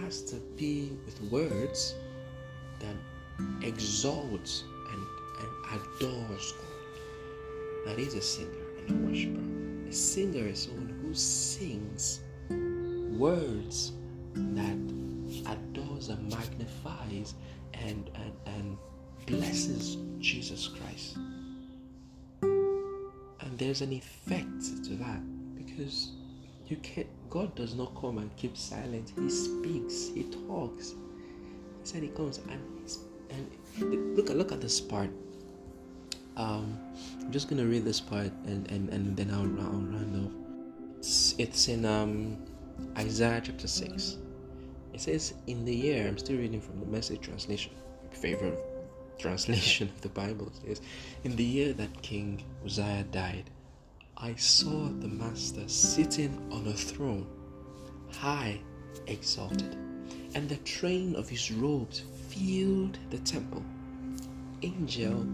has 0.00 0.22
to 0.22 0.36
be 0.56 0.92
with 1.04 1.20
words 1.30 1.94
that 2.80 2.96
exalts 3.62 4.64
and, 4.92 5.06
and 5.40 5.50
adores 5.80 6.52
God. 6.52 6.64
That 7.86 7.98
is 7.98 8.14
a 8.14 8.22
singer 8.22 8.66
and 8.78 8.90
a 8.90 9.08
worshiper. 9.08 9.88
A 9.88 9.92
singer 9.92 10.46
is 10.46 10.62
someone 10.64 10.98
who 11.02 11.14
sings 11.14 12.20
words 13.18 13.92
that 14.34 14.78
adores 15.46 16.08
and 16.08 16.30
magnifies 16.30 17.34
and, 17.74 18.10
and, 18.14 18.32
and 18.46 18.78
blesses 19.26 19.96
Jesus 20.18 20.68
Christ. 20.68 21.16
And 22.42 23.58
there's 23.58 23.82
an 23.82 23.92
effect 23.92 24.84
to 24.84 24.96
that 24.96 25.20
because 25.78 26.10
you 26.66 26.76
can't 26.78 27.06
god 27.30 27.54
does 27.54 27.74
not 27.74 27.94
come 28.00 28.18
and 28.18 28.34
keep 28.36 28.56
silent. 28.56 29.12
He 29.16 29.30
speaks 29.30 30.08
he 30.14 30.24
talks. 30.24 30.90
He 30.90 31.84
said 31.84 32.02
he 32.02 32.08
comes 32.08 32.38
and 32.38 32.62
and 33.30 34.16
look 34.16 34.30
at 34.30 34.36
look 34.36 34.52
at 34.52 34.60
this 34.60 34.80
part. 34.80 35.10
Um 36.36 36.78
i'm 37.20 37.32
just 37.32 37.48
gonna 37.48 37.66
read 37.66 37.84
this 37.84 38.00
part 38.00 38.32
and 38.46 38.70
and, 38.70 38.88
and 38.90 39.16
then 39.16 39.30
i'll, 39.30 39.46
round 39.46 40.26
off. 40.26 40.32
It's, 40.98 41.34
it's 41.38 41.68
in 41.68 41.84
um 41.84 42.38
isaiah 42.96 43.40
chapter 43.44 43.66
6 43.66 44.16
it 44.94 45.00
says 45.00 45.34
in 45.46 45.64
the 45.64 45.74
year 45.74 46.06
i'm 46.06 46.16
still 46.16 46.38
reading 46.38 46.60
from 46.60 46.78
the 46.80 46.86
message 46.86 47.20
translation 47.20 47.72
favorite 48.10 48.58
translation 49.18 49.88
of 49.88 50.00
the 50.00 50.08
bible 50.08 50.46
it 50.64 50.76
says 50.76 50.80
in 51.24 51.34
the 51.36 51.44
year 51.44 51.72
that 51.72 51.90
king 52.02 52.42
uzziah 52.64 53.04
died 53.10 53.50
I 54.20 54.34
saw 54.34 54.88
the 54.88 55.06
Master 55.06 55.68
sitting 55.68 56.50
on 56.50 56.66
a 56.66 56.72
throne, 56.72 57.24
high 58.10 58.58
exalted, 59.06 59.76
and 60.34 60.48
the 60.48 60.56
train 60.56 61.14
of 61.14 61.28
his 61.28 61.52
robes 61.52 62.02
filled 62.28 62.98
the 63.10 63.18
temple. 63.18 63.62
Angel 64.62 65.24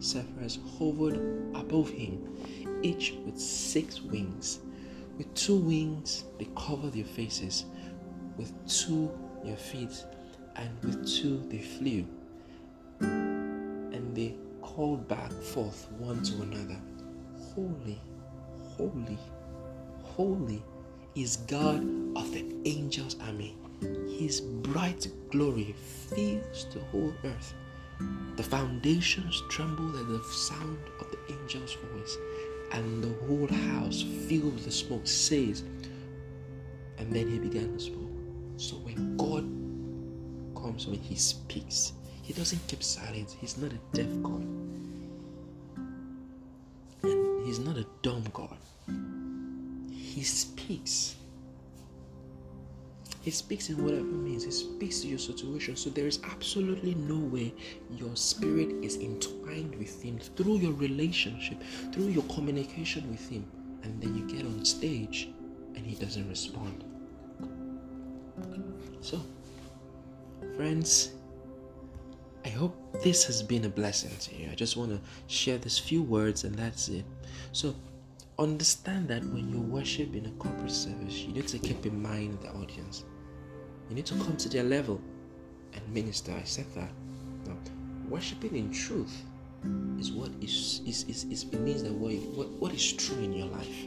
seraphims 0.00 0.58
hovered 0.78 1.16
above 1.54 1.88
him, 1.88 2.28
each 2.82 3.14
with 3.24 3.40
six 3.40 4.02
wings. 4.02 4.58
With 5.16 5.32
two 5.34 5.56
wings 5.56 6.24
they 6.38 6.48
covered 6.54 6.92
their 6.92 7.04
faces, 7.04 7.64
with 8.36 8.52
two 8.68 9.10
their 9.44 9.56
feet, 9.56 10.04
and 10.56 10.68
with 10.84 11.08
two 11.08 11.42
they 11.48 11.62
flew. 11.62 12.06
And 13.00 14.14
they 14.14 14.34
called 14.60 15.08
back 15.08 15.32
forth 15.32 15.90
one 15.92 16.22
to 16.24 16.42
another, 16.42 16.78
Holy 17.54 17.98
holy, 18.76 19.18
holy 20.02 20.62
is 21.14 21.36
God 21.48 21.80
of 22.16 22.32
the 22.32 22.44
angels' 22.64 23.16
army. 23.26 23.56
His 24.08 24.40
bright 24.40 25.08
glory 25.30 25.74
fills 25.78 26.66
the 26.72 26.80
whole 26.90 27.12
earth. 27.24 27.54
The 28.36 28.42
foundations 28.42 29.42
tremble 29.48 29.98
at 29.98 30.06
the 30.08 30.22
sound 30.32 30.78
of 31.00 31.10
the 31.10 31.34
angel's 31.34 31.74
voice. 31.74 32.16
and 32.72 33.02
the 33.02 33.14
whole 33.26 33.46
house 33.46 34.02
filled 34.28 34.54
with 34.54 34.64
the 34.64 34.70
smoke, 34.70 35.06
says, 35.06 35.62
and 36.98 37.12
then 37.12 37.28
he 37.28 37.38
began 37.38 37.72
to 37.74 37.80
speak. 37.80 37.96
So 38.56 38.76
when 38.76 39.16
God 39.16 39.44
comes, 40.60 40.86
when 40.86 40.98
he 40.98 41.14
speaks, 41.14 41.92
he 42.22 42.32
doesn't 42.32 42.66
keep 42.66 42.82
silent. 42.82 43.36
He's 43.38 43.56
not 43.56 43.72
a 43.72 43.78
deaf 43.96 44.08
God. 44.22 44.46
And 47.02 47.46
he's 47.46 47.58
not 47.58 47.76
a 47.76 47.86
dumb 48.02 48.24
God. 48.32 48.56
He 49.90 50.22
speaks. 50.22 51.16
He 53.22 53.32
speaks 53.32 53.70
in 53.70 53.82
whatever 53.82 54.04
means. 54.04 54.44
He 54.44 54.52
speaks 54.52 55.00
to 55.00 55.08
your 55.08 55.18
situation. 55.18 55.74
So 55.74 55.90
there 55.90 56.06
is 56.06 56.20
absolutely 56.24 56.94
no 56.94 57.18
way 57.18 57.52
your 57.90 58.14
spirit 58.14 58.68
is 58.82 58.96
entwined 58.98 59.74
with 59.74 60.00
Him 60.00 60.18
through 60.18 60.58
your 60.58 60.72
relationship, 60.74 61.60
through 61.92 62.08
your 62.08 62.22
communication 62.24 63.10
with 63.10 63.28
Him. 63.28 63.44
And 63.82 64.00
then 64.00 64.16
you 64.16 64.26
get 64.26 64.46
on 64.46 64.64
stage 64.64 65.28
and 65.74 65.84
He 65.84 65.96
doesn't 65.96 66.28
respond. 66.28 66.84
So, 69.00 69.20
friends, 70.56 71.12
I 72.44 72.48
hope 72.50 73.02
this 73.02 73.24
has 73.24 73.42
been 73.42 73.64
a 73.64 73.68
blessing 73.68 74.12
to 74.20 74.36
you. 74.36 74.48
I 74.52 74.54
just 74.54 74.76
want 74.76 74.92
to 74.92 75.00
share 75.26 75.58
these 75.58 75.78
few 75.78 76.00
words 76.02 76.44
and 76.44 76.54
that's 76.54 76.88
it. 76.88 77.04
So, 77.50 77.74
understand 78.38 79.08
that 79.08 79.24
when 79.24 79.48
you 79.48 79.60
worship 79.60 80.14
in 80.14 80.26
a 80.26 80.30
corporate 80.32 80.70
service, 80.70 81.20
you 81.20 81.32
need 81.32 81.48
to 81.48 81.58
keep 81.58 81.86
in 81.86 82.02
mind 82.02 82.38
the 82.42 82.50
audience. 82.50 83.04
You 83.88 83.96
need 83.96 84.06
to 84.06 84.14
come 84.14 84.36
to 84.36 84.48
their 84.48 84.64
level 84.64 85.00
and 85.72 85.94
minister. 85.94 86.32
I 86.32 86.44
said 86.44 86.66
that. 86.74 86.90
Now, 87.46 87.56
worshiping 88.08 88.56
in 88.56 88.72
truth 88.72 89.22
is 89.98 90.12
what 90.12 90.30
is 90.40 90.80
is, 90.86 91.04
is, 91.08 91.24
is 91.24 91.52
means 91.52 91.82
that 91.82 91.92
what, 91.92 92.12
what 92.36 92.48
what 92.60 92.72
is 92.72 92.92
true 92.92 93.18
in 93.18 93.32
your 93.32 93.46
life. 93.46 93.86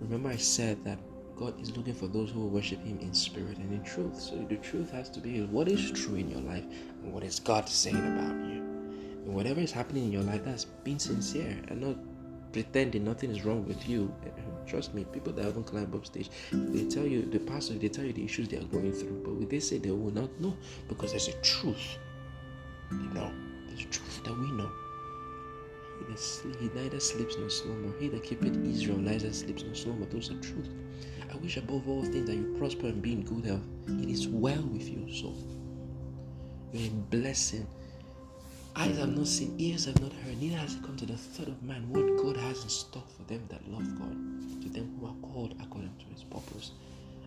Remember, 0.00 0.28
I 0.28 0.36
said 0.36 0.84
that 0.84 0.98
God 1.36 1.58
is 1.60 1.76
looking 1.76 1.94
for 1.94 2.06
those 2.06 2.30
who 2.30 2.40
will 2.40 2.50
worship 2.50 2.82
Him 2.84 2.98
in 3.00 3.14
spirit 3.14 3.56
and 3.58 3.72
in 3.72 3.82
truth. 3.82 4.20
So 4.20 4.36
the 4.48 4.56
truth 4.56 4.90
has 4.90 5.08
to 5.10 5.20
be 5.20 5.42
what 5.46 5.68
is 5.68 5.90
true 5.92 6.16
in 6.16 6.30
your 6.30 6.40
life 6.40 6.64
and 7.02 7.12
what 7.12 7.24
is 7.24 7.40
God 7.40 7.68
saying 7.68 7.96
about 7.96 8.36
you. 8.46 8.62
And 9.24 9.34
whatever 9.34 9.60
is 9.60 9.72
happening 9.72 10.04
in 10.04 10.12
your 10.12 10.22
life, 10.22 10.44
that's 10.44 10.66
being 10.84 10.98
sincere 10.98 11.56
and 11.68 11.80
not 11.80 11.96
pretending 12.54 13.04
nothing 13.04 13.30
is 13.32 13.44
wrong 13.44 13.66
with 13.66 13.88
you. 13.88 14.14
Eh, 14.24 14.30
trust 14.64 14.94
me, 14.94 15.04
people 15.12 15.32
that 15.32 15.44
haven't 15.44 15.64
climbed 15.64 15.92
up 15.92 16.06
stage, 16.06 16.30
they 16.52 16.84
tell 16.84 17.04
you 17.04 17.22
the 17.22 17.40
pastor, 17.40 17.74
they 17.74 17.88
tell 17.88 18.04
you 18.04 18.12
the 18.12 18.24
issues 18.24 18.48
they 18.48 18.56
are 18.56 18.70
going 18.76 18.92
through, 18.92 19.20
but 19.26 19.50
they 19.50 19.58
say 19.58 19.76
they 19.78 19.90
will 19.90 20.12
not 20.12 20.30
know 20.40 20.56
because 20.88 21.10
there's 21.10 21.26
a 21.26 21.32
truth. 21.42 21.98
You 22.92 23.10
know, 23.12 23.32
there's 23.66 23.80
a 23.80 23.88
truth 23.88 24.22
that 24.24 24.38
we 24.38 24.52
know. 24.52 24.70
He, 26.08 26.64
he 26.64 26.70
neither 26.74 27.00
sleeps 27.00 27.36
nor 27.38 27.50
slumber. 27.50 27.92
He 27.98 28.08
that 28.08 28.22
keepeth 28.22 28.56
Israel 28.64 28.98
neither 28.98 29.32
sleeps 29.32 29.64
nor 29.64 29.74
slumber. 29.74 30.06
Those 30.06 30.30
are 30.30 30.40
truth. 30.40 30.68
I 31.32 31.36
wish 31.38 31.56
above 31.56 31.88
all 31.88 32.04
things 32.04 32.28
that 32.28 32.36
you 32.36 32.54
prosper 32.56 32.86
and 32.86 33.02
be 33.02 33.14
in 33.14 33.22
good 33.22 33.46
health. 33.46 33.66
It 33.88 34.08
is 34.08 34.28
well 34.28 34.62
with 34.62 34.88
you, 34.88 35.12
soul. 35.12 35.36
You're 36.72 36.86
a 36.86 36.94
blessing. 37.16 37.66
Eyes 38.76 38.98
have 38.98 39.16
not 39.16 39.26
seen, 39.28 39.54
ears 39.58 39.84
have 39.84 40.00
not 40.00 40.12
heard, 40.12 40.40
neither 40.40 40.56
has 40.56 40.74
it 40.74 40.82
come 40.82 40.96
to 40.96 41.06
the 41.06 41.16
thought 41.16 41.46
of 41.46 41.62
man 41.62 41.88
what 41.90 42.16
God 42.16 42.36
has 42.36 42.64
in 42.64 42.68
store 42.68 43.04
for 43.16 43.22
them 43.32 43.40
that 43.48 43.66
love 43.70 43.86
God, 43.96 44.62
to 44.62 44.68
them 44.68 44.96
who 44.98 45.06
are 45.06 45.32
called 45.32 45.54
according 45.62 45.94
to 46.00 46.04
his 46.12 46.24
purpose. 46.24 46.72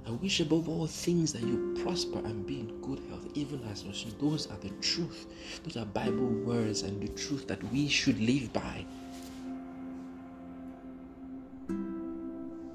I 0.05 0.11
wish 0.11 0.41
above 0.41 0.67
all 0.67 0.87
things 0.87 1.31
that 1.33 1.41
you 1.41 1.77
prosper 1.83 2.19
and 2.19 2.45
be 2.45 2.59
in 2.59 2.81
good 2.81 2.99
health, 3.09 3.25
even 3.33 3.61
as 3.71 3.83
those 4.19 4.47
are 4.47 4.57
the 4.57 4.69
truth. 4.81 5.27
Those 5.63 5.77
are 5.77 5.85
Bible 5.85 6.27
words 6.27 6.81
and 6.81 7.01
the 7.01 7.09
truth 7.09 7.47
that 7.47 7.63
we 7.71 7.87
should 7.87 8.19
live 8.19 8.51
by. 8.51 8.85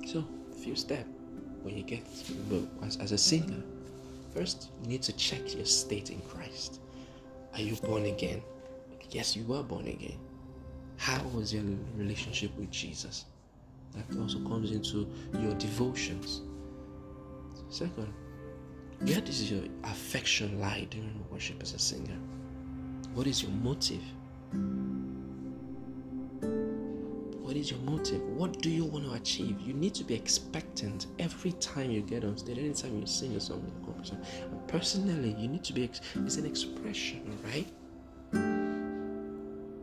So, 0.07 0.25
few 0.63 0.77
steps 0.77 1.09
when 1.63 1.77
you 1.77 1.83
get 1.83 2.05
as, 2.83 2.97
as 2.97 3.13
a 3.13 3.19
singer, 3.19 3.63
first 4.35 4.71
you 4.83 4.89
need 4.89 5.03
to 5.03 5.13
check 5.13 5.55
your 5.55 5.67
state 5.67 6.11
in 6.11 6.21
Christ. 6.23 6.81
Are 7.55 7.61
you 7.61 7.77
born 7.77 8.07
again? 8.07 8.43
Yes, 9.13 9.37
you 9.37 9.45
were 9.45 9.63
born 9.63 9.87
again. 9.87 10.19
How 10.97 11.23
was 11.35 11.53
your 11.53 11.65
relationship 11.97 12.57
with 12.57 12.71
Jesus? 12.71 13.27
That 13.95 14.19
also 14.19 14.39
comes 14.39 14.71
into 14.71 15.07
your 15.39 15.53
devotions. 15.55 16.41
Second, 17.69 18.13
where 19.01 19.21
does 19.21 19.51
your 19.51 19.65
affection 19.85 20.59
lie 20.61 20.87
during 20.91 21.25
worship 21.31 21.63
as 21.63 21.75
a 21.75 21.79
singer? 21.79 22.17
What 23.13 23.27
is 23.27 23.43
your 23.43 23.53
motive? 23.53 24.03
What 27.43 27.57
is 27.57 27.71
your 27.71 27.81
motive? 27.81 28.23
What 28.31 28.63
do 28.63 28.71
you 28.71 28.87
want 28.87 29.05
to 29.05 29.13
achieve? 29.13 29.61
You 29.61 29.75
need 29.75 29.93
to 29.95 30.05
be 30.05 30.15
expectant 30.15 31.09
every 31.19 31.53
time 31.53 31.91
you 31.91 32.01
get 32.01 32.25
on 32.25 32.39
stage, 32.39 32.57
anytime 32.57 32.99
you 32.99 33.07
sing 33.07 33.37
a 33.37 33.41
song 33.41 33.63
in 33.77 33.85
a. 33.85 34.17
And 34.41 34.69
personally, 34.69 35.37
you 35.39 35.49
need 35.49 35.65
to 35.65 35.75
be, 35.75 35.85
it's 35.85 36.37
an 36.37 36.47
expression, 36.47 37.39
right? 37.45 37.67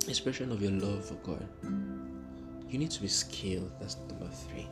Expression 0.10 0.52
of 0.52 0.62
your 0.62 0.72
love 0.72 1.06
for 1.06 1.14
God. 1.16 1.48
You 2.70 2.80
need 2.80 2.92
to 2.92 3.02
be 3.02 3.08
skilled. 3.08 3.72
That's 3.80 3.96
number 4.10 4.28
three. 4.28 4.68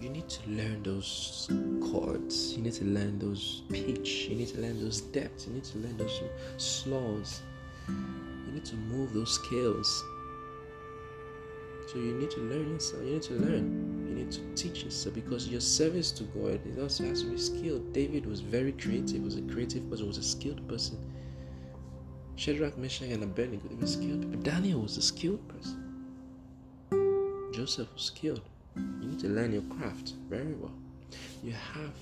You 0.00 0.08
need 0.08 0.28
to 0.28 0.50
learn 0.50 0.82
those 0.82 1.48
chords. 1.82 2.54
You 2.54 2.62
need 2.62 2.72
to 2.74 2.84
learn 2.84 3.18
those 3.18 3.62
pitch. 3.68 4.26
You 4.30 4.36
need 4.36 4.48
to 4.48 4.60
learn 4.60 4.82
those 4.82 5.02
depths. 5.02 5.46
You 5.46 5.52
need 5.54 5.64
to 5.64 5.78
learn 5.78 5.96
those 5.98 6.20
slows. 6.56 7.42
You 7.88 8.52
need 8.52 8.64
to 8.64 8.76
move 8.76 9.12
those 9.12 9.34
scales 9.34 10.02
so 11.92 11.98
you 11.98 12.12
need 12.14 12.30
to 12.32 12.40
learn 12.40 12.70
yourself. 12.70 13.02
You 13.02 13.12
need 13.12 13.22
to 13.22 13.34
learn. 13.34 14.06
You 14.08 14.14
need 14.14 14.30
to 14.32 14.40
teach 14.54 14.84
yourself 14.84 15.14
because 15.14 15.48
your 15.48 15.60
service 15.60 16.10
to 16.12 16.24
God 16.24 16.60
it 16.66 16.78
also 16.80 17.04
has 17.04 17.22
to 17.22 17.30
be 17.30 17.38
skilled. 17.38 17.92
David 17.94 18.26
was 18.26 18.40
very 18.40 18.72
creative. 18.72 19.22
Was 19.22 19.36
a 19.36 19.42
creative 19.42 19.88
person. 19.88 20.06
Was 20.06 20.18
a 20.18 20.22
skilled 20.22 20.66
person. 20.68 20.98
Shadrach, 22.38 22.78
Meshach, 22.78 23.08
and 23.08 23.24
Abednego 23.24 23.66
they 23.68 23.74
were 23.74 23.84
skilled 23.84 24.22
people. 24.22 24.40
Daniel 24.42 24.82
was 24.82 24.96
a 24.96 25.02
skilled 25.02 25.40
person. 25.48 25.82
Joseph 27.52 27.92
was 27.92 28.04
skilled. 28.04 28.42
You 28.76 29.08
need 29.08 29.18
to 29.18 29.28
learn 29.28 29.52
your 29.52 29.62
craft 29.62 30.12
very 30.30 30.54
well. 30.54 30.70
You 31.42 31.50
have 31.50 31.96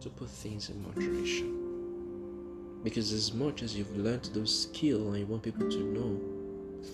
to 0.00 0.08
put 0.08 0.30
things 0.30 0.70
in 0.70 0.82
moderation. 0.82 2.80
Because 2.82 3.12
as 3.12 3.34
much 3.34 3.62
as 3.62 3.76
you've 3.76 3.94
learned 3.94 4.30
those 4.32 4.62
skills 4.62 5.08
and 5.08 5.18
you 5.18 5.26
want 5.26 5.42
people 5.42 5.68
to 5.68 5.80
know, 5.80 6.18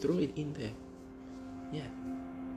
throw 0.01 0.18
it 0.18 0.33
in 0.35 0.53
there. 0.55 0.72
Yeah, 1.70 1.87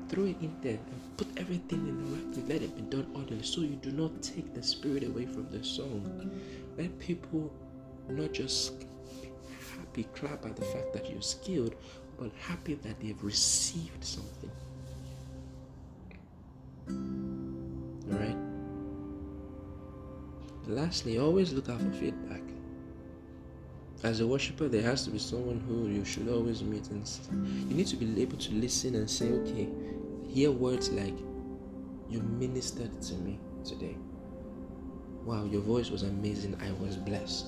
throw 0.09 0.23
it 0.23 0.37
in 0.41 0.55
there 0.63 0.79
and 0.79 1.17
put 1.17 1.27
everything 1.37 1.87
in 1.87 1.95
the 1.95 2.15
right 2.15 2.33
place. 2.33 2.45
Let 2.49 2.63
it 2.63 2.75
be 2.75 2.81
done 2.81 3.05
orderly 3.13 3.43
so 3.43 3.61
you 3.61 3.75
do 3.75 3.91
not 3.91 4.23
take 4.23 4.55
the 4.55 4.63
spirit 4.63 5.03
away 5.03 5.27
from 5.27 5.47
the 5.51 5.63
song. 5.63 6.41
Let 6.75 6.97
people 6.97 7.53
not 8.09 8.33
just 8.33 8.87
happy 9.97 10.09
clap 10.13 10.41
by 10.43 10.49
the 10.49 10.61
fact 10.61 10.93
that 10.93 11.09
you're 11.09 11.21
skilled, 11.21 11.73
but 12.19 12.29
happy 12.39 12.75
that 12.75 12.99
they've 12.99 13.23
received 13.23 14.03
something. 14.03 14.51
Alright? 18.11 18.37
Lastly, 20.67 21.17
always 21.17 21.51
look 21.51 21.69
out 21.69 21.81
for 21.81 21.91
feedback. 21.91 22.41
As 24.03 24.19
a 24.19 24.27
worshiper, 24.27 24.67
there 24.67 24.83
has 24.83 25.03
to 25.05 25.09
be 25.09 25.17
someone 25.17 25.59
who 25.67 25.87
you 25.87 26.05
should 26.05 26.29
always 26.29 26.61
meet, 26.61 26.87
and 26.89 27.09
you 27.67 27.75
need 27.75 27.87
to 27.87 27.95
be 27.95 28.21
able 28.21 28.37
to 28.37 28.53
listen 28.53 28.93
and 28.93 29.09
say, 29.09 29.31
okay, 29.31 29.67
hear 30.27 30.51
words 30.51 30.89
like, 30.89 31.17
You 32.07 32.21
ministered 32.21 33.01
to 33.01 33.15
me 33.15 33.39
today. 33.65 33.97
Wow, 35.25 35.45
your 35.45 35.61
voice 35.61 35.89
was 35.89 36.03
amazing. 36.03 36.55
I 36.61 36.71
was 36.83 36.95
blessed. 36.95 37.47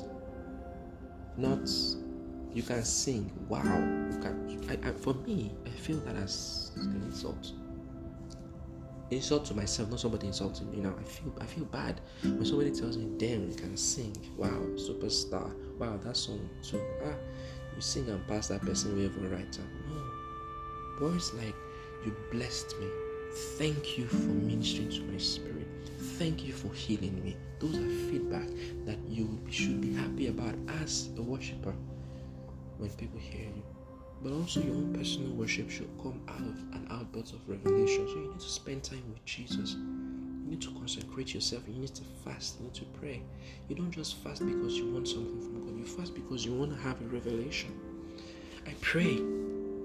Not, 1.38 1.70
you 2.54 2.64
can 2.64 2.84
sing. 2.84 3.32
Wow. 3.47 3.64
You 3.64 4.20
can, 4.20 4.66
I, 4.70 4.89
I, 4.89 4.91
for 4.91 5.14
me, 5.14 5.54
I 5.66 5.70
feel 5.70 6.00
that 6.02 6.16
as 6.16 6.72
an 6.76 7.02
insult. 7.06 7.52
Insult 9.12 9.45
to 9.45 9.56
myself, 9.56 9.89
not 9.89 10.00
somebody 10.00 10.28
insulting. 10.28 10.72
You 10.74 10.84
know, 10.84 10.95
I 11.00 11.04
feel 11.04 11.34
I 11.41 11.45
feel 11.45 11.66
bad 11.66 12.00
when 12.22 12.45
somebody 12.45 12.70
tells 12.72 12.95
me, 12.95 13.10
"Damn, 13.18 13.50
you 13.50 13.56
can 13.56 13.76
sing! 13.76 14.16
Wow, 14.38 14.62
superstar! 14.76 15.52
Wow, 15.80 15.97
that 15.97 16.16
song 16.16 16.47
too! 16.62 16.80
Ah, 17.04 17.16
you 17.76 17.82
sing 17.82 18.08
and 18.08 18.26
pass 18.28 18.50
that 18.50 18.62
person 18.62 18.95
way 18.95 19.06
over 19.08 19.20
right 19.36 19.52
time." 19.52 19.68
No, 19.89 21.08
words 21.08 21.34
like 21.34 21.56
you 22.06 22.16
blessed 22.32 22.76
me. 22.80 22.88
Thank 23.58 23.97
you 23.97 24.06
for 24.06 24.30
ministering 24.30 24.89
to 24.89 25.02
my 25.02 25.18
spirit. 25.18 25.68
Thank 26.20 26.45
you 26.45 26.54
for 26.54 26.72
healing 26.74 27.24
me. 27.24 27.36
Those 27.60 27.78
are 27.78 27.89
feedback 28.12 28.47
that 28.86 29.00
you 29.08 29.39
should 29.50 29.82
be 29.82 29.93
happy 29.93 30.28
about 30.28 30.56
as 30.82 31.10
a 31.18 31.22
worshiper 31.22 31.74
when 32.80 32.90
people 32.92 33.20
hear 33.20 33.42
you. 33.42 33.64
But 34.22 34.34
also, 34.34 34.62
your 34.62 34.76
own 34.76 34.94
personal 34.94 35.32
worship 35.32 35.70
should 35.70 35.90
come 36.02 36.22
out 36.28 36.42
of 36.42 36.58
an 36.74 36.88
outburst 36.90 37.34
of 37.34 37.48
revelation. 37.48 38.08
So, 38.08 38.16
you 38.16 38.30
need 38.32 38.40
to 38.40 38.50
spend 38.50 38.84
time 38.84 39.04
with 39.10 39.24
Jesus. 39.26 39.74
You 39.74 40.50
need 40.50 40.62
to 40.62 40.72
consecrate 40.72 41.34
yourself. 41.34 41.64
You 41.68 41.80
need 41.80 41.96
to 41.96 42.04
fast. 42.26 42.58
You 42.60 42.66
need 42.66 42.74
to 42.74 42.86
pray. 43.00 43.22
You 43.70 43.76
don't 43.76 43.92
just 43.92 44.18
fast 44.18 44.46
because 44.46 44.76
you 44.76 44.92
want 44.92 45.08
something 45.08 45.40
from 45.40 45.66
God, 45.66 45.78
you 45.78 45.86
fast 45.86 46.16
because 46.16 46.44
you 46.44 46.54
want 46.54 46.76
to 46.76 46.82
have 46.82 47.00
a 47.02 47.06
revelation. 47.06 47.80
I 48.68 48.74
pray 48.82 49.22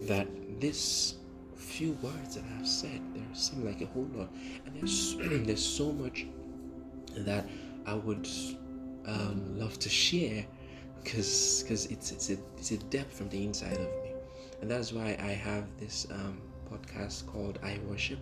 that 0.07 0.27
this 0.61 1.17
few 1.65 1.93
words 2.03 2.37
that 2.37 2.45
I've 2.59 2.69
said. 2.69 3.01
There 3.15 3.23
seem 3.33 3.65
like 3.65 3.81
a 3.81 3.87
whole 3.87 4.09
lot, 4.15 4.29
and 4.65 4.77
there's 4.77 5.17
there's 5.47 5.65
so 5.65 5.93
much 5.93 6.27
that 7.17 7.47
I 7.87 7.95
would 7.95 8.29
um, 9.07 9.59
love 9.59 9.79
to 9.81 9.89
share 9.89 10.45
because 11.05 11.63
because 11.63 11.87
it's 11.87 12.11
it's 12.11 12.31
a, 12.31 12.37
it's 12.57 12.71
a 12.71 12.79
depth 12.79 13.17
from 13.17 13.29
the 13.29 13.45
inside 13.45 13.75
of 13.75 14.03
me, 14.03 14.13
and 14.61 14.71
that's 14.71 14.93
why 14.93 15.17
I 15.21 15.33
have 15.33 15.65
this 15.79 16.07
um, 16.11 16.41
podcast 16.71 17.27
called 17.27 17.59
I 17.63 17.79
Worship. 17.87 18.19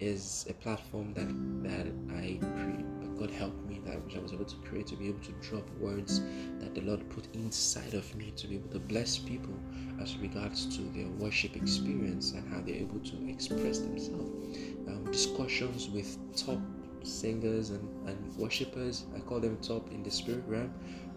Is 0.00 0.44
a 0.50 0.54
platform 0.54 1.14
that 1.14 1.28
that 1.68 1.86
I 2.16 2.38
created. 2.40 2.84
But 3.00 3.16
God 3.16 3.30
helped 3.30 3.64
me 3.64 3.80
that 3.86 4.04
which 4.04 4.16
I 4.16 4.18
was 4.18 4.32
able 4.32 4.44
to 4.44 4.56
create 4.56 4.88
to 4.88 4.96
be 4.96 5.08
able 5.08 5.20
to 5.20 5.32
drop 5.40 5.70
words 5.78 6.20
that 6.58 6.74
the 6.74 6.80
Lord 6.80 7.08
put 7.10 7.32
inside 7.32 7.94
of 7.94 8.12
me 8.16 8.32
to 8.36 8.48
be 8.48 8.56
able 8.56 8.70
to 8.70 8.80
bless 8.80 9.18
people 9.18 9.54
as 10.02 10.16
regards 10.18 10.66
to 10.76 10.82
their 10.82 11.06
worship 11.20 11.54
experience 11.54 12.32
and 12.32 12.52
how 12.52 12.60
they're 12.60 12.74
able 12.74 12.98
to 12.98 13.28
express 13.30 13.78
themselves. 13.78 14.58
Um, 14.88 15.08
discussions 15.12 15.88
with 15.88 16.18
top 16.36 16.58
singers 17.06 17.70
and, 17.70 18.08
and 18.08 18.36
worshippers. 18.36 19.04
I 19.14 19.20
call 19.20 19.40
them 19.40 19.58
top 19.62 19.90
in 19.92 20.02
the 20.02 20.10
spirit 20.10 20.44
realm, 20.46 20.72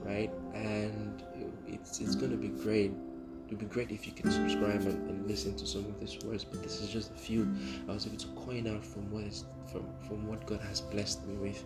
right? 0.08 0.32
And 0.54 1.24
it's 1.68 2.00
it's 2.00 2.16
going 2.16 2.32
to 2.32 2.38
be 2.38 2.50
great. 2.50 2.92
It 2.92 3.52
would 3.52 3.60
be 3.60 3.66
great 3.66 3.92
if 3.92 4.06
you 4.06 4.14
can 4.14 4.30
subscribe 4.30 4.82
and, 4.82 5.10
and, 5.10 5.28
listen 5.28 5.56
to 5.56 5.66
some 5.66 5.86
of 5.86 6.00
these 6.02 6.18
words, 6.26 6.44
but 6.44 6.62
this 6.62 6.82
is 6.82 6.90
just 6.90 7.12
a 7.12 7.18
few 7.18 7.48
I 7.88 7.94
was 7.94 8.06
able 8.06 8.18
to 8.18 8.28
coin 8.30 8.68
out 8.68 8.86
from 8.86 9.10
what 9.12 9.24
is 9.24 9.46
from 9.72 9.86
from 10.08 10.28
what 10.28 10.46
God 10.46 10.62
has 10.62 10.82
blessed 10.82 11.26
me 11.28 11.36
with. 11.36 11.64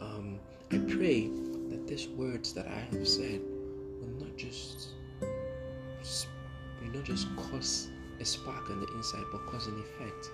Um, 0.00 0.38
I 0.70 0.78
pray 0.78 1.28
that 1.70 1.86
these 1.86 2.08
words 2.08 2.52
that 2.54 2.66
I 2.66 2.96
have 2.96 3.06
said 3.06 3.40
will 4.00 4.26
not 4.26 4.36
just 4.36 4.88
will 5.20 6.90
not 6.92 7.04
just 7.04 7.26
cause 7.36 7.88
a 8.20 8.24
spark 8.24 8.70
on 8.70 8.80
the 8.80 8.86
inside, 8.94 9.24
but 9.32 9.44
cause 9.46 9.66
an 9.66 9.80
effect 9.80 10.30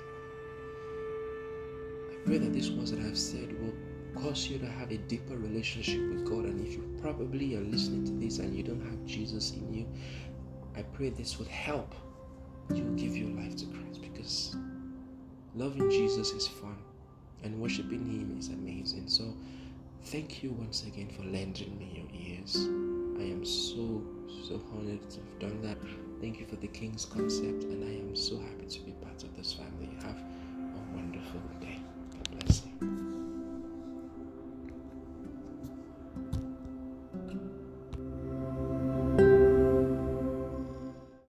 I 2.21 2.27
pray 2.27 2.39
that 2.39 2.53
these 2.53 2.71
words 2.71 2.91
that 2.91 3.01
I've 3.01 3.17
said 3.17 3.59
will 3.61 3.73
cause 4.11 4.49
you 4.49 4.59
to 4.59 4.67
have 4.67 4.91
a 4.91 4.99
deeper 4.99 5.37
relationship 5.37 6.01
with 6.09 6.25
God. 6.25 6.45
And 6.45 6.67
if 6.67 6.75
you 6.75 6.99
probably 7.01 7.57
are 7.57 7.61
listening 7.61 8.05
to 8.07 8.13
this 8.13 8.39
and 8.39 8.55
you 8.55 8.63
don't 8.63 8.85
have 8.85 9.05
Jesus 9.07 9.53
in 9.53 9.73
you, 9.73 9.87
I 10.77 10.83
pray 10.83 11.11
this 11.11 11.39
would 11.39 11.49
help 11.49 11.95
you 12.75 12.85
give 12.97 13.17
your 13.17 13.31
life 13.31 13.57
to 13.57 13.67
Christ 13.67 14.01
because 14.01 14.57
loving 15.55 15.91
Jesus 15.91 16.31
is 16.33 16.47
fun 16.47 16.77
and 17.43 17.61
worshiping 17.61 18.05
Him 18.07 18.37
is 18.39 18.49
amazing. 18.49 19.09
So, 19.09 19.35
thank 20.05 20.43
you 20.43 20.51
once 20.53 20.85
again 20.87 21.09
for 21.09 21.23
lending 21.23 21.79
me 21.79 21.91
your 21.95 22.37
ears. 22.37 22.57
I 23.19 23.25
am 23.25 23.45
so, 23.45 24.03
so 24.49 24.61
honored 24.75 25.09
to 25.11 25.17
have 25.17 25.39
done 25.39 25.61
that. 25.63 25.79
Thank 26.21 26.39
you 26.39 26.47
for 26.47 26.57
the 26.57 26.69
King's 26.69 27.05
concept, 27.05 27.65
and 27.65 27.85
I 27.85 27.93
am 27.93 28.15
so 28.15 28.39
happy 28.39 28.67
to 28.67 28.81
be 28.81 28.93
part 28.93 29.23
of 29.23 29.37
this 29.37 29.53
family. 29.53 29.91
Have 30.03 30.17
a 30.17 30.97
wonderful 30.97 31.41
day. 31.61 31.81
God 32.13 32.41
bless 32.41 32.63
you. 32.81 32.90